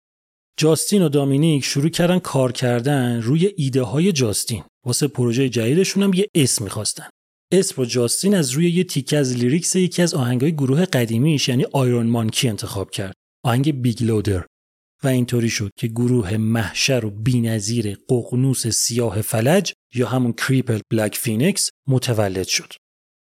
جاستین 0.57 1.03
و 1.03 1.09
دامینیک 1.09 1.65
شروع 1.65 1.89
کردن 1.89 2.19
کار 2.19 2.53
کردن 2.53 3.23
روی 3.23 3.51
ایده 3.57 3.83
های 3.83 4.13
جاستین. 4.13 4.63
واسه 4.87 5.09
پروژه 5.09 5.49
جدیدشون 5.49 6.03
هم 6.03 6.15
یه 6.15 6.27
اسم 6.35 6.65
می‌خواستن. 6.65 7.07
اسم 7.53 7.75
رو 7.77 7.85
جاستین 7.85 8.35
از 8.35 8.51
روی 8.51 8.71
یه 8.71 8.85
تیکه 8.85 9.19
از 9.19 9.37
lyrics 9.37 9.77
یکی 9.77 10.03
از 10.03 10.15
آهنگای 10.15 10.53
گروه 10.53 10.85
قدیمیش 10.85 11.49
یعنی 11.49 11.65
Iron 11.73 12.07
Monkey 12.07 12.49
انتخاب 12.49 12.91
کرد 12.91 13.15
آهنگ 13.45 13.83
Big 13.83 14.03
Loader 14.03 14.47
و 15.03 15.09
اینطوری 15.09 15.51
شد 15.51 15.71
که 15.79 15.87
گروه 15.87 16.37
محشر 16.37 17.05
و 17.05 17.11
بینظیر 17.11 17.97
ققنوس 18.09 18.67
سیاه 18.67 19.23
فلج 19.23 19.73
یا 19.95 20.09
همون 20.09 20.33
Crippled 20.33 20.81
Black 20.93 21.17
Phoenix 21.17 21.71
متولد 21.89 22.47
شد. 22.47 22.73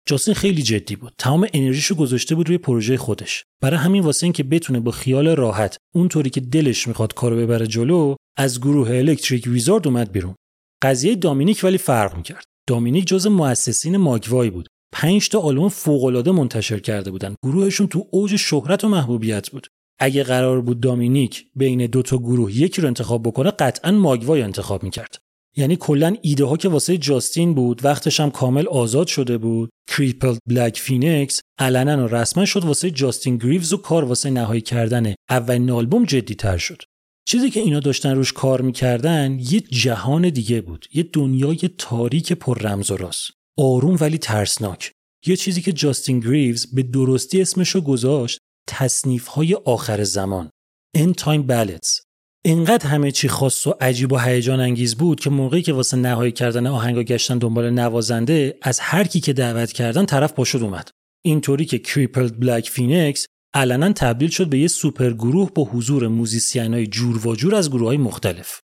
جاستین 0.08 0.34
خیلی 0.34 0.62
جدی 0.62 0.96
بود. 0.96 1.14
تمام 1.18 1.48
انرژیشو 1.54 1.96
گذاشته 1.96 2.36
بود 2.36 2.48
روی 2.48 2.58
پروژه 2.58 2.98
خودش. 2.98 3.44
برای 3.62 3.80
همین 3.80 4.04
واسه 4.04 4.26
اینکه 4.26 4.44
بتونه 4.44 4.80
با 4.80 4.92
خیال 4.92 5.28
راحت 5.28 5.78
اونطوری 5.96 6.30
که 6.30 6.42
دلش 6.42 6.88
می‌خواد 6.88 7.14
کارو 7.14 7.38
ببره 7.38 7.68
جلو 7.68 8.16
از 8.38 8.60
گروه 8.60 8.90
Electric 8.90 9.48
Wizard 9.48 9.88
اومد 9.88 10.12
بیرون. 10.12 10.36
قضیه 10.82 11.16
دامینیک 11.16 11.64
ولی 11.64 11.78
فرق 11.78 12.18
می‌کرد. 12.18 12.46
دامینیک 12.68 13.08
جز 13.08 13.28
مؤسسین 13.28 13.98
Mogwai 13.98 14.50
بود. 14.50 14.68
پنج 14.94 15.30
تا 15.30 15.40
آلبوم 15.40 15.70
فوق‌العاده 15.70 16.32
منتشر 16.32 16.80
کرده 16.80 17.12
بودن. 17.12 17.36
گروهشون 17.44 17.88
تو 17.88 18.08
اوج 18.12 18.36
شهرت 18.36 18.84
و 18.84 18.88
محبوبیت 18.88 19.50
بود. 19.50 19.68
اگه 20.00 20.24
قرار 20.24 20.62
بود 20.62 20.80
دامینیک 20.80 21.46
بین 21.56 21.86
دو 21.86 22.02
تا 22.02 22.18
گروه 22.18 22.58
یکی 22.58 22.82
رو 22.82 22.88
انتخاب 22.88 23.24
بکنه 23.24 23.52
قطعا 23.52 23.92
Mogwai 23.92 24.42
انتخاب 24.42 24.84
می‌کرد 24.84 25.18
یعنی 25.58 25.76
کلا 25.76 26.16
ایده 26.22 26.46
ها 26.46 26.58
که 26.58 26.70
واسه 26.70 26.98
جاستین 26.98 27.54
بود 27.54 27.86
وقتش 27.86 28.20
هم 28.20 28.32
کامل 28.32 28.68
آزاد 28.68 29.08
شده 29.08 29.38
بود 29.38 29.70
Crippled 29.88 30.36
Black 30.50 30.78
Phoenix 30.78 31.42
علنا 31.60 32.04
و 32.04 32.08
رسما 32.08 32.46
شد 32.46 32.66
واسه 32.66 32.92
جاستین 32.92 33.38
گریوز 33.38 33.74
و 33.74 33.78
کار 33.78 34.04
واسه 34.04 34.30
نهایی 34.30 34.62
کردن 34.62 35.14
اولین 35.30 35.72
آلبوم 35.72 36.06
جدی 36.06 36.36
تر 36.36 36.58
شد 36.58 36.82
چیزی 37.30 37.50
که 37.50 37.60
اینا 37.60 37.80
داشتن 37.80 38.16
روش 38.16 38.34
کار 38.34 38.62
می‌کردن 38.62 39.40
یه 39.40 39.60
جهان 39.60 40.30
دیگه 40.30 40.62
بود. 40.62 40.86
یه 40.94 41.04
دنیای 41.14 41.70
تاریک 41.78 42.34
پر 42.34 42.58
رمز 42.58 42.92
و 42.92 42.98
راز. 42.98 43.32
آروم 43.58 43.98
ولی 44.00 44.18
ترسناک. 44.18 44.92
یه 45.26 45.36
چیزی 45.36 45.62
که 45.62 45.74
جاستین 45.74 46.20
گریوز 46.20 46.76
به 46.76 46.84
درستی 46.84 47.42
اسمشو 47.42 47.82
گذاشت 47.82 48.40
تصنیف 48.70 49.28
های 49.28 49.54
آخر 49.54 50.04
زمان. 50.04 50.50
End 50.98 51.14
Time 51.22 51.48
Ballads. 51.50 52.02
اینقدر 52.46 52.88
همه 52.88 53.12
چی 53.12 53.28
خاص 53.28 53.68
و 53.68 53.74
عجیب 53.82 54.12
و 54.12 54.18
هیجان 54.18 54.60
انگیز 54.60 54.96
بود 54.96 55.20
که 55.20 55.30
موقعی 55.30 55.62
که 55.62 55.74
واسه 55.74 55.98
نهایی 55.98 56.32
کردن 56.32 56.68
آهنگا 56.68 57.04
گشتن 57.04 57.38
دنبال 57.38 57.70
نوازنده 57.70 58.58
از 58.62 58.80
هر 58.80 59.04
کی 59.04 59.20
که 59.20 59.34
دعوت 59.34 59.72
کردن 59.72 60.06
طرف 60.06 60.34
پاشد 60.34 60.64
اومد. 60.64 60.90
اینطوری 61.26 61.66
که 61.66 61.80
Crippled 61.80 62.40
Black 62.40 62.70
Phoenix 62.70 63.26
علنا 63.54 63.94
تبدیل 63.94 64.30
شد 64.30 64.50
به 64.50 64.60
یه 64.60 64.68
سوپر 64.68 65.14
گروه 65.14 65.52
با 65.56 65.64
حضور 65.64 66.08
موزیسین 66.08 66.86
جور 66.86 67.28
و 67.28 67.36
جور 67.36 67.56
از 67.56 67.70
گروه 67.70 67.88
های 67.88 67.98
مختلف. 67.98 68.62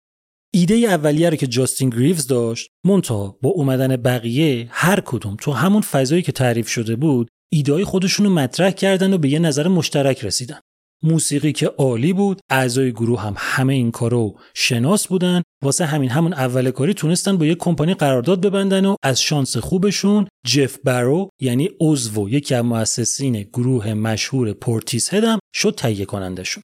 ایده 0.53 0.75
اولیه 0.75 1.29
رو 1.29 1.35
که 1.35 1.47
جاستین 1.47 1.89
گریوز 1.89 2.27
داشت 2.27 2.69
منتها 2.85 3.37
با 3.41 3.49
اومدن 3.49 3.95
بقیه 3.95 4.67
هر 4.71 4.99
کدوم 5.05 5.37
تو 5.39 5.51
همون 5.51 5.81
فضایی 5.81 6.21
که 6.21 6.31
تعریف 6.31 6.67
شده 6.67 6.95
بود 6.95 7.27
ایده‌های 7.51 7.83
خودشون 7.83 8.25
رو 8.25 8.33
مطرح 8.33 8.71
کردن 8.71 9.13
و 9.13 9.17
به 9.17 9.29
یه 9.29 9.39
نظر 9.39 9.67
مشترک 9.67 10.25
رسیدن. 10.25 10.59
موسیقی 11.03 11.51
که 11.51 11.67
عالی 11.67 12.13
بود. 12.13 12.39
اعضای 12.49 12.91
گروه 12.91 13.21
هم 13.21 13.33
همه 13.37 13.73
این 13.73 13.91
کارو 13.91 14.39
شناس 14.55 15.07
بودن. 15.07 15.43
واسه 15.63 15.85
همین 15.85 16.09
همون 16.09 16.33
اول 16.33 16.71
کاری 16.71 16.93
تونستن 16.93 17.37
با 17.37 17.45
یه 17.45 17.55
کمپانی 17.55 17.93
قرارداد 17.93 18.45
ببندن 18.45 18.85
و 18.85 18.95
از 19.03 19.21
شانس 19.21 19.57
خوبشون 19.57 20.27
جف 20.45 20.77
بارو 20.83 21.29
یعنی 21.41 21.69
عضو 21.81 22.29
یکی 22.29 22.55
از 22.55 22.65
مؤسسین 22.65 23.41
گروه 23.41 23.93
مشهور 23.93 24.53
Portishead 24.53 25.13
هم 25.13 25.39
شد 25.55 25.75
تهیه 25.77 26.05
کنندشون 26.05 26.63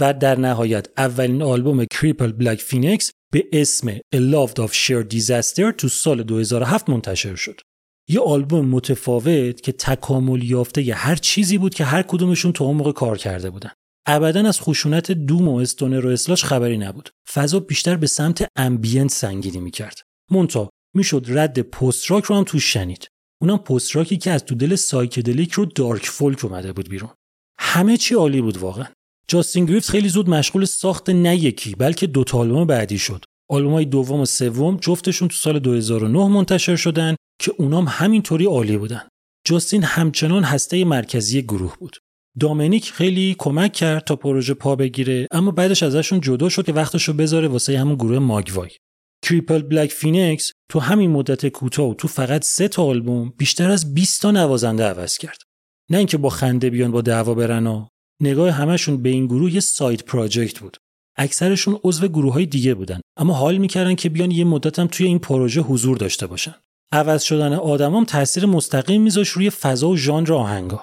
و 0.00 0.14
در 0.14 0.38
نهایت 0.38 0.88
اولین 0.96 1.42
آلبوم 1.42 1.84
Crippled 1.84 2.32
Black 2.32 2.60
Phoenix 2.60 3.10
به 3.32 3.44
اسم 3.52 3.96
A 3.96 4.18
Love 4.18 4.58
of 4.58 4.72
Shared 4.72 5.14
Disasters 5.14 5.74
تو 5.78 5.88
سال 5.88 6.22
2007 6.22 6.90
منتشر 6.90 7.34
شد. 7.34 7.60
یه 8.08 8.20
آلبوم 8.20 8.68
متفاوت 8.68 9.60
که 9.60 9.72
تکامل 9.72 10.42
یافته 10.42 10.82
یه 10.82 10.94
هر 10.94 11.16
چیزی 11.16 11.58
بود 11.58 11.74
که 11.74 11.84
هر 11.84 12.02
کدومشون 12.02 12.52
تو 12.52 12.64
اون 12.64 12.76
موقع 12.76 12.92
کار 12.92 13.18
کرده 13.18 13.50
بودن. 13.50 13.70
ابدا 14.06 14.48
از 14.48 14.60
خشونت 14.60 15.12
doom 15.12 15.48
و 15.48 15.56
stoner 15.56 16.06
و 16.06 16.08
sludge 16.08 16.44
خبری 16.44 16.78
نبود. 16.78 17.10
فضا 17.32 17.60
بیشتر 17.60 17.96
به 17.96 18.06
سمت 18.06 18.46
ambient 18.56 19.10
سنگینی 19.10 19.60
می‌کرد. 19.60 20.00
منتها 20.30 20.70
می‌شد 20.94 21.26
رد 21.28 21.60
post 21.60 22.10
rock 22.10 22.24
رو 22.24 22.36
هم 22.36 22.44
توش 22.44 22.72
شنید. 22.72 23.08
اونم 23.42 23.58
post 23.58 23.96
rock 23.96 24.12
ی 24.12 24.16
که 24.16 24.30
از 24.30 24.44
تو 24.44 24.54
دل 24.54 24.74
psychedelic 24.74 25.52
و 25.52 25.64
dark 25.64 26.06
folk 26.06 26.44
اومده 26.44 26.72
بود 26.72 26.88
بیرون. 26.88 27.10
همه 27.58 27.96
چی 27.96 28.14
عالی 28.14 28.40
بود 28.40 28.56
واقعا. 28.56 28.86
جاستین 29.28 29.64
گریوز 29.64 29.90
خیلی 29.90 30.08
زود 30.08 30.30
مشغول 30.30 30.64
ساخت 30.64 31.10
نه 31.10 31.36
یکی 31.36 31.74
بلکه 31.74 32.06
دو 32.06 32.24
تا 32.24 32.38
آلبوم 32.38 32.66
بعدی 32.66 32.98
شد. 32.98 33.24
آلبومای 33.50 33.84
دوم 33.84 34.20
و 34.20 34.24
سوم 34.24 34.76
جفتشون 34.76 35.28
تو 35.28 35.34
سال 35.34 35.58
2009 35.58 36.28
منتشر 36.28 36.76
شدن 36.76 37.16
که 37.44 37.52
اونام 37.58 37.86
همینطوری 37.88 38.44
عالی 38.44 38.76
بودن. 38.76 39.08
جاستین 39.46 39.82
همچنان 39.82 40.44
هسته 40.44 40.84
مرکزی 40.84 41.42
گروه 41.42 41.76
بود. 41.78 41.96
دامنیک 42.40 42.92
خیلی 42.92 43.36
کمک 43.38 43.72
کرد 43.72 44.04
تا 44.04 44.16
پروژه 44.16 44.54
پا 44.54 44.76
بگیره 44.76 45.28
اما 45.30 45.50
بعدش 45.50 45.82
ازشون 45.82 46.20
جدا 46.20 46.48
شد 46.48 46.66
که 46.66 46.72
وقتشو 46.72 47.12
بذاره 47.12 47.48
واسه 47.48 47.78
همون 47.78 47.94
گروه 47.94 48.18
Mogwai. 48.18 48.70
Crippled 49.22 49.62
Black 49.62 49.90
Phoenix 49.90 50.52
تو 50.70 50.80
همین 50.80 51.10
مدت 51.10 51.48
کوتاه 51.48 51.94
تو 51.94 52.08
فقط 52.08 52.44
سه 52.44 52.68
تا 52.68 52.84
آلبوم 52.84 53.32
بیشتر 53.38 53.70
از 53.70 53.94
20 53.94 54.22
تا 54.22 54.30
نوازنده 54.30 54.84
عوض 54.84 55.18
کرد. 55.18 55.38
نه 55.90 55.98
اینکه 55.98 56.18
با 56.18 56.28
خنده 56.28 56.70
بیان 56.70 56.90
با 56.90 57.00
دعوا 57.00 57.34
برن 57.34 57.66
و 57.66 57.86
نگاه 58.22 58.50
همشون 58.50 59.02
به 59.02 59.08
این 59.08 59.26
گروه 59.26 59.54
یه 59.54 59.60
side 59.60 60.04
project 60.04 60.58
بود. 60.58 60.76
اکثرشون 61.16 61.80
عضو 61.84 62.08
گروه 62.08 62.32
های 62.32 62.46
دیگه 62.46 62.74
بودن 62.74 63.00
اما 63.16 63.34
حال 63.34 63.58
می‌کردن 63.58 63.94
که 63.94 64.08
بیان 64.08 64.30
یه 64.30 64.44
مدتم 64.44 64.86
توی 64.86 65.06
این 65.06 65.18
پروژه 65.18 65.60
حضور 65.60 65.96
داشته 65.96 66.26
باشن. 66.26 66.54
عوض 66.94 67.22
شدن 67.22 67.52
آدمام 67.52 68.04
تاثیر 68.04 68.46
مستقیم 68.46 69.02
میذاشت 69.02 69.28
روی 69.28 69.50
فضا 69.50 69.88
و 69.88 69.96
ژانر 69.96 70.32
آهنگا. 70.32 70.82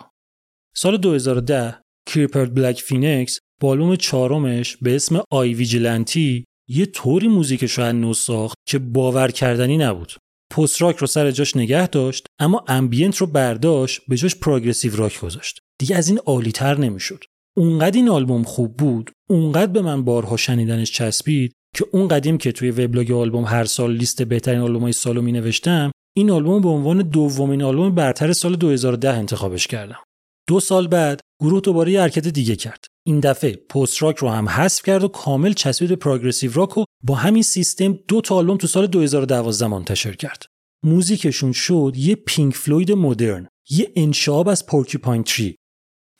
سال 0.75 0.97
2010 0.97 1.81
Crippled 2.09 2.53
Black 2.53 2.81
Phoenix 2.81 3.39
آلبوم 3.61 3.95
چهارمش 3.95 4.77
به 4.77 4.95
اسم 4.95 5.23
I, 5.31 5.53
Vigilante 5.53 6.45
یه 6.69 6.85
طوری 6.85 7.27
موزیکش 7.27 7.71
رو 7.71 7.91
نو 7.91 8.13
ساخت 8.13 8.55
که 8.67 8.79
باور 8.79 9.31
کردنی 9.31 9.77
نبود. 9.77 10.13
Post 10.53 10.81
rock 10.81 10.97
رو 10.97 11.07
سر 11.07 11.31
جاش 11.31 11.57
نگه 11.57 11.87
داشت 11.87 12.25
اما 12.39 12.65
ambient 12.67 13.17
رو 13.17 13.27
برداشت 13.27 14.01
به 14.07 14.17
جاش 14.17 14.35
progressive 14.35 14.95
rock 14.95 15.19
گذاشت. 15.19 15.59
دیگه 15.79 15.95
از 15.95 16.09
این 16.09 16.19
عالیتر 16.25 16.77
نمی‌شد. 16.77 17.23
اونقدر 17.57 17.97
این 17.97 18.09
آلبوم 18.09 18.43
خوب 18.43 18.77
بود، 18.77 19.11
اونقدر 19.29 19.71
به 19.71 19.81
من 19.81 20.03
بارها 20.03 20.37
شنیدنش 20.37 20.91
چسبید 20.91 21.53
که 21.75 21.85
اون 21.91 22.07
قدیم 22.07 22.37
که 22.37 22.51
توی 22.51 22.71
وبلاگ 22.71 23.11
آلبوم 23.11 23.45
هر 23.45 23.65
سال 23.65 23.93
لیست 23.95 24.21
بهترین 24.21 24.59
آلبومای 24.59 24.93
سالو 24.93 25.21
می 25.21 25.31
نوشتم 25.31 25.91
این 26.17 26.31
آلبوم 26.31 26.61
به 26.61 26.69
عنوان 26.69 27.01
دومین 27.01 27.63
آلبوم 27.63 27.95
برتر 27.95 28.33
سال 28.33 28.55
2010 28.55 29.13
انتخابش 29.13 29.67
کردم. 29.67 29.99
دو 30.47 30.59
سال 30.59 30.87
بعد 30.87 31.19
گروه 31.41 31.61
دوباره 31.61 31.91
یه 31.91 32.01
حرکت 32.01 32.27
دیگه 32.27 32.55
کرد. 32.55 32.85
این 33.07 33.19
دفعه 33.19 33.55
post 33.55 34.03
rock 34.03 34.17
رو 34.17 34.29
هم 34.29 34.49
حذف 34.49 34.83
کرد 34.83 35.03
و 35.03 35.07
کامل 35.07 35.53
چسبید 35.53 35.89
به 35.89 35.95
progressive 35.95 36.51
rock 36.53 36.77
و 36.77 36.83
با 37.03 37.15
همین 37.15 37.43
سیستم 37.43 37.99
دو 38.07 38.21
تا 38.21 38.35
آلبوم 38.35 38.57
تو 38.57 38.67
سال 38.67 38.87
2012 38.87 39.67
منتشر 39.67 40.13
کرد. 40.13 40.45
موزیکشون 40.85 41.51
شد 41.51 41.93
یه 41.95 42.15
Pink 42.15 42.55
Floyd 42.55 42.91
مدرن، 42.91 43.47
یه 43.69 43.91
انشعاب 43.95 44.49
از 44.49 44.65
Porcupine 44.65 45.23
Tree. 45.23 45.55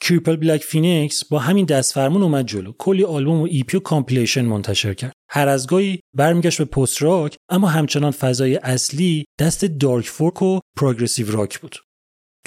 Crippled 0.02 0.36
Black 0.36 0.62
Phoenix 0.62 1.26
با 1.26 1.40
همین 1.40 1.66
دست 1.66 1.94
فرمون 1.94 2.24
اومد 2.24 2.46
جلو 2.46 2.72
کلی 2.78 3.04
آلبوم 3.04 3.42
و 3.42 3.48
EP 3.52 3.78
و 3.78 3.80
compilation 3.80 4.46
منتشر 4.46 4.94
کرد 4.94 5.14
هر 5.34 5.48
از 5.48 5.68
گاهی 5.68 6.00
برمیگشت 6.16 6.58
به 6.58 6.66
post 6.66 7.02
rock 7.02 7.36
اما 7.50 7.68
همچنان 7.68 8.12
فضای 8.12 8.56
اصلی 8.56 9.26
دست 9.40 9.66
dark 9.66 10.06
folk 10.06 10.42
و 10.42 10.60
progressive 10.78 11.32
rock 11.32 11.60
بود 11.60 11.76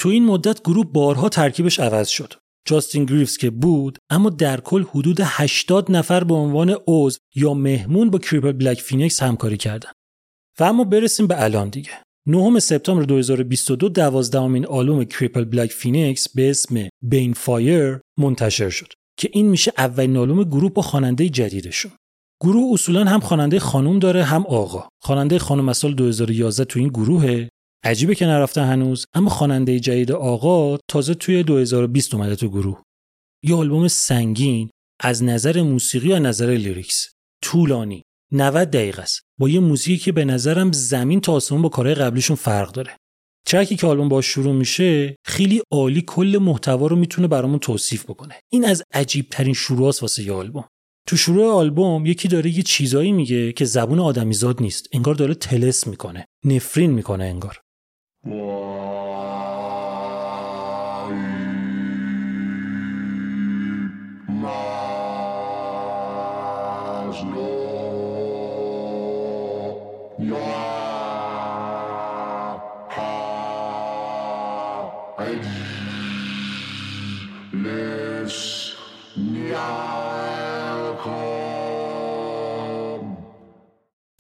تو 0.01 0.09
این 0.09 0.25
مدت 0.25 0.63
گروه 0.63 0.93
بارها 0.93 1.29
ترکیبش 1.29 1.81
عوض 1.81 2.09
شد. 2.09 2.35
جاستین 2.67 3.05
گریوز 3.05 3.37
که 3.37 3.51
بود 3.51 3.99
اما 4.11 4.31
در 4.31 4.61
کل 4.61 4.83
حدود 4.83 5.19
80 5.23 5.91
نفر 5.91 6.25
به 6.25 6.35
عنوان 6.35 6.77
عضو 6.87 7.19
یا 7.35 7.55
مهمون 7.55 8.11
با 8.11 8.19
Crippled 8.19 8.53
Black 8.53 8.81
Phoenix 8.81 9.23
همکاری 9.23 9.57
کردن. 9.57 9.91
و 10.61 10.65
اما 10.65 10.85
برسیم 10.85 11.27
به 11.27 11.43
الان 11.43 11.69
دیگه. 11.69 11.91
9 12.27 12.61
سپتامبر 12.61 13.03
2022 13.03 13.89
دوازدهمین 13.89 14.67
آلبوم 14.67 15.05
Crippled 15.05 15.45
Black 15.45 15.71
Phoenix 15.71 16.29
به 16.35 16.51
اسم 16.51 16.89
Banefyre 17.03 18.01
منتشر 18.19 18.71
شد 18.71 18.93
که 19.19 19.31
این 19.33 19.49
میشه 19.49 19.73
اولین 19.79 20.17
آلبوم 20.17 20.45
گروه 20.45 20.73
با 20.73 20.83
خواننده 20.83 21.29
جدیدشون. 21.29 21.93
گروه 22.45 22.73
اصولا 22.73 23.05
هم 23.05 23.21
خواننده 23.21 23.59
خانوم 23.59 23.99
داره 23.99 24.25
هم 24.25 24.47
آقا. 24.47 24.89
خواننده 25.03 25.39
خانم 25.39 25.69
از 25.69 25.77
سال 25.77 25.95
2011 25.95 26.65
تو 26.65 26.79
این 26.79 26.89
گروهه. 26.89 27.49
عجیبه 27.85 28.15
که 28.15 28.27
نرفته 28.27 28.63
هنوز 28.63 29.07
اما 29.15 29.31
خواننده 29.31 29.81
جدید 29.81 30.13
آقا 30.13 30.79
تازه 30.89 31.15
توی 31.15 31.43
2020 31.43 32.15
اومده 32.15 32.37
تو 32.37 32.49
گروه. 32.49 32.83
یه 33.43 33.55
آلبوم 33.55 33.89
سنگین 33.89 34.71
از 35.01 35.23
نظر 35.23 35.63
موسیقی 35.63 36.13
و 36.13 36.19
نظر 36.19 36.51
lyrics. 36.51 37.09
طولانی. 37.43 38.03
90 38.33 38.71
دقیقه 38.71 39.03
است. 39.03 39.21
با 39.41 39.49
یه 39.49 39.61
موزیکی 39.61 40.05
که 40.05 40.13
به 40.13 40.25
نظرم 40.25 40.73
زمین 40.73 41.21
تا 41.21 41.33
آسمون 41.33 41.63
با 41.63 41.69
کارهای 41.69 41.95
قبلیشون 41.95 42.37
فرق 42.37 42.73
داره. 42.73 42.97
ترکی 43.47 43.77
که 43.77 43.87
آلبوم 43.87 44.09
باش 44.09 44.27
شروع 44.27 44.55
میشه 44.55 45.17
خیلی 45.27 45.63
عالی 45.71 46.03
کل 46.07 46.39
محتوا 46.43 46.87
رو 46.87 46.97
می‌تونه 46.97 47.29
برامون 47.29 47.59
توصیف 47.59 48.05
بکنه. 48.05 48.35
این 48.53 48.65
از 48.65 48.83
عجیب 48.93 49.27
ترین 49.31 49.55
شروعاست 49.55 50.03
واسه 50.03 50.23
یه 50.23 50.33
آلبوم. 50.33 50.65
تو 51.07 51.17
شروع 51.17 51.53
آلبوم 51.53 52.07
یکی 52.07 52.29
داره 52.29 52.51
یه 52.51 52.63
چیزایی 52.63 53.13
میگه 53.13 53.53
که 53.53 53.65
زبون 53.65 54.01
آدمیزاد 54.01 54.63
نیست. 54.63 54.89
انگار 54.93 55.15
داره 55.15 55.35
طلسم 55.35 55.87
می‌کنه. 55.87 56.27
نفرین 56.45 56.91
می‌کنه 56.91 57.25
انگار. 57.25 57.61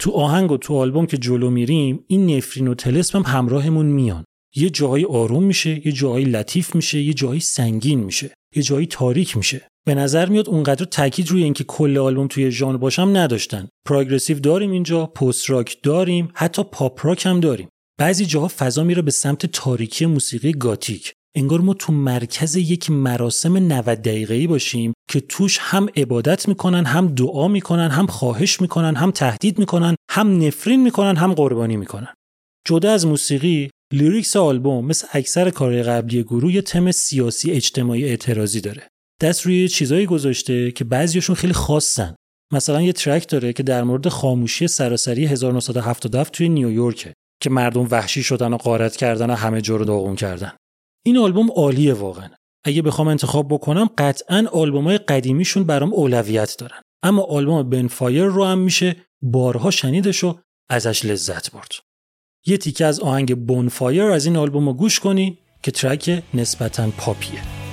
تو 0.04 0.10
آهنگ 0.10 0.52
و 0.52 0.56
تو 0.56 0.74
آلبوم 0.74 1.06
که 1.06 1.16
جلو 1.16 1.50
میریم 1.50 2.04
این 2.06 2.36
نفرین 2.36 2.68
و 2.68 2.74
تلسم 2.74 3.18
هم 3.18 3.38
همراهمون 3.38 3.86
میان. 3.86 4.24
یه 4.56 4.70
جایی 4.70 5.04
آروم 5.04 5.42
میشه 5.42 5.86
یه 5.86 5.92
جایی 5.92 6.24
لطیف 6.24 6.74
میشه 6.74 7.02
یه 7.02 7.14
جایی 7.14 7.40
سنگین 7.40 8.00
میشه 8.00 8.30
یه 8.56 8.62
جایی 8.62 8.86
تاریک 8.86 9.36
میشه. 9.36 9.68
به 9.86 9.94
نظر 9.94 10.28
میاد 10.28 10.48
اونقدر 10.48 10.84
تاکید 10.84 11.28
روی 11.28 11.42
اینکه 11.42 11.64
کل 11.64 11.98
آلبوم 11.98 12.26
توی 12.26 12.50
ژانر 12.50 12.76
باشم 12.76 13.10
نداشتن. 13.16 13.68
پروگرسیو 13.86 14.38
داریم 14.38 14.70
اینجا 14.70 15.06
پست 15.06 15.50
راک 15.50 15.82
داریم 15.82 16.28
حتی 16.34 16.62
پاپ 16.62 17.06
راک 17.06 17.26
هم 17.26 17.40
داریم. 17.40 17.68
بعضی 17.98 18.26
جاها 18.26 18.48
فضا 18.48 18.84
میره 18.84 19.02
به 19.02 19.10
سمت 19.10 19.46
تاریکی 19.46 20.06
موسیقی 20.06 20.52
گاتیک. 20.52 21.12
انگار 21.36 21.60
ما 21.60 21.74
تو 21.74 21.92
مرکز 21.92 22.56
یک 22.56 22.90
مراسم 22.90 23.56
90 23.56 24.02
دقیقه‌ای 24.02 24.46
باشیم 24.46 24.93
که 25.10 25.20
توش 25.20 25.58
هم 25.60 25.88
عبادت 25.96 26.48
می‌کنن 26.48 26.84
هم 26.84 27.06
دعا 27.06 27.48
می‌کنن 27.48 27.90
هم 27.90 28.06
خواهش 28.06 28.60
می‌کنن 28.60 28.96
هم 28.96 29.10
تهدید 29.10 29.58
می‌کنن 29.58 29.94
هم 30.10 30.42
نفرین 30.42 30.82
می‌کنن 30.82 31.16
هم 31.16 31.34
قربانی 31.34 31.76
می‌کنن. 31.76 32.14
جدا 32.66 32.92
از 32.92 33.06
موسیقی 33.06 33.70
lyrics 33.92 34.36
آلبوم 34.36 34.86
مثل 34.86 35.06
اکثر 35.12 35.50
کارهای 35.50 35.82
قبلی 35.82 36.22
گروه 36.22 36.54
یه 36.54 36.62
تم 36.62 36.90
سیاسی 36.90 37.50
اجتماعی 37.50 38.04
اعتراضی 38.04 38.60
داره. 38.60 38.88
دست 39.20 39.42
روی 39.46 39.68
چیزایی 39.68 40.06
گذاشته 40.06 40.70
که 40.70 40.84
بعضیشون 40.84 41.36
خیلی 41.36 41.52
خاصن. 41.52 42.14
مثلا 42.52 42.82
یه 42.82 42.92
ترک 42.92 43.28
داره 43.28 43.52
که 43.52 43.62
در 43.62 43.84
مورد 43.84 44.08
خاموشی 44.08 44.68
سراسری 44.68 45.26
1977 45.26 46.32
توی 46.32 46.48
نیویورکه 46.48 47.14
که 47.42 47.50
مردم 47.50 47.88
وحشی 47.90 48.22
شدن 48.22 48.52
و 48.52 48.56
غارت 48.56 48.96
کردن 48.96 49.30
و 49.30 49.34
همه 49.34 49.60
جا 49.60 49.76
رو 49.76 49.84
داغون 49.84 50.16
کردن. 50.16 50.52
این 51.06 51.18
آلبوم 51.18 51.50
عالیه 51.50 51.94
واقعا. 51.94 52.28
اگه 52.64 52.82
بخوام 52.82 53.08
انتخاب 53.08 53.48
بکنم 53.48 53.90
قطعا 53.98 54.46
آلبومای 54.52 54.98
قدیمیشون 54.98 55.64
برام 55.64 55.94
اولویت 55.94 56.56
دارن. 56.58 56.80
اما 57.02 57.22
آلبوم 57.22 57.70
Banefyre 57.70 58.24
رو 58.24 58.44
هم 58.44 58.58
میشه 58.58 58.96
بارها 59.22 59.70
شنیدش 59.70 60.24
و 60.24 60.38
ازش 60.68 61.04
لذت 61.04 61.52
برد. 61.52 61.72
یه 62.46 62.56
تیکه 62.56 62.84
از 62.84 63.00
آهنگ 63.00 63.46
بون 63.46 63.68
فایر 63.68 64.02
از 64.02 64.26
این 64.26 64.36
آلبوم 64.36 64.66
رو 64.66 64.74
گوش 64.74 65.00
کنی 65.00 65.38
که 65.62 65.70
ترک 65.70 66.22
نسبتا 66.34 66.90
پاپیه. 66.98 67.63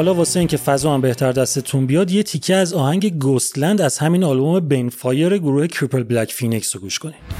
حالا 0.00 0.14
واسه 0.14 0.40
اینکه 0.40 0.56
فضا 0.56 0.94
هم 0.94 1.00
بهتر 1.00 1.32
دستتون 1.32 1.86
بیاد 1.86 2.10
یه 2.10 2.22
تیکه 2.22 2.54
از 2.54 2.74
آهنگ 2.74 3.18
Ghostland 3.18 3.80
از 3.80 3.98
همین 3.98 4.24
آلبوم 4.24 4.60
Banefyre 4.60 5.38
گروه 5.38 5.66
Crippled 5.66 6.02
Black 6.02 6.32
Phoenix 6.32 6.76
رو 6.76 6.80
گوش 6.80 6.98
کنید. 6.98 7.39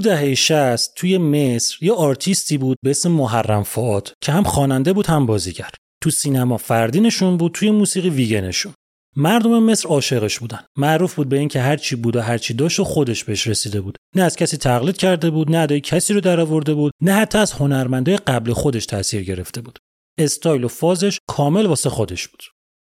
تو 0.00 0.08
دهه 0.08 0.34
60 0.34 0.94
توی 0.94 1.18
مصر 1.18 1.76
یه 1.80 1.92
آرتیستی 1.92 2.58
بود 2.58 2.76
به 2.82 2.90
اسم 2.90 3.10
محرم 3.10 3.62
فؤاد 3.62 4.12
که 4.22 4.32
هم 4.32 4.42
خواننده 4.42 4.92
بود 4.92 5.06
هم 5.06 5.26
بازیگر. 5.26 5.70
تو 6.02 6.10
سینما 6.10 6.56
فردینشون 6.56 7.36
بود 7.36 7.52
توی 7.52 7.70
موسیقی 7.70 8.10
ویگنشون. 8.10 8.72
مردم 9.16 9.62
مصر 9.62 9.88
عاشقش 9.88 10.38
بودن. 10.38 10.64
معروف 10.76 11.14
بود 11.14 11.28
به 11.28 11.38
اینکه 11.38 11.60
هر 11.60 11.76
چی 11.76 11.96
بود 11.96 12.16
و 12.16 12.20
هر 12.20 12.38
چی 12.38 12.54
داشت 12.54 12.80
و 12.80 12.84
خودش 12.84 13.24
بهش 13.24 13.46
رسیده 13.46 13.80
بود. 13.80 13.96
نه 14.16 14.22
از 14.22 14.36
کسی 14.36 14.56
تقلید 14.56 14.96
کرده 14.96 15.30
بود، 15.30 15.50
نه 15.50 15.58
ادای 15.58 15.80
کسی 15.80 16.14
رو 16.14 16.20
درآورده 16.20 16.74
بود، 16.74 16.92
نه 17.02 17.12
حتی 17.12 17.38
از 17.38 17.52
هنرمندای 17.52 18.16
قبل 18.16 18.52
خودش 18.52 18.86
تاثیر 18.86 19.22
گرفته 19.22 19.60
بود. 19.60 19.78
استایل 20.18 20.64
و 20.64 20.68
فازش 20.68 21.18
کامل 21.28 21.66
واسه 21.66 21.90
خودش 21.90 22.28
بود. 22.28 22.42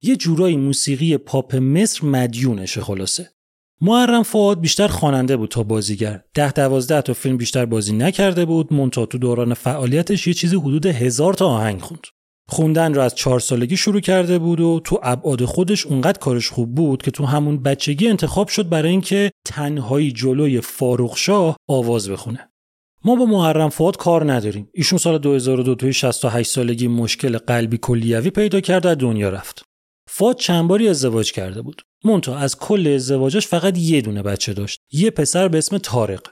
یه 0.03 0.15
جورایی 0.15 0.57
موسیقی 0.57 1.17
پاپ 1.17 1.55
مصر 1.55 2.05
مدیونشه 2.05 2.81
خلاصه. 2.81 3.31
محرم 3.81 4.23
فعاد 4.23 4.59
بیشتر 4.59 4.87
خواننده 4.87 5.37
بود 5.37 5.49
تا 5.49 5.63
بازیگر. 5.63 6.23
ده 6.33 6.51
دوازده 6.51 7.01
تا 7.01 7.13
فیلم 7.13 7.37
بیشتر 7.37 7.65
بازی 7.65 7.93
نکرده 7.93 8.45
بود. 8.45 8.73
مونتا 8.73 9.05
تو 9.05 9.17
دوران 9.17 9.53
فعالیتش 9.53 10.27
یه 10.27 10.33
چیزی 10.33 10.55
حدود 10.55 10.85
هزار 10.85 11.33
تا 11.33 11.47
آهنگ 11.47 11.81
خوند. 11.81 12.07
خوندن 12.49 12.93
رو 12.93 13.01
از 13.01 13.15
چهار 13.15 13.39
سالگی 13.39 13.77
شروع 13.77 13.99
کرده 13.99 14.39
بود 14.39 14.59
و 14.59 14.81
تو 14.83 14.99
ابعاد 15.03 15.45
خودش 15.45 15.85
اونقدر 15.85 16.19
کارش 16.19 16.49
خوب 16.49 16.75
بود 16.75 17.01
که 17.01 17.11
تو 17.11 17.25
همون 17.25 17.63
بچگی 17.63 18.07
انتخاب 18.07 18.47
شد 18.47 18.69
برای 18.69 18.91
اینکه 18.91 19.31
تنهایی 19.45 20.11
جلوی 20.11 20.61
فاروق 20.61 21.17
شاه 21.17 21.57
آواز 21.69 22.09
بخونه. 22.09 22.49
ما 23.05 23.15
با 23.15 23.25
محرم 23.25 23.69
فواد 23.69 23.97
کار 23.97 24.33
نداریم. 24.33 24.69
ایشون 24.73 24.99
سال 24.99 25.17
2002 25.17 25.75
توی 25.75 25.93
68 25.93 26.51
سالگی 26.51 26.87
مشکل 26.87 27.37
قلبی 27.37 27.77
کلیوی 27.77 28.29
پیدا 28.29 28.61
کرد 28.61 28.85
و 28.85 28.95
دنیا 28.95 29.29
رفت. 29.29 29.63
فواد 30.09 30.35
چند 30.35 30.67
باری 30.67 30.89
ازدواج 30.89 31.31
کرده 31.31 31.61
بود. 31.61 31.81
مونتا 32.03 32.37
از 32.37 32.57
کل 32.57 32.87
ازدواجش 32.87 33.47
فقط 33.47 33.77
یه 33.77 34.01
دونه 34.01 34.23
بچه 34.23 34.53
داشت. 34.53 34.79
یه 34.91 35.09
پسر 35.09 35.47
به 35.47 35.57
اسم 35.57 35.77
تارق. 35.77 36.27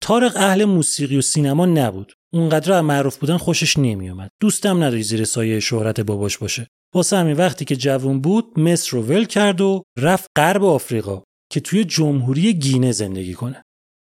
تارق 0.00 0.36
اهل 0.36 0.64
موسیقی 0.64 1.16
و 1.16 1.20
سینما 1.20 1.66
نبود. 1.66 2.12
اونقدر 2.32 2.80
معروف 2.80 3.16
بودن 3.16 3.36
خوشش 3.36 3.76
نمیومد. 3.76 4.30
دوستم 4.40 4.76
نداری 4.76 5.02
زیر 5.02 5.24
سایه 5.24 5.60
شهرت 5.60 6.00
باباش 6.00 6.38
باشه. 6.38 6.66
واسه 6.94 7.16
همین 7.16 7.36
وقتی 7.36 7.64
که 7.64 7.76
جوون 7.76 8.20
بود 8.20 8.60
مصر 8.60 8.90
رو 8.90 9.02
ول 9.02 9.24
کرد 9.24 9.60
و 9.60 9.82
رفت 9.98 10.26
غرب 10.36 10.64
آفریقا 10.64 11.22
که 11.52 11.60
توی 11.60 11.84
جمهوری 11.84 12.54
گینه 12.54 12.92
زندگی 12.92 13.34
کنه. 13.34 13.62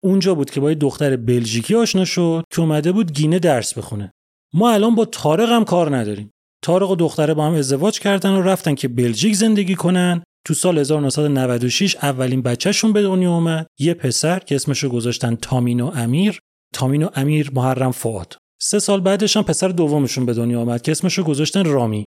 اونجا 0.05 0.35
بود 0.35 0.51
که 0.51 0.61
با 0.61 0.71
یه 0.71 0.75
دختر 0.75 1.17
بلژیکی 1.17 1.75
آشنا 1.75 2.05
شد 2.05 2.45
که 2.53 2.61
اومده 2.61 2.93
بود 2.93 3.13
گینه 3.13 3.39
درس 3.39 3.75
بخونه. 3.79 4.13
ما 4.55 4.71
الان 4.71 4.95
با 4.95 5.05
تارق 5.05 5.49
هم 5.49 5.65
کار 5.65 5.97
نداریم. 5.97 6.31
تارق 6.63 6.91
و 6.91 6.97
دختره 6.97 7.35
با 7.35 7.47
هم 7.47 7.55
ازدواج 7.55 8.01
کردن 8.01 8.31
و 8.31 8.43
رفتن 8.43 8.75
که 8.75 8.89
بلژیک 8.89 9.35
زندگی 9.35 9.75
کنن. 9.75 10.23
تو 10.45 10.55
سال 10.55 10.79
1996 10.79 11.97
اولین 11.97 12.43
بچهشون 12.43 12.93
به 12.93 13.03
دنیا 13.03 13.33
اومد. 13.33 13.67
یه 13.79 13.95
پسر 13.95 14.39
که 14.39 14.55
اسمشو 14.55 14.89
گذاشتن 14.89 15.35
تامینو 15.35 15.91
امیر. 15.95 16.41
تامینو 16.75 17.09
امیر 17.15 17.51
محرم 17.55 17.93
فعاد. 17.93 18.37
سه 18.61 18.79
سال 18.79 19.01
بعدش 19.01 19.37
هم 19.37 19.43
پسر 19.43 19.69
دومشون 19.69 20.27
به 20.27 20.35
دنیا 20.35 20.61
آمد 20.61 20.83
که 20.83 20.93
اسمشو 20.93 21.23
گذاشتن 21.23 21.65
رامی. 21.65 22.05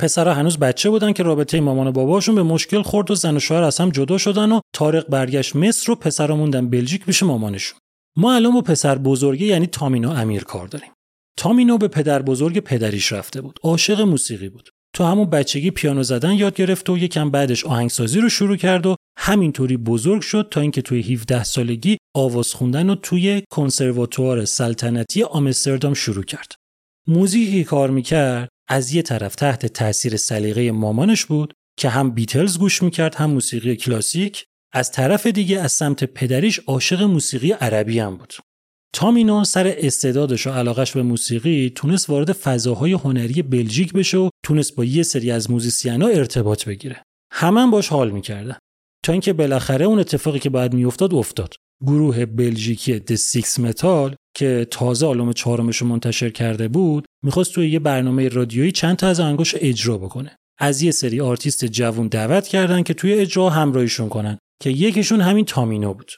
پسرها 0.00 0.34
هنوز 0.34 0.58
بچه 0.58 0.90
بودن 0.90 1.12
که 1.12 1.22
رابطه 1.22 1.60
مامان 1.60 1.86
و 1.86 1.92
باباشون 1.92 2.34
به 2.34 2.42
مشکل 2.42 2.82
خورد 2.82 3.10
و 3.10 3.14
زن 3.14 3.36
و 3.36 3.40
شوهر 3.40 3.62
از 3.62 3.78
هم 3.78 3.90
جدا 3.90 4.18
شدن 4.18 4.52
و 4.52 4.60
تارق 4.74 5.08
برگشت 5.08 5.56
مصر 5.56 5.92
و 5.92 5.94
پسرا 5.94 6.36
موندن 6.36 6.70
بلژیک 6.70 7.04
پیش 7.04 7.22
مامانشون 7.22 7.78
ما 8.16 8.34
الان 8.34 8.54
با 8.54 8.60
پسر 8.60 8.98
بزرگی 8.98 9.46
یعنی 9.46 9.66
تامینو 9.66 10.10
امیر 10.10 10.44
کار 10.44 10.66
داریم 10.66 10.92
تامینو 11.38 11.78
به 11.78 11.88
پدر 11.88 12.22
بزرگ 12.22 12.58
پدریش 12.58 13.12
رفته 13.12 13.40
بود 13.40 13.58
عاشق 13.62 14.00
موسیقی 14.00 14.48
بود 14.48 14.70
تو 14.94 15.04
همون 15.04 15.30
بچگی 15.30 15.70
پیانو 15.70 16.02
زدن 16.02 16.32
یاد 16.32 16.54
گرفت 16.54 16.90
و 16.90 16.98
یکم 16.98 17.30
بعدش 17.30 17.64
آهنگسازی 17.64 18.20
رو 18.20 18.28
شروع 18.28 18.56
کرد 18.56 18.86
و 18.86 18.96
همینطوری 19.18 19.76
بزرگ 19.76 20.22
شد 20.22 20.48
تا 20.50 20.60
اینکه 20.60 20.82
توی 20.82 21.14
17 21.14 21.44
سالگی 21.44 21.96
آواز 22.16 22.54
خوندن 22.54 22.88
رو 22.88 22.94
توی 22.94 23.42
کنسرواتوار 23.50 24.44
سلطنتی 24.44 25.22
آمستردام 25.22 25.94
شروع 25.94 26.24
کرد. 26.24 26.52
موزیکی 27.08 27.64
کار 27.64 27.90
می‌کرد 27.90 28.48
از 28.68 28.94
یه 28.94 29.02
طرف 29.02 29.34
تحت 29.34 29.66
تاثیر 29.66 30.16
سلیقه 30.16 30.72
مامانش 30.72 31.24
بود 31.24 31.52
که 31.78 31.88
هم 31.88 32.10
بیتلز 32.10 32.58
گوش 32.58 32.82
می‌کرد 32.82 33.14
هم 33.14 33.30
موسیقی 33.30 33.76
کلاسیک 33.76 34.44
از 34.72 34.90
طرف 34.92 35.26
دیگه 35.26 35.60
از 35.60 35.72
سمت 35.72 36.04
پدریش 36.04 36.58
عاشق 36.58 37.02
موسیقی 37.02 37.52
عربی 37.52 37.98
هم 37.98 38.16
بود 38.16 38.34
تامینو 38.94 39.44
سر 39.44 39.74
استعدادش 39.78 40.46
و 40.46 40.50
علاقش 40.50 40.92
به 40.92 41.02
موسیقی 41.02 41.72
تونست 41.74 42.10
وارد 42.10 42.32
فضاهای 42.32 42.92
هنری 42.92 43.42
بلژیک 43.42 43.92
بشه 43.92 44.18
و 44.18 44.28
تونست 44.44 44.76
با 44.76 44.84
یه 44.84 45.02
سری 45.02 45.30
از 45.30 45.50
موزیسینا 45.50 46.06
ارتباط 46.06 46.64
بگیره. 46.64 47.02
همه 47.32 47.70
باش 47.70 47.88
حال 47.88 48.10
می‌کردن. 48.10 48.56
تا 49.04 49.12
اینکه 49.12 49.32
بالاخره 49.32 49.84
اون 49.84 49.98
اتفاقی 49.98 50.38
که 50.38 50.50
باید 50.50 50.74
میافتاد 50.74 51.14
افتاد. 51.14 51.54
گروه 51.86 52.26
بلژیکی 52.26 52.98
The 52.98 53.14
Sixth 53.14 53.60
Metal 53.60 54.14
که 54.36 54.66
تازه 54.70 55.06
آلبوم 55.06 55.32
چهارمش 55.32 55.76
رو 55.76 55.86
منتشر 55.86 56.30
کرده 56.30 56.68
بود 56.68 57.04
می‌خواست 57.24 57.52
توی 57.52 57.70
یه 57.70 57.78
برنامه 57.78 58.28
رادیویی 58.28 58.72
چند 58.72 58.96
تا 58.96 59.08
از 59.08 59.20
آهنگاش 59.20 59.54
اجرا 59.58 59.98
بکنه. 59.98 60.36
از 60.58 60.82
یه 60.82 60.90
سری 60.90 61.20
آرتیست 61.20 61.64
جوون 61.64 62.08
دعوت 62.08 62.48
کردن 62.48 62.82
که 62.82 62.94
توی 62.94 63.12
اجرا 63.12 63.50
همراهیشون 63.50 64.08
کنن 64.08 64.38
که 64.62 64.70
یکیشون 64.70 65.20
همین 65.20 65.44
تامینو 65.44 65.94
بود. 65.94 66.12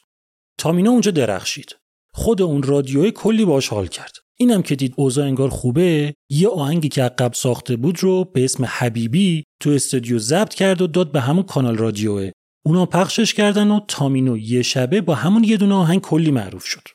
تامینو 0.59 0.91
اونجا 0.91 1.11
درخشید. 1.11 1.77
خود 2.15 2.43
اون 2.43 2.63
رادیوی 2.63 3.11
کلی 3.11 3.45
باش 3.45 3.69
حال 3.69 3.87
کرد. 3.87 4.13
اینم 4.39 4.63
که 4.63 4.77
دید 4.77 4.95
اوضاع 4.97 5.27
انگار 5.27 5.49
خوبه 5.49 6.15
یه 6.31 6.49
آهنگی 6.49 6.89
که 6.89 7.03
عقب 7.03 7.33
ساخته 7.33 7.77
بود 7.77 8.03
رو 8.03 8.25
به 8.25 8.45
اسم 8.45 8.65
حبیبی 8.65 9.45
تو 9.61 9.71
استودیو 9.71 10.19
ضبط 10.19 10.55
کرد 10.55 10.83
و 10.83 10.87
داد 10.87 11.13
به 11.13 11.21
همون 11.21 11.43
کانال 11.43 11.77
رادیوه. 11.77 12.31
اونا 12.67 12.87
پخشش 12.87 13.35
کردن 13.35 13.71
و 13.71 13.81
تامینو 13.89 14.37
یه 14.39 14.63
شبه 14.63 15.01
با 15.01 15.15
همون 15.15 15.45
یه 15.45 15.57
دونه 15.57 15.75
آهنگ 15.75 16.01
کلی 16.01 16.31
معروف 16.31 16.65
شد. 16.65 16.89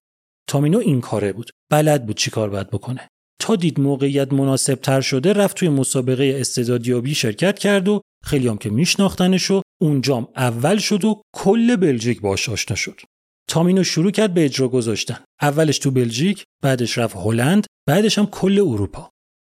تامینو 0.50 0.78
این 0.78 1.02
کاره 1.02 1.34
بود. 1.34 1.52
بلد 1.72 2.06
بود 2.06 2.18
چیکار 2.18 2.50
باید 2.50 2.70
بکنه. 2.70 3.08
تا 3.42 3.56
دید 3.56 3.80
موقعیت 3.80 4.34
مناسب 4.34 4.76
تر 4.76 5.02
شده 5.02 5.34
رفت 5.34 5.58
توی 5.58 5.70
مسابقه 5.70 6.36
استعدادیابی 6.40 7.16
شرکت 7.16 7.60
کرد 7.60 7.88
و 7.88 8.02
خیلی 8.24 8.48
هم 8.48 8.58
که 8.58 8.70
میشناختنش 8.70 9.52
و 9.52 9.62
اونجام 9.82 10.28
اول 10.36 10.78
شد 10.78 11.06
و 11.06 11.22
کل 11.36 11.76
بلژیک 11.76 12.22
باش 12.22 12.50
آشنا 12.50 12.76
شد. 12.76 13.02
تامینو 13.50 13.84
شروع 13.84 14.12
کرد 14.12 14.34
به 14.34 14.46
اجرا 14.46 14.68
گذاشتن. 14.68 15.18
اولش 15.42 15.80
تو 15.80 15.92
بلژیک 15.92 16.44
بعدش 16.64 16.98
رفت 16.98 17.16
هلند 17.16 17.66
بعدش 17.88 18.18
هم 18.18 18.26
کل 18.26 18.60
اروپا. 18.60 19.10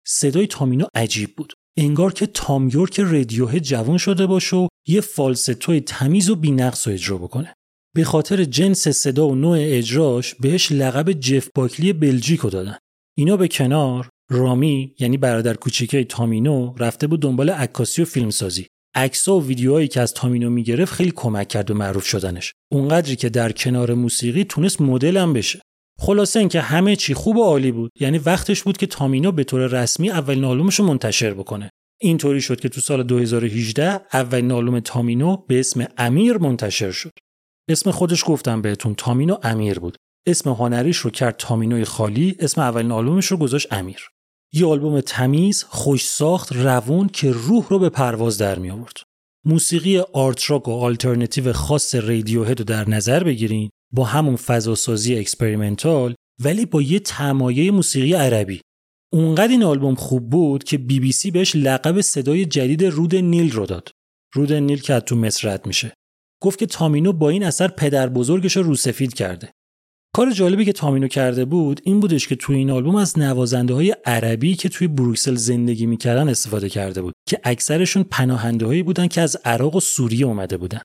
صدای 0.08 0.48
تامینو 0.48 0.86
عجیب 0.96 1.36
بود. 1.36 1.54
انگار 1.78 2.14
که 2.14 2.26
تام 2.26 2.70
یورک 2.74 3.00
رادیوه 3.00 3.60
جوان 3.60 3.98
شده 3.98 4.26
باشه 4.26 4.56
و 4.56 4.68
یه 4.88 5.02
فالستوی 5.02 5.82
تمیز 5.82 6.30
و 6.30 6.36
بینقص 6.36 6.88
اجرا 6.88 7.18
بکنه. 7.18 7.54
به 7.96 8.04
خاطر 8.04 8.44
جنس 8.44 8.88
صدا 8.88 9.28
و 9.28 9.36
نوع 9.36 9.58
اجراش 9.60 10.36
بهش 10.36 10.72
لقب 10.72 11.12
جف 11.12 11.50
باکلی 11.56 11.94
بلژیکو 11.94 12.50
دادن. 12.50 12.78
اینا 13.18 13.38
به 13.38 13.48
کنار 13.48 14.10
رامی 14.32 14.96
یعنی 15.00 15.18
برادر 15.18 15.54
کوچیکه 15.54 16.04
تامینو 16.04 16.76
رفته 16.78 17.08
بود 17.08 17.22
دنبال 17.22 17.50
عکاسی 17.50 18.02
و 18.02 18.06
فیلمسازی. 18.06 18.68
عکس‌ها 18.96 19.40
و 19.40 19.46
ویدیوهایی 19.46 19.88
که 19.88 20.02
از 20.02 20.14
تامینو 20.14 20.50
می‌گرفت 20.50 20.94
خیلی 20.94 21.12
کمک 21.16 21.48
کرد 21.48 21.66
به 21.66 21.74
معروف 21.74 22.06
شدنش. 22.06 22.54
اونقدری 22.72 23.16
که 23.16 23.30
در 23.30 23.52
کنار 23.52 23.94
موسیقی 23.94 24.44
تونست 24.44 24.82
مدل 24.82 25.18
هم 25.18 25.34
بشه. 25.34 25.62
خلاصه 26.00 26.40
اینکه 26.40 26.62
همه 26.62 26.96
چی 26.96 27.14
خوب 27.14 27.38
و 27.38 27.44
عالی 27.44 27.72
بود. 27.72 27.92
یعنی 28.00 28.18
وقتش 28.18 28.64
بود 28.64 28.78
که 28.78 28.88
تامینو 28.88 29.32
به 29.32 29.44
طور 29.44 29.68
رسمی 29.68 30.10
اولین 30.10 30.44
آلبومش 30.44 30.80
رو 30.80 30.86
منتشر 30.86 31.34
بکنه. 31.34 31.70
اینطوری 32.02 32.42
شد 32.42 32.60
که 32.60 32.70
تو 32.70 32.82
سال 32.82 33.04
2018 33.04 34.02
اولین 34.14 34.52
آلبوم 34.52 34.80
تامینو 34.80 35.38
به 35.48 35.60
اسم 35.60 35.88
امیر 35.98 36.38
منتشر 36.38 36.92
شد. 36.92 37.12
اسم 37.70 37.92
خودش 37.92 38.24
گفتم 38.28 38.62
بهتون 38.62 38.96
تامینو 38.96 39.38
امیر 39.44 39.80
بود. 39.80 39.98
اسم 40.28 40.50
هنریش 40.50 40.98
رو 40.98 41.10
کرد 41.10 41.36
تامینوی 41.38 41.86
خالی 41.86 42.36
اسم 42.40 42.62
اولین 42.62 42.92
آلبومش 42.92 43.26
رو 43.26 43.38
گذاشت 43.38 43.74
امیر. 43.74 44.10
یه 44.54 44.66
آلبوم 44.66 45.02
تمیز 45.02 45.64
خوش 45.64 46.06
ساخت 46.06 46.54
روون 46.54 47.08
که 47.08 47.32
روح 47.32 47.68
رو 47.70 47.80
به 47.80 47.90
پرواز 47.90 48.38
در 48.38 48.60
می 48.60 48.70
آورد. 48.70 48.98
موسیقی 49.46 50.00
art 50.00 50.50
rock 50.50 50.68
و 50.68 50.72
آلترنتیو 50.72 51.54
خاص 51.54 51.96
رادیوهد 51.96 52.60
رو 52.60 52.66
در 52.66 52.90
نظر 52.90 53.24
بگیرین 53.24 53.70
با 53.94 54.04
همون 54.04 54.36
فضاسازی 54.36 55.16
experimental 55.16 56.16
ولی 56.44 56.66
با 56.66 56.82
یه 56.82 57.00
تمایه 57.00 57.72
موسیقی 57.72 58.14
عربی. 58.14 58.62
اونقدر 59.14 59.48
این 59.48 59.64
آلبوم 59.64 59.96
خوب 59.96 60.30
بود 60.30 60.64
که 60.64 60.78
بی 60.78 61.00
بی 61.00 61.12
سی 61.12 61.32
بهش 61.32 61.56
لقب 61.56 62.02
صدای 62.02 62.46
جدید 62.46 62.84
رود 62.84 63.16
نیل 63.16 63.52
رو 63.52 63.66
داد. 63.66 63.90
رود 64.34 64.54
نیل 64.54 64.82
که 64.82 65.00
تو 65.00 65.16
مصر 65.16 65.54
رد 65.54 65.66
میشه. 65.66 65.94
گفت 66.42 66.60
که 66.60 66.66
تامینو 66.66 67.14
با 67.14 67.30
این 67.30 67.44
اثر 67.44 67.68
پدر 67.68 68.10
بزرگش 68.10 68.58
رو 68.58 68.64
روسفید 68.64 69.14
کرده. 69.14 69.52
کار 70.16 70.32
جالبی 70.32 70.66
که 70.66 70.74
تامینو 70.74 71.08
کرده 71.08 71.46
بود 71.46 71.82
این 71.84 72.00
بودش 72.00 72.28
که 72.28 72.36
توی 72.36 72.56
این 72.56 72.72
آلبوم 72.72 72.96
از 72.96 73.20
نوازنده 73.20 73.74
های 73.74 73.96
عربی 74.06 74.56
که 74.56 74.70
توی 74.70 74.88
بروکسل 74.88 75.36
زندگی 75.36 75.86
می‌کردن 75.86 76.30
استفاده 76.30 76.70
کرده 76.70 77.02
بود 77.02 77.14
که 77.30 77.40
اکثرشون 77.44 78.04
پناهنده 78.04 78.66
هایی 78.66 78.84
بودن 78.84 79.08
که 79.08 79.22
از 79.22 79.38
عراق 79.46 79.76
و 79.76 79.80
سوریه 79.80 80.26
اومده 80.26 80.58
بودن 80.58 80.82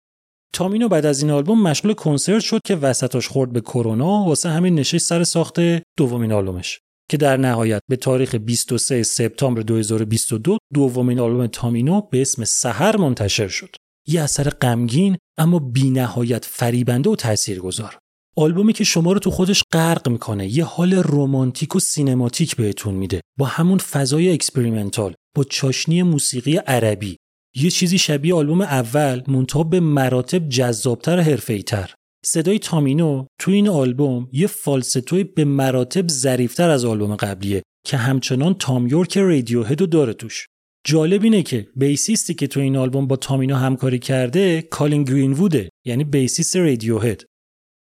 تامینو 0.54 0.88
بعد 0.88 1.06
از 1.06 1.22
این 1.22 1.30
آلبوم 1.30 1.62
مشغول 1.62 1.92
کنسرت 1.92 2.40
شد 2.40 2.60
که 2.64 2.76
وسطاش 2.76 3.28
خورد 3.28 3.52
به 3.52 3.60
کرونا 3.60 4.24
واسه 4.24 4.48
همین 4.48 4.74
نشست 4.74 5.06
سر 5.06 5.24
ساخته 5.24 5.82
دومین 5.98 6.32
آلبومش 6.32 6.80
که 7.10 7.16
در 7.16 7.36
نهایت 7.36 7.80
به 7.90 7.96
تاریخ 7.96 8.34
23 8.34 9.02
سپتامبر 9.02 9.62
2022 9.62 10.58
دومین 10.74 11.20
آلبوم 11.20 11.46
تامینو 11.46 12.00
به 12.00 12.22
اسم 12.22 12.44
سحر 12.44 12.96
منتشر 12.96 13.48
شد. 13.48 13.76
یه 14.08 14.22
اثر 14.22 14.50
غمگین 14.50 15.16
اما 15.38 15.58
بینهایت 15.58 16.44
فریبنده 16.44 17.10
و 17.10 17.16
تاثیرگذار. 17.16 17.98
آلبومی 18.36 18.72
که 18.72 18.84
شما 18.84 19.12
رو 19.12 19.18
تو 19.18 19.30
خودش 19.30 19.64
غرق 19.72 20.08
می‌کنه 20.08 20.48
یه 20.48 20.64
حال 20.64 21.02
رمانتیک 21.04 21.76
و 21.76 21.80
cinematic 21.80 22.56
بهتون 22.56 22.94
میده. 22.94 23.20
با 23.38 23.46
همون 23.46 23.78
فضای 23.78 24.32
experimental 24.32 25.14
با 25.36 25.44
چاشنی 25.44 26.02
موسیقی 26.02 26.56
عربی. 26.56 27.16
یه 27.56 27.70
چیزی 27.70 27.98
شبیه 27.98 28.34
آلبوم 28.34 28.60
اول 28.60 29.22
منتها 29.28 29.62
به 29.62 29.80
مراتب 29.80 30.48
جذابتر 30.48 31.18
و 31.18 31.22
حرفه‌ای‌تر. 31.22 31.94
صدای 32.24 32.58
تامینو 32.58 33.26
تو 33.38 33.50
این 33.50 33.68
آلبوم 33.68 34.28
یه 34.32 34.46
falsetto 34.46 35.15
ی 35.15 35.24
به 35.24 35.44
مراتب 35.44 36.08
ظریفتر 36.08 36.70
از 36.70 36.84
آلبوم 36.84 37.16
قبلیه 37.16 37.62
که 37.86 37.96
همچنان 37.96 38.54
تام 38.54 38.86
یورک 38.86 39.18
رادیوهد 39.18 39.88
داره 39.88 40.12
توش. 40.12 40.46
جالب 40.86 41.24
اینه 41.24 41.42
که 41.42 41.66
bassist 41.76 42.27
ی 42.27 42.34
که 42.34 42.46
تو 42.46 42.60
این 42.60 42.76
آلبوم 42.76 43.06
با 43.06 43.16
تامینو 43.16 43.56
همکاری 43.56 43.98
کرده 43.98 44.62
کالین 44.62 45.04
گرین‌ووده 45.04 45.68
یعنی 45.86 46.04
bassist 46.04 46.56
رادیوهد 46.56 47.22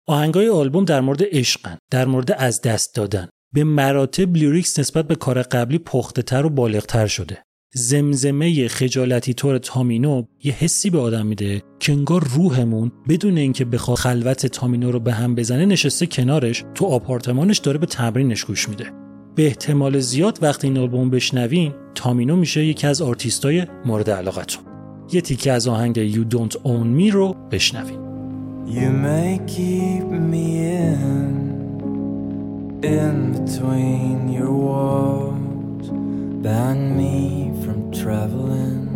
آهنگای 0.09 0.49
آلبوم 0.49 0.85
در 0.85 1.01
مورد 1.01 1.23
عشقن 1.33 1.79
در 1.91 2.07
مورد 2.07 2.33
از 2.33 2.63
دست 2.63 2.95
دادن. 2.95 3.29
به 3.55 3.65
مراتب 3.65 4.37
lyrics 4.37 4.79
نسبت 4.79 5.09
به 5.09 5.15
کار 5.15 5.43
قبلی 5.43 5.79
پخته 5.79 6.23
تر 6.23 6.47
و 6.47 6.51
بالغتر 6.51 7.07
شده. 7.07 7.43
زمزمه 7.75 8.69
خجالتی 8.69 9.35
طور 9.35 9.59
تامینو 9.59 10.23
یه 10.45 10.53
حسی 10.53 10.91
به 10.91 10.99
آدم 10.99 11.27
میده 11.27 11.63
که 11.81 11.93
انگار 11.93 12.25
روحمون 12.25 12.93
بدون 13.09 13.39
اینکه 13.39 13.65
بخواد 13.65 13.99
خلوت 13.99 14.47
تامینو 14.47 14.93
رو 14.93 15.01
به 15.01 15.13
هم 15.13 15.35
بزنه 15.35 15.67
نشسته 15.67 16.07
کنارش 16.07 16.65
تو 16.75 16.87
آپارتمانش 16.87 17.59
داره 17.59 17.79
به 17.79 17.87
تمرینش 17.87 18.45
گوش 18.45 18.69
میده. 18.69 18.93
به 19.35 19.47
احتمال 19.47 19.99
زیاد 19.99 20.39
وقتی 20.43 20.67
این 20.67 20.79
آلبوم 20.79 21.11
بشنوین 21.11 21.75
تامینو 21.95 22.37
میشه 22.37 22.65
یکی 22.65 22.87
از 22.87 23.03
آرتیستای 23.03 23.67
مورد 23.85 24.11
علاقتون. 24.11 24.65
یه 25.13 25.21
تیکه 25.21 25.53
از 25.53 25.69
آهنگ 25.69 26.13
You 26.13 26.35
Don't 26.35 26.55
Own 26.55 27.01
Me 27.01 27.13
رو 27.13 27.35
بشنوین. 27.51 28.08
You 28.69 28.91
may 28.91 29.41
keep 29.47 30.05
me 30.05 30.59
in, 30.59 31.49
in 32.85 33.33
between 33.33 34.29
your 34.29 34.53
walls, 34.53 35.89
ban 36.43 36.95
me 36.95 37.51
from 37.64 37.91
traveling, 37.91 38.89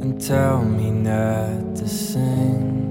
and 0.00 0.18
tell 0.18 0.64
me 0.64 0.90
not 0.90 1.76
to 1.76 1.86
sing. 1.86 2.88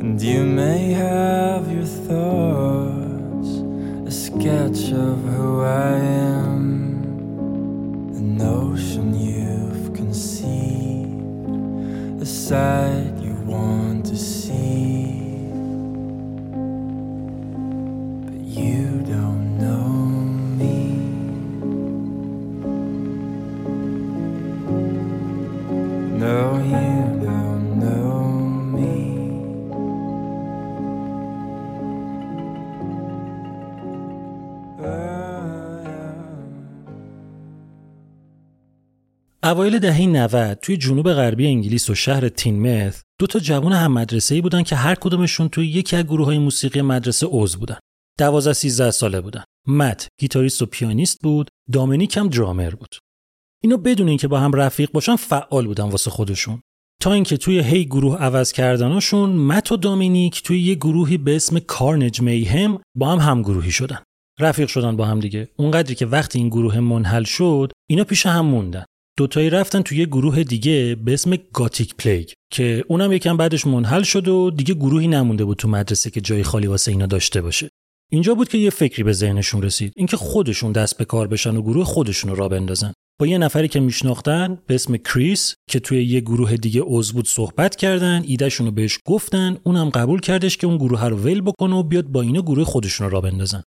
And 0.00 0.22
you 0.22 0.44
may 0.44 0.92
have 0.92 1.68
your 1.68 1.84
thoughts, 1.84 3.48
a 4.06 4.10
sketch 4.12 4.92
of 4.92 5.18
who 5.24 5.62
I 5.62 5.96
am, 6.38 7.02
a 8.14 8.20
notion 8.20 9.12
you've 9.18 9.92
conceived, 9.94 11.12
a 12.22 12.24
you 12.24 13.19
want 13.50 14.06
to 14.06 14.16
see. 14.16 15.48
But 18.24 18.40
you 18.40 19.02
don't 19.02 19.58
know 19.58 19.88
me. 20.60 20.76
No, 26.18 26.58
you 26.58 26.89
اوایل 39.50 39.78
دهه 39.78 40.06
90 40.06 40.58
توی 40.62 40.76
جنوب 40.76 41.12
غربی 41.12 41.46
انگلیس 41.46 41.90
و 41.90 41.94
شهر 41.94 42.28
تینمث 42.28 43.02
دو 43.20 43.26
تا 43.26 43.38
جوان 43.38 43.72
هم 43.72 43.92
مدرسه‌ای 43.92 44.40
بودن 44.40 44.62
که 44.62 44.76
هر 44.76 44.94
کدومشون 44.94 45.48
توی 45.48 45.66
یکی 45.66 45.96
از 45.96 46.04
گروه‌های 46.04 46.38
موسیقی 46.38 46.82
مدرسه 46.82 47.26
عضو 47.30 47.58
بودن. 47.58 47.78
12 48.18 48.52
13 48.52 48.90
ساله 48.90 49.20
بودن. 49.20 49.44
مت 49.66 50.08
گیتاریست 50.20 50.62
و 50.62 50.66
پیانیست 50.66 51.20
بود، 51.22 51.48
دامینیک 51.72 52.16
هم 52.16 52.28
درامر 52.28 52.70
بود. 52.70 52.96
اینا 53.62 53.76
بدون 53.76 54.08
اینکه 54.08 54.28
با 54.28 54.40
هم 54.40 54.52
رفیق 54.52 54.92
باشن 54.92 55.16
فعال 55.16 55.66
بودن 55.66 55.84
واسه 55.84 56.10
خودشون. 56.10 56.60
تا 57.02 57.12
اینکه 57.12 57.36
توی 57.36 57.60
هی 57.60 57.84
گروه 57.84 58.16
عوض 58.16 58.52
کردناشون 58.52 59.30
مت 59.30 59.72
و 59.72 59.76
دامینیک 59.76 60.42
توی 60.42 60.60
یه 60.60 60.74
گروهی 60.74 61.18
به 61.18 61.36
اسم 61.36 61.58
کارنج 61.58 62.20
میهم 62.20 62.78
با 62.96 63.12
هم 63.12 63.18
همگروهی 63.18 63.70
شدن. 63.70 63.98
رفیق 64.40 64.68
شدن 64.68 64.96
با 64.96 65.04
هم 65.04 65.20
دیگه. 65.20 65.48
اونقدری 65.56 65.94
که 65.94 66.06
وقتی 66.06 66.38
این 66.38 66.48
گروه 66.48 66.80
منحل 66.80 67.24
شد، 67.24 67.72
اینا 67.90 68.04
پیش 68.04 68.26
هم 68.26 68.46
موندن. 68.46 68.84
دوتایی 69.20 69.50
رفتن 69.50 69.82
توی 69.82 69.98
یه 69.98 70.06
گروه 70.06 70.44
دیگه 70.44 70.96
به 71.04 71.12
اسم 71.12 71.36
گاتیک 71.52 71.94
پلیگ 71.94 72.30
که 72.52 72.84
اونم 72.88 73.12
یکم 73.12 73.36
بعدش 73.36 73.66
منحل 73.66 74.02
شد 74.02 74.28
و 74.28 74.50
دیگه 74.50 74.74
گروهی 74.74 75.08
نمونده 75.08 75.44
بود 75.44 75.56
تو 75.56 75.68
مدرسه 75.68 76.10
که 76.10 76.20
جای 76.20 76.42
خالی 76.42 76.66
واسه 76.66 76.90
اینا 76.90 77.06
داشته 77.06 77.42
باشه. 77.42 77.68
اینجا 78.12 78.34
بود 78.34 78.48
که 78.48 78.58
یه 78.58 78.70
فکری 78.70 79.02
به 79.02 79.12
ذهنشون 79.12 79.62
رسید 79.62 79.92
اینکه 79.96 80.16
خودشون 80.16 80.72
دست 80.72 80.98
به 80.98 81.04
کار 81.04 81.26
بشن 81.26 81.56
و 81.56 81.62
گروه 81.62 81.84
خودشون 81.84 82.36
را 82.36 82.48
بندازن. 82.48 82.92
با 83.20 83.26
یه 83.26 83.38
نفری 83.38 83.68
که 83.68 83.80
میشناختن 83.80 84.58
به 84.66 84.74
اسم 84.74 84.96
کریس 84.96 85.54
که 85.70 85.80
توی 85.80 86.04
یه 86.04 86.20
گروه 86.20 86.56
دیگه 86.56 86.82
عضو 86.84 87.12
بود 87.14 87.28
صحبت 87.28 87.76
کردن 87.76 88.22
ایدهشون 88.26 88.66
رو 88.66 88.72
بهش 88.72 88.98
گفتن 89.04 89.56
اونم 89.64 89.90
قبول 89.90 90.20
کردش 90.20 90.56
که 90.56 90.66
اون 90.66 90.76
گروه 90.76 91.04
رو 91.04 91.16
ول 91.16 91.40
بکنه 91.40 91.76
و 91.76 91.82
بیاد 91.82 92.06
با 92.06 92.22
اینا 92.22 92.42
گروه 92.42 92.64
خودشون 92.64 93.10
راه 93.10 93.20
بندازن 93.20 93.62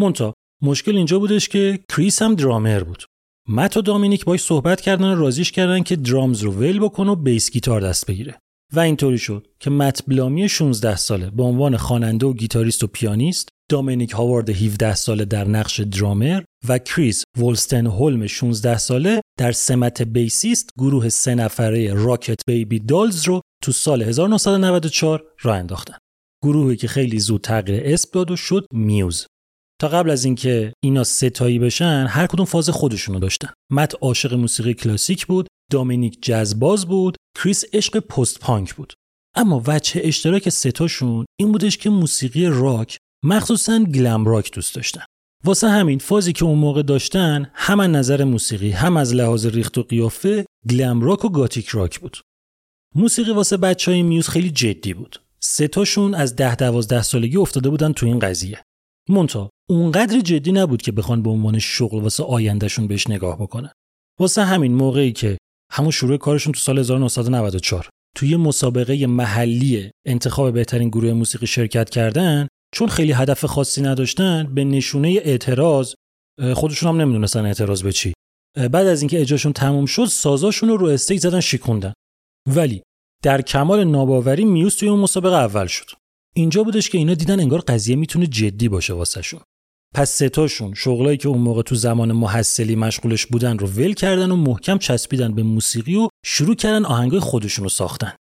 منتها 0.00 0.34
مشکل 0.62 0.96
اینجا 0.96 1.18
بودش 1.18 1.48
که 1.48 1.78
کریس 1.88 2.22
هم 2.22 2.34
درامر 2.34 2.82
بود 2.82 3.04
مت 3.48 3.76
و 3.76 3.82
دامینیک 3.82 4.24
باش 4.24 4.40
صحبت 4.40 4.80
کردن 4.80 5.04
و 5.04 5.14
راضیش 5.14 5.52
کردن 5.52 5.82
که 5.82 5.96
drums 5.96 6.42
رو 6.42 6.52
ول 6.52 6.78
بکنه 6.78 7.10
و 7.10 7.16
bass 7.16 7.50
guitar 7.50 7.80
دست 7.80 8.06
بگیره 8.06 8.38
و 8.72 8.80
اینطوری 8.80 9.18
شد 9.18 9.46
که 9.60 9.70
مت 9.70 10.02
بلامی 10.08 10.48
16 10.48 10.96
ساله 10.96 11.30
به 11.30 11.42
عنوان 11.42 11.76
خواننده 11.76 12.26
و 12.26 12.32
گیتاریست 12.32 12.84
و 12.84 12.86
پیانیست 12.86 13.48
دامینیک 13.70 14.10
هاوارد 14.10 14.50
17 14.50 14.94
ساله 14.94 15.24
در 15.24 15.48
نقش 15.48 15.80
درامر 15.80 16.42
و 16.68 16.78
کریس 16.78 17.24
ولستن 17.38 17.86
هولم 17.86 18.26
16 18.26 18.78
ساله 18.78 19.20
در 19.38 19.52
سمت 19.52 20.02
bassist 20.02 20.70
گروه 20.78 21.08
سه 21.08 21.34
نفره 21.34 21.94
راکت 21.94 22.40
بیبی 22.46 22.78
دالز 22.78 23.28
رو 23.28 23.40
تو 23.62 23.72
سال 23.72 24.02
1994 24.02 25.24
راه 25.42 25.56
انداختن. 25.56 25.96
گروهی 26.42 26.76
که 26.76 26.88
خیلی 26.88 27.18
زود 27.18 27.40
تغییر 27.40 27.82
اسم 27.84 28.08
داد 28.12 28.30
و 28.30 28.36
شد 28.36 28.66
میوز. 28.72 29.26
تا 29.80 29.88
قبل 29.88 30.10
از 30.10 30.24
اینکه 30.24 30.72
اینا 30.84 31.04
سه‌تایی 31.04 31.58
بشن 31.58 32.06
هر 32.08 32.26
کدوم 32.26 32.46
فاز 32.46 32.70
خودشونو 32.70 33.18
داشتن. 33.18 33.48
مت 33.70 33.94
عاشق 34.00 34.34
موسیقی 34.34 34.74
کلاسیک 34.74 35.26
بود، 35.26 35.46
دامینیک 35.70 36.22
جزباز 36.22 36.86
بود، 36.86 37.16
کریس 37.38 37.64
عشق 37.72 37.98
post-punk 37.98 38.74
بود. 38.74 38.92
اما 39.36 39.62
وجه 39.66 40.00
اشتراک 40.04 40.48
سه‌تاشون 40.48 41.24
این 41.40 41.52
بودش 41.52 41.78
که 41.78 41.90
موسیقی 41.90 42.46
راک 42.46 42.98
مخصوصا 43.24 43.78
گلم 43.78 44.24
راک 44.24 44.52
دوست 44.52 44.74
داشتن. 44.74 45.02
واسه 45.44 45.68
همین 45.68 45.98
فازی 45.98 46.32
که 46.32 46.44
اون 46.44 46.58
موقع 46.58 46.82
داشتن 46.82 47.50
هم 47.54 47.80
از 47.80 47.90
نظر 47.90 48.24
موسیقی 48.24 48.70
هم 48.70 48.96
از 48.96 49.14
لحاظ 49.14 49.46
ریخت 49.46 49.78
و 49.78 49.82
قیافه 49.82 50.46
گلم 50.70 51.00
راک 51.00 51.24
و 51.24 51.28
گاتیک 51.28 51.68
راک 51.68 52.00
بود. 52.00 52.16
موسیقی 52.94 53.30
واسه 53.30 53.56
بچه 53.56 53.90
های 53.90 54.02
میوز 54.02 54.28
خیلی 54.28 54.50
جدی 54.50 54.94
بود. 54.94 55.20
سه 55.40 55.68
تاشون 55.68 56.14
از 56.14 56.36
ده 56.36 56.56
دوازده 56.56 57.02
سالگی 57.02 57.36
افتاده 57.36 57.70
بودن 57.70 57.92
تو 57.92 58.06
این 58.06 58.18
قضیه. 58.18 58.62
مونتا 59.08 59.50
اونقدر 59.70 60.20
جدی 60.20 60.52
نبود 60.52 60.82
که 60.82 60.92
بخوان 60.92 61.22
به 61.22 61.30
عنوان 61.30 61.58
شغل 61.58 62.00
واسه 62.00 62.24
آیندهشون 62.24 62.86
بهش 62.86 63.06
نگاه 63.06 63.38
بکنن. 63.38 63.70
واسه 64.20 64.44
همین 64.44 64.74
موقعی 64.74 65.12
که 65.12 65.38
همون 65.72 65.90
شروع 65.90 66.16
کارشون 66.16 66.52
تو 66.52 66.60
سال 66.60 66.78
1994 66.78 67.88
توی 68.16 68.36
مسابقه 68.36 69.06
محلی 69.06 69.90
انتخاب 70.06 70.54
بهترین 70.54 70.88
گروه 70.88 71.12
موسیقی 71.12 71.46
شرکت 71.46 71.90
کردن 71.90 72.48
چون 72.74 72.88
خیلی 72.88 73.12
هدف 73.12 73.44
خاصی 73.44 73.82
نداشتن 73.82 74.54
به 74.54 74.64
نشونه 74.64 75.08
اعتراض 75.08 75.94
خودشون 76.54 76.88
هم 76.88 77.00
نمی‌دونستن 77.00 77.46
اعتراض 77.46 77.82
به 77.82 77.92
چی. 77.92 78.12
بعد 78.56 78.86
از 78.86 79.02
اینکه 79.02 79.20
اجراشون 79.20 79.52
تموم 79.52 79.86
شد 79.86 80.04
سازاشون 80.04 80.68
رو 80.68 80.76
رو 80.76 80.86
استیج 80.86 81.20
زدن 81.20 81.40
شیکوندن. 81.40 81.92
ولی 82.48 82.82
در 83.22 83.42
کمال 83.42 83.84
ناباوری 83.84 84.44
میوز 84.44 84.76
توی 84.76 84.88
اون 84.88 85.00
مسابقه 85.00 85.36
اول 85.36 85.66
شد. 85.66 85.90
اینجا 86.36 86.62
بودش 86.62 86.90
که 86.90 86.98
اینا 86.98 87.14
دیدن 87.14 87.40
انگار 87.40 87.60
قضیه 87.60 87.96
می‌تونه 87.96 88.26
جدی 88.26 88.68
باشه 88.68 88.92
واسهشون. 88.92 89.40
پس 89.94 90.10
ستاشون 90.10 90.74
شغلایی 90.74 91.16
که 91.16 91.28
اون 91.28 91.38
موقع 91.38 91.62
تو 91.62 91.74
زمان 91.74 92.12
محصلی 92.12 92.76
مشغولش 92.76 93.26
بودن 93.26 93.58
رو 93.58 93.66
ول 93.66 93.92
کردن 93.92 94.30
و 94.30 94.36
محکم 94.36 94.78
چسبیدن 94.78 95.34
به 95.34 95.42
موسیقی 95.42 95.96
و 95.96 96.08
شروع 96.24 96.54
کردن 96.54 96.84
آهنگای 96.84 97.20
خودشون 97.20 97.62
رو 97.62 97.68
ساختن. 97.68 98.12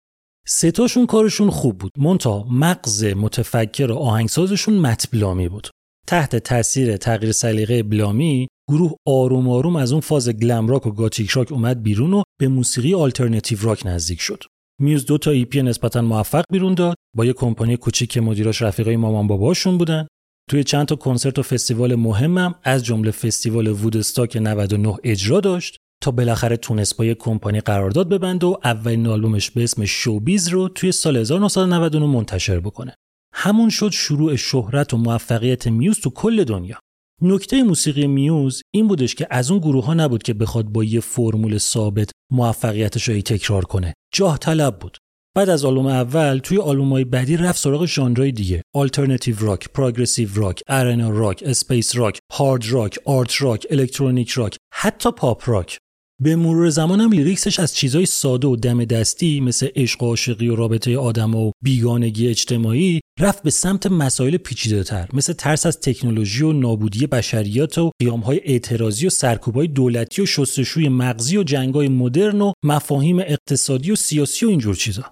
سه‌تاشون 0.47 1.05
کارشون 1.05 1.49
خوب 1.49 1.77
بود. 1.77 1.91
منتها 1.97 2.43
مغز 2.43 3.03
متفکر 3.03 3.91
و 3.91 3.95
آهنگسازشون 3.95 4.73
مت 4.73 5.11
بلامی 5.11 5.49
بود. 5.49 5.67
تحت 6.07 6.35
تاثیر 6.35 6.97
تغییر 6.97 7.31
سلیقه 7.31 7.83
بلامی 7.83 8.47
گروه 8.69 8.91
آروم 9.07 9.49
آروم 9.49 9.75
از 9.75 9.91
اون 9.91 10.01
فاز 10.01 10.29
glam 10.29 10.67
rock 10.67 10.87
و 10.87 10.91
gothic 10.91 11.29
rock 11.29 11.51
اومد 11.51 11.83
بیرون 11.83 12.13
و 12.13 12.23
به 12.39 12.47
موسیقی 12.47 12.93
alternative 12.93 13.57
rock 13.61 13.85
نزدیک 13.85 14.21
شد. 14.21 14.43
میوز 14.81 15.05
دو 15.05 15.17
تا 15.17 15.31
EP 15.31 15.61
نسبتا 15.61 16.01
موفق 16.01 16.43
بیرون 16.51 16.73
داد. 16.73 16.95
با 17.15 17.25
یه 17.25 17.33
کمپانی 17.33 17.77
کوچیک 17.77 18.09
که 18.09 18.21
مدیراش 18.21 18.61
رفیقای 18.61 18.97
مامان 18.97 19.27
باباشون 19.27 19.77
بودن. 19.77 20.07
توی 20.49 20.63
چند 20.63 20.87
تا 20.87 20.95
کنسرت 20.95 21.39
و 21.39 21.43
فستیوال 21.43 21.95
مهمم 21.95 22.55
از 22.63 22.85
جمله 22.85 23.11
فستیوال 23.11 23.67
وودستاک 23.67 24.37
99 24.37 24.95
اجرا 25.03 25.39
داشت 25.39 25.77
تا 26.03 26.11
بالاخره 26.11 26.57
تونست 26.57 26.97
با 26.97 27.05
یک 27.05 27.17
کمپانی 27.17 27.59
قرارداد 27.59 28.09
ببنده 28.09 28.47
و 28.47 28.57
اولین 28.63 29.07
آلبومش 29.07 29.51
به 29.51 29.63
اسم 29.63 29.85
Showbiz 29.85 30.47
رو 30.47 30.69
توی 30.69 30.91
سال 30.91 31.17
1999 31.17 32.05
منتشر 32.05 32.59
بکنه. 32.59 32.95
همون 33.33 33.69
شد 33.69 33.89
شروع 33.89 34.35
شهرت 34.35 34.93
و 34.93 34.97
موفقیت 34.97 35.67
میوز 35.67 35.99
تو 35.99 36.09
کل 36.09 36.43
دنیا. 36.43 36.79
نکته 37.21 37.63
موسیقی 37.63 38.07
میوز 38.07 38.61
این 38.73 38.87
بودش 38.87 39.15
که 39.15 39.27
از 39.29 39.51
اون 39.51 39.59
گروه 39.59 39.85
ها 39.85 39.93
نبود 39.93 40.23
که 40.23 40.33
بخواد 40.33 40.65
با 40.65 40.83
یه 40.83 40.99
فرمول 40.99 41.57
ثابت 41.57 42.11
موفقیتش 42.31 43.09
رو 43.09 43.21
تکرار 43.21 43.65
کنه. 43.65 43.93
جاه 44.13 44.37
طلب 44.37 44.79
بود. 44.79 44.97
بعد 45.35 45.49
از 45.49 45.65
آلبوم 45.65 45.87
اول 45.87 46.37
توی 46.37 46.57
آلبوم‌های 46.57 47.03
بعدی 47.03 47.37
رفت 47.37 47.59
سراغ 47.59 47.85
ژانرهای 47.85 48.31
دیگه 48.31 48.61
alternative 48.75 49.35
rock، 49.39 49.69
progressive 49.69 50.29
rock، 50.33 50.61
arena 50.67 51.09
rock، 51.09 51.43
space 51.45 51.95
rock، 51.95 52.19
hard 52.33 52.65
rock، 52.69 52.99
art 53.05 53.41
rock، 53.41 53.67
electronic 53.69 54.29
rock، 54.29 54.57
حتی 54.73 55.11
pop 55.11 55.49
rock. 55.49 55.77
به 56.21 56.35
مرور 56.35 56.69
زمان 56.69 57.01
هم 57.01 57.11
lyrics 57.11 57.47
ش 57.47 57.59
از 57.59 57.75
چیزای 57.75 58.05
ساده 58.05 58.47
و 58.47 58.55
دم 58.55 58.85
دستی 58.85 59.39
مثل 59.39 59.67
عشق 59.75 60.03
و 60.03 60.05
عاشقی 60.05 60.47
و 60.47 60.55
رابطه 60.55 60.97
آدم 60.97 61.35
و 61.35 61.51
بیگانگی 61.63 62.27
اجتماعی 62.27 63.01
رفت 63.19 63.43
به 63.43 63.49
سمت 63.49 63.87
مسائل 63.87 64.37
پیچیده 64.37 64.83
تر 64.83 65.07
مثل 65.13 65.33
ترس 65.33 65.65
از 65.65 65.79
تکنولوژی 65.79 66.43
و 66.43 66.51
نابودی 66.51 67.07
بشریت 67.07 67.77
و 67.77 67.91
قیامهای 67.99 68.41
اعتراضی 68.43 69.07
و 69.07 69.09
سرکوبهای 69.09 69.67
دولتی 69.67 70.21
و 70.21 70.25
شستشوی 70.25 70.89
مغزی 70.89 71.37
و 71.37 71.43
جنگای 71.43 71.87
مدرن 71.87 72.41
و 72.41 72.53
مفاهیم 72.65 73.19
اقتصادی 73.19 73.91
و 73.91 73.95
سیاسی 73.95 74.45
و 74.45 74.49
اینجور 74.49 74.75
چیزا 74.75 75.03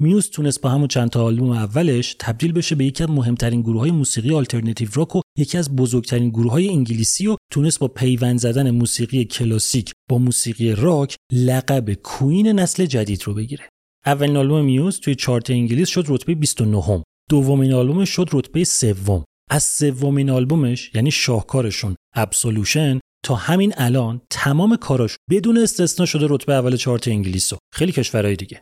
میوز 0.00 0.30
تونست 0.30 0.60
با 0.60 0.68
همون 0.68 0.88
چند 0.88 1.10
تا 1.10 1.24
آلبوم 1.24 1.50
اولش 1.50 2.16
تبدیل 2.18 2.52
بشه 2.52 2.74
به 2.74 2.84
یکی 2.84 3.04
از 3.04 3.10
مهمترین 3.10 3.62
گروه 3.62 3.80
های 3.80 3.90
موسیقی 3.90 4.34
alternative 4.34 4.88
rock 4.94 5.16
و 5.16 5.20
یکی 5.38 5.58
از 5.58 5.76
بزرگترین 5.76 6.28
گروه 6.28 6.52
های 6.52 6.68
انگلیسی 6.68 7.26
و 7.26 7.36
تونست 7.52 7.78
با 7.78 7.88
پیوند 7.88 8.38
زدن 8.38 8.70
موسیقی 8.70 9.24
کلاسیک 9.24 9.92
با 10.10 10.18
موسیقی 10.18 10.74
راک 10.74 11.16
لقب 11.32 11.92
کویین 11.92 12.48
نسل 12.48 12.86
جدید 12.86 13.22
رو 13.22 13.34
بگیره. 13.34 13.68
اولین 14.06 14.36
آلبوم 14.36 14.64
میوز 14.64 15.00
توی 15.00 15.14
چارت 15.14 15.50
انگلیس 15.50 15.88
شد 15.88 16.04
رتبه 16.08 16.34
29 16.34 16.82
هم. 16.82 17.02
دومین 17.30 17.72
آلبومش 17.72 18.10
شد 18.10 18.28
رتبه 18.32 18.64
سوم. 18.64 19.24
از 19.50 19.62
سومین 19.62 20.30
آلبومش 20.30 20.90
یعنی 20.94 21.10
شاهکارشون 21.10 21.96
ابسولوشن 22.14 23.00
تا 23.24 23.34
همین 23.34 23.74
الان 23.76 24.20
تمام 24.30 24.76
کاراش 24.76 25.16
بدون 25.30 25.58
استثنا 25.58 26.06
شده 26.06 26.26
رتبه 26.30 26.54
اول 26.54 26.76
چارت 26.76 27.08
انگلیس 27.08 27.52
و 27.52 27.56
خیلی 27.74 27.92
کشورهای 27.92 28.36
دیگه 28.36 28.60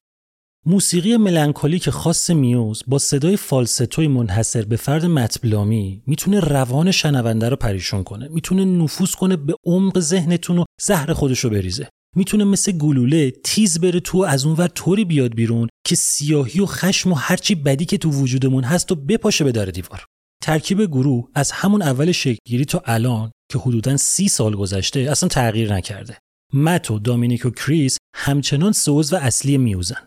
موسیقی 0.69 1.17
ملانکولیک 1.17 1.91
خاص 1.91 2.31
میوز 2.31 2.83
با 2.87 2.99
صدای 2.99 3.37
فالستوی 3.37 4.09
منحصر 4.09 4.63
به 4.63 4.77
فرد 4.77 5.07
مطبلامی 5.07 6.03
می‌تونه 6.07 6.41
روان 6.41 6.91
شنونده 6.91 7.49
رو 7.49 7.57
پریشون 7.57 8.03
کنه 8.05 8.29
می‌تونه 8.29 8.65
نفوذ 8.65 9.11
کنه 9.11 9.37
به 9.37 9.55
عمق 9.67 10.01
ذهنتون 10.01 10.59
و 10.59 10.65
زهر 10.81 11.13
خودش 11.13 11.41
رو 11.41 11.51
بریزه. 11.51 11.89
می‌تونه 12.17 12.45
مثل 12.45 12.73
گلوله 12.73 13.31
تیز 13.31 13.81
بره 13.81 14.01
تو 14.01 14.19
از 14.19 14.47
اونور 14.47 14.69
طوری 14.69 15.05
بیاد 15.05 15.35
بیرون 15.35 15.69
که 15.87 15.95
سیاهی 15.95 16.61
و 16.61 16.67
خشم 16.67 17.13
و 17.13 17.15
هرچی 17.15 17.55
بدی 17.55 17.85
که 17.85 17.99
تو 17.99 18.11
وجودمون 18.11 18.65
هست 18.65 18.93
و 18.93 18.95
بپاشه 18.95 19.45
به 19.45 19.53
در 19.53 19.65
دیوار. 19.65 20.05
ترکیب 20.43 20.87
گروه 20.87 21.29
از 21.35 21.51
همون 21.51 21.83
اول 21.83 22.13
شکلگیری 22.13 22.65
تا 22.65 22.83
الان 22.85 23.31
که 23.53 23.59
حدوداً 23.59 23.97
سی 23.97 24.29
سال 24.29 24.57
گذشته 24.57 25.01
اصلا 25.01 25.29
تغییر 25.29 25.75
نکرده. 25.75 26.19
مت 26.53 26.91
و 26.91 26.99
دامینیک 26.99 27.47
و 27.47 27.51
کریس 27.51 27.99
همچنان 28.15 28.73
سه 28.73 29.13
عضو 29.13 29.17
اصلی 29.17 29.59
میوزن. 29.59 30.07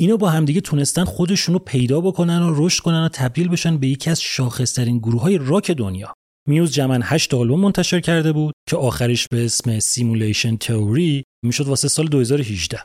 اینا 0.00 0.16
با 0.16 0.30
همدیگه 0.30 0.60
تونستن 0.60 1.04
خودشون 1.04 1.52
رو 1.52 1.58
پیدا 1.58 2.00
بکنن 2.00 2.42
و 2.42 2.52
رشد 2.56 2.82
کنن 2.82 3.04
و 3.04 3.08
تبدیل 3.08 3.48
بشن 3.48 3.78
به 3.78 3.88
یکی 3.88 4.10
از 4.10 4.20
شاخصترین 4.20 4.98
گروه 4.98 5.22
های 5.22 5.38
راک 5.38 5.70
دنیا. 5.70 6.14
میوز 6.48 6.72
جمعا 6.72 7.00
8 7.02 7.34
آلبوم 7.34 7.60
منتشر 7.60 8.00
کرده 8.00 8.32
بود 8.32 8.54
که 8.68 8.76
آخرش 8.76 9.28
به 9.28 9.44
اسم 9.44 9.78
Simulation 9.78 10.56
Theory 10.56 11.24
می‌شد 11.44 11.66
واسه 11.66 11.88
سال 11.88 12.06
2018. 12.06 12.78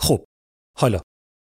خب 0.00 0.24
حالا 0.78 1.00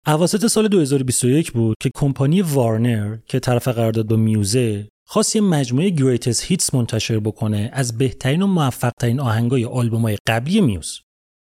اواسط 0.08 0.48
سال 0.48 0.68
2021 0.68 1.52
بود 1.52 1.76
که 1.82 1.90
کمپانی 1.96 2.42
وارنر 2.42 3.18
که 3.26 3.40
طرف 3.40 3.68
قرارداد 3.68 4.08
با 4.08 4.16
میوزه 4.16 4.90
خواست 5.08 5.36
یه 5.36 5.42
مجموعه 5.42 5.90
greatest 5.90 6.44
hits 6.44 6.74
منتشر 6.74 7.20
بکنه 7.20 7.70
از 7.74 7.98
بهترین 7.98 8.42
و 8.42 8.48
موفقترین 8.48 9.20
آهنگای 9.20 9.66
آلبومای 9.66 10.18
قبلی 10.28 10.62
میوز. 10.62 11.02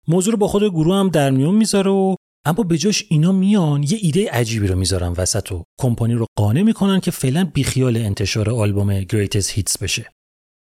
موضوع 0.09 0.33
رو 0.33 0.39
با 0.39 0.49
خود 0.49 0.63
گروه 0.63 0.97
هم 0.97 1.09
در 1.09 1.31
میون 1.31 1.55
می‌ذاره 1.55 1.91
و 1.91 2.15
اما 2.45 2.63
به 2.63 2.79
جاش 2.79 3.05
اینا 3.09 3.33
میان 3.33 3.83
یه 3.83 3.99
ایده 4.03 4.31
عجیبی 4.31 4.67
رو 4.67 4.79
می‌ذارن 4.79 5.15
وسط 5.17 5.53
و 5.53 5.65
کمپانی 5.81 6.15
رو 6.15 6.27
قانع 6.39 6.63
می‌کنن 6.63 7.01
که 7.01 7.11
فعلا 7.11 7.45
بیخیال 7.45 7.97
انتشار 7.97 8.51
آلبوم 8.51 9.01
greatest 9.01 9.51
hits 9.51 9.79
بشه. 9.79 10.11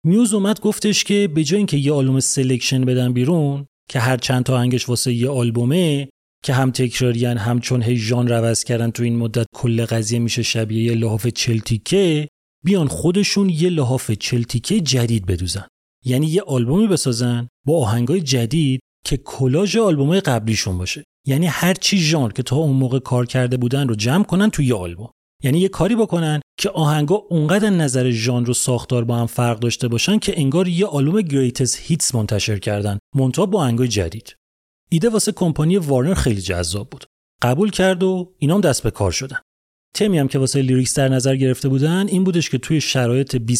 میوز 0.06 0.34
اومد 0.34 0.60
گفتش 0.60 1.04
که 1.04 1.28
به 1.34 1.44
جای 1.44 1.56
اینکه 1.56 1.76
یه 1.76 1.92
آلبوم 1.92 2.20
selection 2.20 2.84
بدن 2.84 3.12
بیرون 3.12 3.66
که 3.90 4.00
هر 4.00 4.16
چند 4.16 4.44
تا 4.44 4.54
آهنگش 4.54 4.88
واسه 4.88 5.12
یه 5.12 5.28
آلبومه 5.28 6.08
که 6.44 6.52
هم 6.52 6.70
تکراریان 6.70 7.36
هم 7.36 7.60
چون 7.60 7.82
هی 7.82 7.96
ژان 7.96 8.28
روز 8.28 8.64
کردن 8.64 8.90
تو 8.90 9.02
این 9.02 9.16
مدت 9.16 9.46
کل 9.54 9.84
قضیه 9.84 10.18
میشه 10.18 10.42
شبیه 10.42 10.82
یه 10.82 10.94
لحاف 10.94 11.26
چلتیکه 11.26 12.28
بیان 12.64 12.88
خودشون 12.88 13.50
یه 13.50 13.70
لحاف 13.70 14.10
چلتیکه 14.10 14.80
جدید 14.80 15.26
بدوزن. 15.26 15.66
یعنی 16.04 16.26
یه 16.26 16.42
آلبومی 16.42 16.86
بسازن 16.86 17.48
با 17.66 17.78
آهنگای 17.82 18.20
جدید 18.20 18.80
که 19.04 19.16
کلاژ 19.16 19.76
آلبومای 19.76 20.20
قبلیشون 20.20 20.78
باشه. 20.78 21.04
یعنی 21.28 21.46
هر 21.46 21.74
چی 21.74 21.98
ژانر 21.98 22.32
که 22.32 22.42
تا 22.42 22.56
اون 22.56 22.76
موقع 22.76 22.98
کار 22.98 23.26
کرده 23.26 23.56
بودن 23.56 23.88
رو 23.88 23.94
جمع 23.94 24.24
کنن 24.24 24.50
توی 24.50 24.66
یه 24.66 24.74
آلبوم. 24.74 25.10
یعنی 25.42 25.58
یه 25.58 25.68
کاری 25.68 25.96
بکنن 25.96 26.40
که 26.58 26.70
آهنگا 26.70 27.14
اونقدر 27.14 27.70
نظر 27.70 28.10
ژانر 28.10 28.50
و 28.50 28.54
ساختار 28.54 29.04
با 29.04 29.16
هم 29.16 29.26
فرق 29.26 29.58
داشته 29.58 29.88
باشن 29.88 30.18
که 30.18 30.40
انگار 30.40 30.68
یه 30.68 30.86
آلبوم 30.86 31.20
گریتس 31.20 31.76
هیتس 31.76 32.14
منتشر 32.14 32.58
کردن 32.58 32.98
منتها 33.14 33.46
با 33.46 33.60
آهنگای 33.60 33.88
جدید. 33.88 34.36
ایده 34.90 35.08
واسه 35.08 35.32
کمپانی 35.32 35.76
وارنر 35.76 36.14
خیلی 36.14 36.40
جذاب 36.40 36.90
بود. 36.90 37.04
قبول 37.42 37.70
کرد 37.70 38.02
و 38.02 38.34
اینام 38.38 38.60
دست 38.60 38.82
به 38.82 38.90
کار 38.90 39.10
شدن. 39.10 39.38
تمی 39.94 40.18
هم 40.18 40.28
که 40.28 40.38
واسه 40.38 40.62
lyrics 40.62 40.94
در 40.94 41.08
نظر 41.08 41.36
گرفته 41.36 41.68
بودن 41.68 42.08
این 42.08 42.24
بودش 42.24 42.50
که 42.50 42.58
توی 42.58 42.80
شرایط 42.80 43.36
بی 43.36 43.58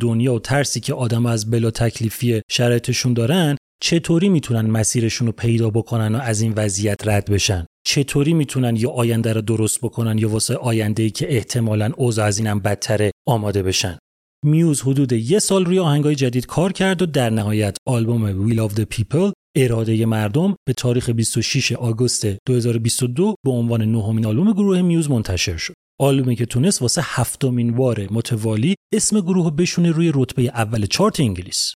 دنیا 0.00 0.34
و 0.34 0.38
ترسی 0.38 0.80
که 0.80 0.94
آدم 0.94 1.26
از 1.26 1.50
بلا 1.50 1.70
تکلیفی 1.70 2.40
شرایطشون 2.50 3.14
دارن 3.14 3.56
چطوری 3.82 4.28
می‌تونن 4.28 4.70
مسیرشون 4.70 5.26
رو 5.26 5.32
پیدا 5.32 5.70
بکنن 5.70 6.14
و 6.14 6.18
از 6.18 6.40
این 6.40 6.52
وضعیت 6.56 6.96
رد 7.04 7.30
بشن 7.30 7.66
چطوری 7.86 8.34
می‌تونن 8.34 8.76
یا 8.76 8.90
آینده 8.90 9.32
رو 9.32 9.40
درست 9.40 9.80
بکنن 9.80 10.18
یا 10.18 10.28
واسه 10.28 10.54
آینده 10.54 11.02
ای 11.02 11.10
که 11.10 11.36
احتمالا 11.36 11.92
اوضاع 11.96 12.26
از 12.26 12.38
اینم 12.38 12.60
بدتره 12.60 13.10
آماده 13.28 13.62
بشن 13.62 13.98
میوز 14.44 14.82
حدود 14.82 15.12
یه 15.12 15.38
سال 15.38 15.64
روی 15.64 15.78
آهنگای 15.78 16.14
جدید 16.14 16.46
کار 16.46 16.72
کرد 16.72 17.02
و 17.02 17.06
در 17.06 17.30
نهایت 17.30 17.76
آلبوم 17.86 18.46
Will 18.46 18.68
of 18.68 18.72
the 18.72 18.84
People 18.96 19.32
اراده 19.56 20.06
مردم 20.06 20.56
به 20.66 20.72
تاریخ 20.72 21.10
26 21.10 21.72
آگوست 21.72 22.26
2022 22.46 23.34
به 23.44 23.50
عنوان 23.50 23.82
نهمین 23.82 24.26
آلبوم 24.26 24.52
گروه 24.52 24.82
میوز 24.82 25.10
منتشر 25.10 25.56
شد. 25.56 25.74
آلبومی 26.00 26.36
که 26.36 26.46
تونست 26.46 26.82
واسه 26.82 27.02
هفتمین 27.04 27.74
بار 27.74 28.06
متوالی 28.10 28.74
اسم 28.94 29.20
گروه 29.20 29.50
بشونه 29.56 29.90
روی 29.90 30.12
رتبه 30.14 30.42
اول 30.42 30.86
چارت 30.86 31.20
انگلیس. 31.20 31.74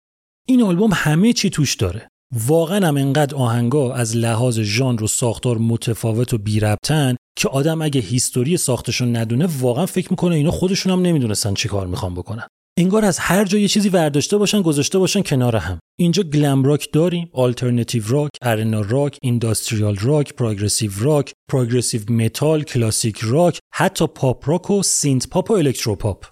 این 0.50 0.64
آلبوم 0.64 0.90
همه 0.94 1.34
چی 1.34 1.50
توش 1.50 1.76
داره. 1.76 2.10
واقعا 2.36 2.88
هم 2.88 2.98
انقدر 2.98 3.36
آهنگا 3.36 3.94
از 3.94 4.16
لحاظ 4.16 4.60
ژانر 4.60 5.04
و 5.04 5.08
ساختار 5.08 5.58
متفاوت 5.58 6.34
و 6.34 6.38
بی 6.38 6.60
ربطن 6.60 7.16
که 7.38 7.50
آدم 7.50 7.82
اگه 7.82 8.02
history 8.02 8.58
ساختشون 8.58 9.16
ندونه 9.16 9.48
واقعا 9.60 9.86
فکر 9.86 10.08
می‌کنه 10.10 10.36
اینا 10.36 10.52
خودشون 10.52 10.92
هم 10.92 11.02
نمی‌دونستن 11.02 11.54
چی 11.54 11.68
کار 11.68 11.88
می‌خوان 11.88 12.14
بکنن. 12.14 12.48
انگار 12.80 13.06
از 13.06 13.20
هر 13.20 13.46
جا 13.46 13.58
یه 13.58 13.68
چیزی 13.68 13.90
ورداشته 13.90 14.38
باشن 14.38 14.62
گذاشته 14.62 15.00
باشن 15.00 15.22
کنار 15.22 15.56
هم. 15.56 15.80
اینجا 16.00 16.24
glam 16.24 16.64
rock 16.64 16.90
داریم 16.94 17.30
alternative 17.34 18.04
rock 18.08 18.30
arena 18.42 18.82
rock 18.82 19.18
industrial 19.22 19.96
rock 19.96 20.34
progressive 20.34 20.92
rock 20.98 21.34
progressive 21.52 22.02
metal 22.12 22.64
classic 22.64 23.20
rock 23.22 23.60
حتی 23.74 24.08
pop 24.08 24.50
rock 24.50 24.70
و 24.70 24.84
synth 24.84 25.30
pop 25.30 25.52
و 25.52 25.54
electro 25.54 25.96
pop 25.96 26.26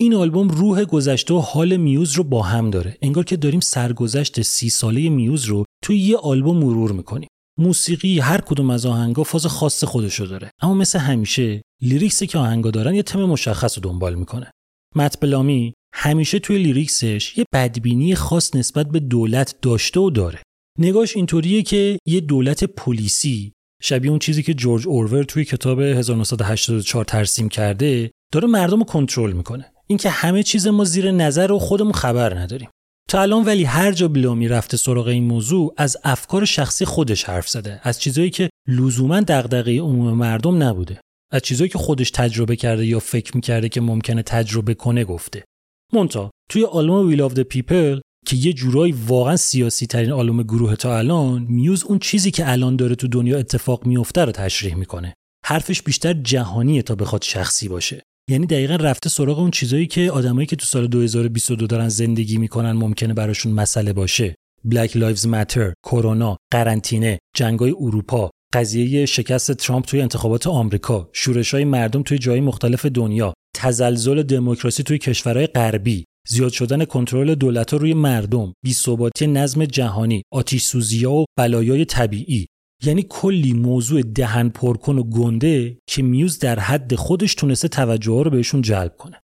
این 0.00 0.14
آلبوم 0.14 0.48
روح 0.48 0.84
گذشته 0.84 1.34
و 1.34 1.38
حال 1.38 1.76
میوز 1.76 2.12
رو 2.12 2.24
با 2.24 2.42
هم 2.42 2.70
داره. 2.70 2.96
انگار 3.02 3.24
که 3.24 3.36
داریم 3.36 3.60
سرگذشت 3.60 4.42
سی 4.42 4.70
ساله 4.70 5.08
میوز 5.08 5.44
رو 5.44 5.64
توی 5.84 5.98
یه 5.98 6.16
آلبوم 6.16 6.56
مرور 6.56 6.92
می‌کنیم. 6.92 7.28
موسیقی 7.58 8.18
هر 8.18 8.40
کدوم 8.40 8.70
از 8.70 8.86
آهنگا 8.86 9.22
فاز 9.24 9.46
خاص 9.46 9.84
خودشو 9.84 10.24
داره. 10.24 10.50
اما 10.62 10.74
مثل 10.74 10.98
همیشه 10.98 11.62
lyrics 11.82 12.20
ی 12.20 12.26
که 12.26 12.38
آهنگا 12.38 12.70
دارن 12.70 12.94
یه 12.94 13.02
تم 13.02 13.24
مشخص 13.24 13.78
رو 13.78 13.82
دنبال 13.82 14.14
می‌کنه. 14.14 14.50
مت 14.96 15.20
بلامی 15.20 15.74
همیشه 15.94 16.38
توی 16.38 16.58
lyrics 16.58 17.18
ش 17.18 17.38
یه 17.38 17.44
بدبینی 17.54 18.14
خاص 18.14 18.56
نسبت 18.56 18.88
به 18.88 19.00
دولت 19.00 19.54
داشته 19.62 20.00
و 20.00 20.10
داره. 20.10 20.38
نگاش 20.78 21.16
اینطوریه 21.16 21.62
که 21.62 21.98
یه 22.06 22.20
دولت 22.20 22.64
پلیسی 22.64 23.52
شبیه 23.82 24.10
اون 24.10 24.18
چیزی 24.18 24.42
که 24.42 24.54
جورج 24.54 24.88
اورول 24.88 25.22
توی 25.22 25.44
کتاب 25.44 25.80
1984 25.80 27.04
ترسیم 27.04 27.48
کرده 27.48 28.10
داره 28.32 28.48
مردم 28.48 28.78
رو 28.78 28.84
کنترل 28.84 29.32
می‌کنه. 29.32 29.72
اینکه 29.90 30.10
همه 30.10 30.42
چیز 30.42 30.66
ما 30.66 30.84
زیر 30.84 31.10
نظر 31.10 31.52
و 31.52 31.58
خودمون 31.58 31.92
خبر 31.92 32.38
نداریم. 32.38 32.70
تا 33.08 33.22
الان 33.22 33.44
ولی 33.44 33.64
هر 33.64 33.92
جا 33.92 34.08
بلامی 34.08 34.48
رفته 34.48 34.76
سراغ 34.76 35.06
این 35.06 35.24
موضوع 35.24 35.74
از 35.76 35.96
افکار 36.04 36.44
شخصی 36.44 36.84
خودش 36.84 37.24
حرف 37.24 37.48
زده. 37.48 37.80
از 37.82 38.00
چیزایی 38.00 38.30
که 38.30 38.50
لزوما 38.68 39.20
دغدغه 39.20 39.80
عموم 39.80 40.12
مردم 40.12 40.62
نبوده. 40.62 41.00
از 41.32 41.42
چیزایی 41.42 41.70
که 41.70 41.78
خودش 41.78 42.10
تجربه 42.10 42.56
کرده 42.56 42.86
یا 42.86 42.98
فکر 42.98 43.36
می‌کرده 43.36 43.68
که 43.68 43.80
ممکنه 43.80 44.22
تجربه 44.22 44.74
کنه 44.74 45.04
گفته. 45.04 45.44
منتها 45.92 46.30
توی 46.50 46.64
آلبوم 46.64 47.08
Will 47.08 47.22
of 47.22 47.34
the 47.34 47.44
People 47.44 48.00
که 48.26 48.36
یه 48.36 48.52
جورایی 48.52 48.92
واقعا 48.92 49.36
سیاسی 49.36 49.86
ترین 49.86 50.12
آلبوم 50.12 50.42
گروه 50.42 50.76
تا 50.76 50.98
الان 50.98 51.46
میوز 51.48 51.84
اون 51.84 51.98
چیزی 51.98 52.30
که 52.30 52.50
الان 52.50 52.76
داره 52.76 52.94
تو 52.94 53.08
دنیا 53.08 53.38
اتفاق 53.38 53.86
میفته 53.86 54.24
رو 54.24 54.32
تشریح 54.32 54.74
می‌کنه. 54.74 55.14
حرفش 55.44 55.82
بیشتر 55.82 56.12
جهانیه 56.12 56.82
تا 56.82 56.94
بخواد 56.94 57.22
شخصی 57.22 57.68
باشه. 57.68 58.02
یعنی 58.30 58.46
دقیقا 58.46 58.74
رفته 58.76 59.10
سراغ 59.10 59.38
اون 59.38 59.50
چیزایی 59.50 59.86
که 59.86 60.10
آدمایی 60.10 60.46
که 60.46 60.56
تو 60.56 60.66
سال 60.66 60.86
2022 60.86 61.66
دارن 61.66 61.88
زندگی 61.88 62.38
می‌کنن 62.38 62.72
ممکنه 62.72 63.14
براشون 63.14 63.52
مسئله 63.52 63.92
باشه. 63.92 64.34
Black 64.68 64.90
Lives 64.90 65.22
Matter، 65.22 65.72
کرونا، 65.86 66.36
قرنطینه، 66.52 67.18
جنگای 67.36 67.74
اروپا، 67.80 68.30
قضیه 68.52 69.06
شکست 69.06 69.52
ترامپ 69.52 69.84
توی 69.84 70.00
انتخابات 70.00 70.46
آمریکا، 70.46 71.10
شورش‌های 71.12 71.64
مردم 71.64 72.02
توی 72.02 72.18
جای 72.18 72.40
مختلف 72.40 72.86
دنیا، 72.86 73.34
تزلزل 73.56 74.22
دموکراسی 74.22 74.82
توی 74.82 74.98
کشورهای 74.98 75.46
غربی، 75.46 76.04
زیاد 76.28 76.52
شدن 76.52 76.84
کنترل 76.84 77.34
دولت‌ها 77.34 77.76
روی 77.76 77.94
مردم، 77.94 78.52
بی‌ثباتی 78.64 79.26
نظم 79.26 79.64
جهانی، 79.64 80.22
آتش 80.32 80.74
و 81.04 81.24
بلایای 81.38 81.84
طبیعی، 81.84 82.46
یعنی 82.82 83.06
کلی 83.08 83.52
موضوع 83.52 84.02
دهن 84.02 84.48
پرکن 84.48 84.98
و 84.98 85.02
گنده 85.02 85.78
که 85.86 86.02
میوز 86.02 86.38
در 86.38 86.58
حد 86.58 86.94
خودش 86.94 87.34
تونسته 87.34 87.68
توجه 87.68 88.22
رو 88.24 88.30
بهشون 88.30 88.62
جلب 88.62 88.96
کنه. 88.96 89.20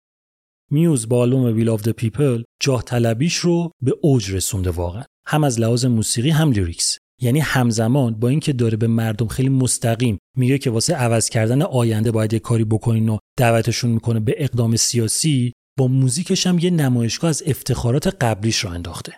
میوز 0.70 1.08
با 1.08 1.18
آلبوم 1.18 1.56
Will 1.56 1.68
of 1.68 1.82
the 1.82 1.92
People 1.92 2.42
جاه 2.60 2.82
طلبیش 2.82 3.36
رو 3.36 3.70
به 3.82 3.94
اوج 4.02 4.32
رسونده 4.32 4.70
واقعا. 4.70 5.02
هم 5.26 5.44
از 5.44 5.60
لحاظ 5.60 5.84
موسیقی 5.84 6.30
هم 6.30 6.52
lyrics. 6.52 6.98
یعنی 7.22 7.40
همزمان 7.40 8.14
با 8.14 8.28
اینکه 8.28 8.52
داره 8.52 8.76
به 8.76 8.86
مردم 8.86 9.26
خیلی 9.26 9.48
مستقیم 9.48 10.18
میگه 10.36 10.58
که 10.58 10.70
واسه 10.70 10.94
عوض 10.94 11.28
کردن 11.28 11.62
آینده 11.62 12.10
باید 12.10 12.32
یه 12.32 12.38
کاری 12.38 12.64
بکنین 12.64 13.08
و 13.08 13.18
دعوتشون 13.38 13.90
می‌کنه 13.90 14.20
به 14.20 14.34
اقدام 14.38 14.76
سیاسی 14.76 15.52
با 15.78 15.86
موزیکش 15.88 16.46
هم 16.46 16.58
یه 16.58 16.70
نمایشگاه 16.70 17.30
از 17.30 17.42
افتخارات 17.46 18.06
قبلیش 18.06 18.58
رو 18.58 18.70
انداخته. 18.70 19.12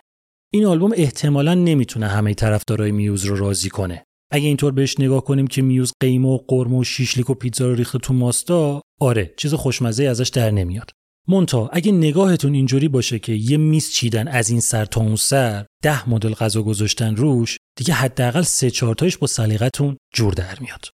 این 0.53 0.65
آلبوم 0.65 0.91
احتمالا 0.95 1.53
نمی‌تونه 1.53 2.07
همه 2.07 2.33
طرفدارای 2.33 2.91
میوز 2.91 3.25
رو 3.25 3.35
راضی 3.35 3.69
کنه. 3.69 4.05
اگه 4.31 4.47
اینطور 4.47 4.71
بهش 4.71 4.99
نگاه 4.99 5.23
کنیم 5.23 5.47
که 5.47 5.61
میوز 5.61 5.93
قیمه 5.99 6.27
و 6.27 6.37
قرمه 6.47 6.77
و 6.77 6.83
شیشلیک 6.83 7.29
و 7.29 7.33
پیتزا 7.33 7.67
رو 7.67 7.75
ریخته 7.75 7.99
تو 7.99 8.13
ماستا 8.13 8.81
آره 8.99 9.33
چیز 9.37 9.53
خوشمزه 9.53 10.03
ازش 10.03 10.29
در 10.29 10.51
نمیاد. 10.51 10.91
مونتا 11.27 11.69
اگه 11.73 11.91
نگاهتون 11.91 12.53
اینجوری 12.53 12.87
باشه 12.87 13.19
که 13.19 13.33
یه 13.33 13.57
میز 13.57 13.91
چیدن 13.91 14.27
از 14.27 14.49
این 14.49 14.59
سر 14.59 14.85
تا 14.85 15.01
اون 15.01 15.15
سر 15.15 15.65
ده 15.83 16.09
مدل 16.09 16.33
غذا 16.33 16.63
گذاشتن 16.63 17.15
روش 17.15 17.57
دیگه 17.77 17.93
حداقل 17.93 18.41
سه 18.41 18.69
چهار 18.69 18.95
با 19.21 19.27
سلیقتون 19.27 19.97
جور 20.13 20.33
در 20.33 20.59
میاد. 20.59 20.85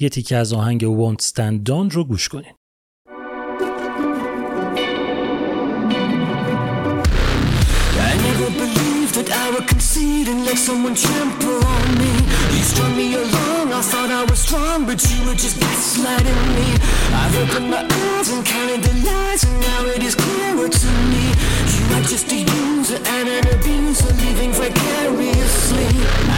یه 0.00 0.08
تیکه 0.08 0.36
از 0.36 0.52
آهنگ 0.52 0.80
Won't 0.80 1.22
Stand 1.22 1.70
رو 1.70 2.04
گوش 2.04 2.28
کنین. 2.28 2.52
That 9.14 9.30
I 9.30 9.64
concede 9.66 10.26
and 10.26 10.44
let 10.44 10.58
someone 10.58 10.96
trample 10.96 11.62
on 11.64 11.98
me. 11.98 12.10
You 12.50 12.62
strung 12.66 12.96
me 12.96 13.14
along, 13.14 13.72
I 13.72 13.80
thought 13.80 14.10
I 14.10 14.24
was 14.24 14.40
strong, 14.40 14.86
but 14.86 14.98
you 15.08 15.24
were 15.26 15.38
just 15.38 15.56
gaslighting 15.60 16.42
me. 16.58 16.68
I've 17.14 17.36
opened 17.38 17.70
my 17.70 17.86
eyes 17.86 18.28
and 18.30 18.44
counted 18.44 18.82
the 18.82 18.94
lies, 19.06 19.44
and 19.44 19.60
now 19.60 19.86
it 19.94 20.02
is 20.02 20.16
clearer 20.16 20.68
to 20.68 20.90
me. 21.12 21.24
You 21.74 21.84
are 21.94 22.02
just 22.02 22.32
a 22.32 22.40
user 22.42 22.98
and 23.14 23.28
an 23.28 23.46
abuser, 23.54 24.12
living 24.14 24.50
vicariously. 24.50 25.88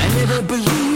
I 0.01 0.05
never 0.21 0.43
believed 0.43 0.76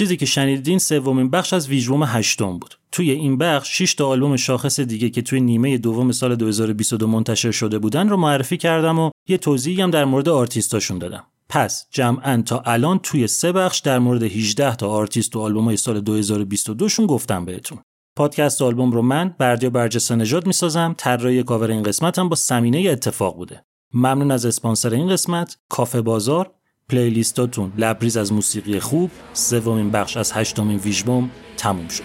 چیزی 0.00 0.16
که 0.16 0.26
شنیدین 0.26 0.78
سومین 0.78 1.30
بخش 1.30 1.52
از 1.52 1.68
ویژبوم 1.68 2.02
هشتم 2.02 2.58
بود. 2.58 2.78
توی 2.92 3.10
این 3.10 3.38
بخش 3.38 3.78
6 3.78 3.94
تا 3.94 4.06
آلبوم 4.06 4.36
شاخص 4.36 4.80
دیگه 4.80 5.10
که 5.10 5.22
توی 5.22 5.40
نیمه 5.40 5.78
دوم 5.78 6.12
سال 6.12 6.36
2022 6.36 7.06
منتشر 7.06 7.50
شده 7.50 7.78
بودن 7.78 8.08
رو 8.08 8.16
معرفی 8.16 8.56
کردم 8.56 8.98
و 8.98 9.10
یه 9.28 9.38
توضیحی 9.38 9.82
هم 9.82 9.90
در 9.90 10.04
مورد 10.04 10.28
آرتیستاشون 10.28 10.98
دادم. 10.98 11.24
پس 11.48 11.86
جمعا 11.90 12.42
تا 12.46 12.62
الان 12.66 12.98
توی 12.98 13.26
سه 13.26 13.52
بخش 13.52 13.78
در 13.78 13.98
مورد 13.98 14.22
18 14.22 14.76
تا 14.76 14.88
آرتیست 14.88 15.36
و 15.36 15.40
آلبوم 15.40 15.64
های 15.64 15.76
سال 15.76 16.00
2022 16.00 16.88
شون 16.88 17.06
گفتم 17.06 17.44
بهتون. 17.44 17.78
پادکست 18.16 18.62
آلبوم 18.62 18.90
رو 18.90 19.02
من 19.02 19.34
بردیا 19.38 19.70
برجسته 19.70 20.14
نژاد 20.14 20.46
می‌سازم 20.46 20.94
طراحی 20.98 21.42
کاور 21.42 21.70
این 21.70 21.82
قسمت 21.82 22.18
هم 22.18 22.28
با 22.28 22.36
سمینه 22.36 22.90
اتفاق 22.90 23.36
بوده 23.36 23.62
ممنون 23.94 24.30
از 24.30 24.46
اسپانسر 24.46 24.94
این 24.94 25.08
قسمت 25.08 25.56
کافه 25.68 26.02
بازار 26.02 26.50
پلیلیستاتون. 26.90 27.72
لبریز 27.78 28.16
از 28.16 28.32
موسیقی 28.32 28.80
خوب 28.80 29.10
سومین 29.32 29.90
بخش 29.90 30.16
از 30.16 30.32
هشتمین 30.32 30.78
ویژبوم 30.78 31.30
تموم 31.56 31.88
شد. 31.88 32.04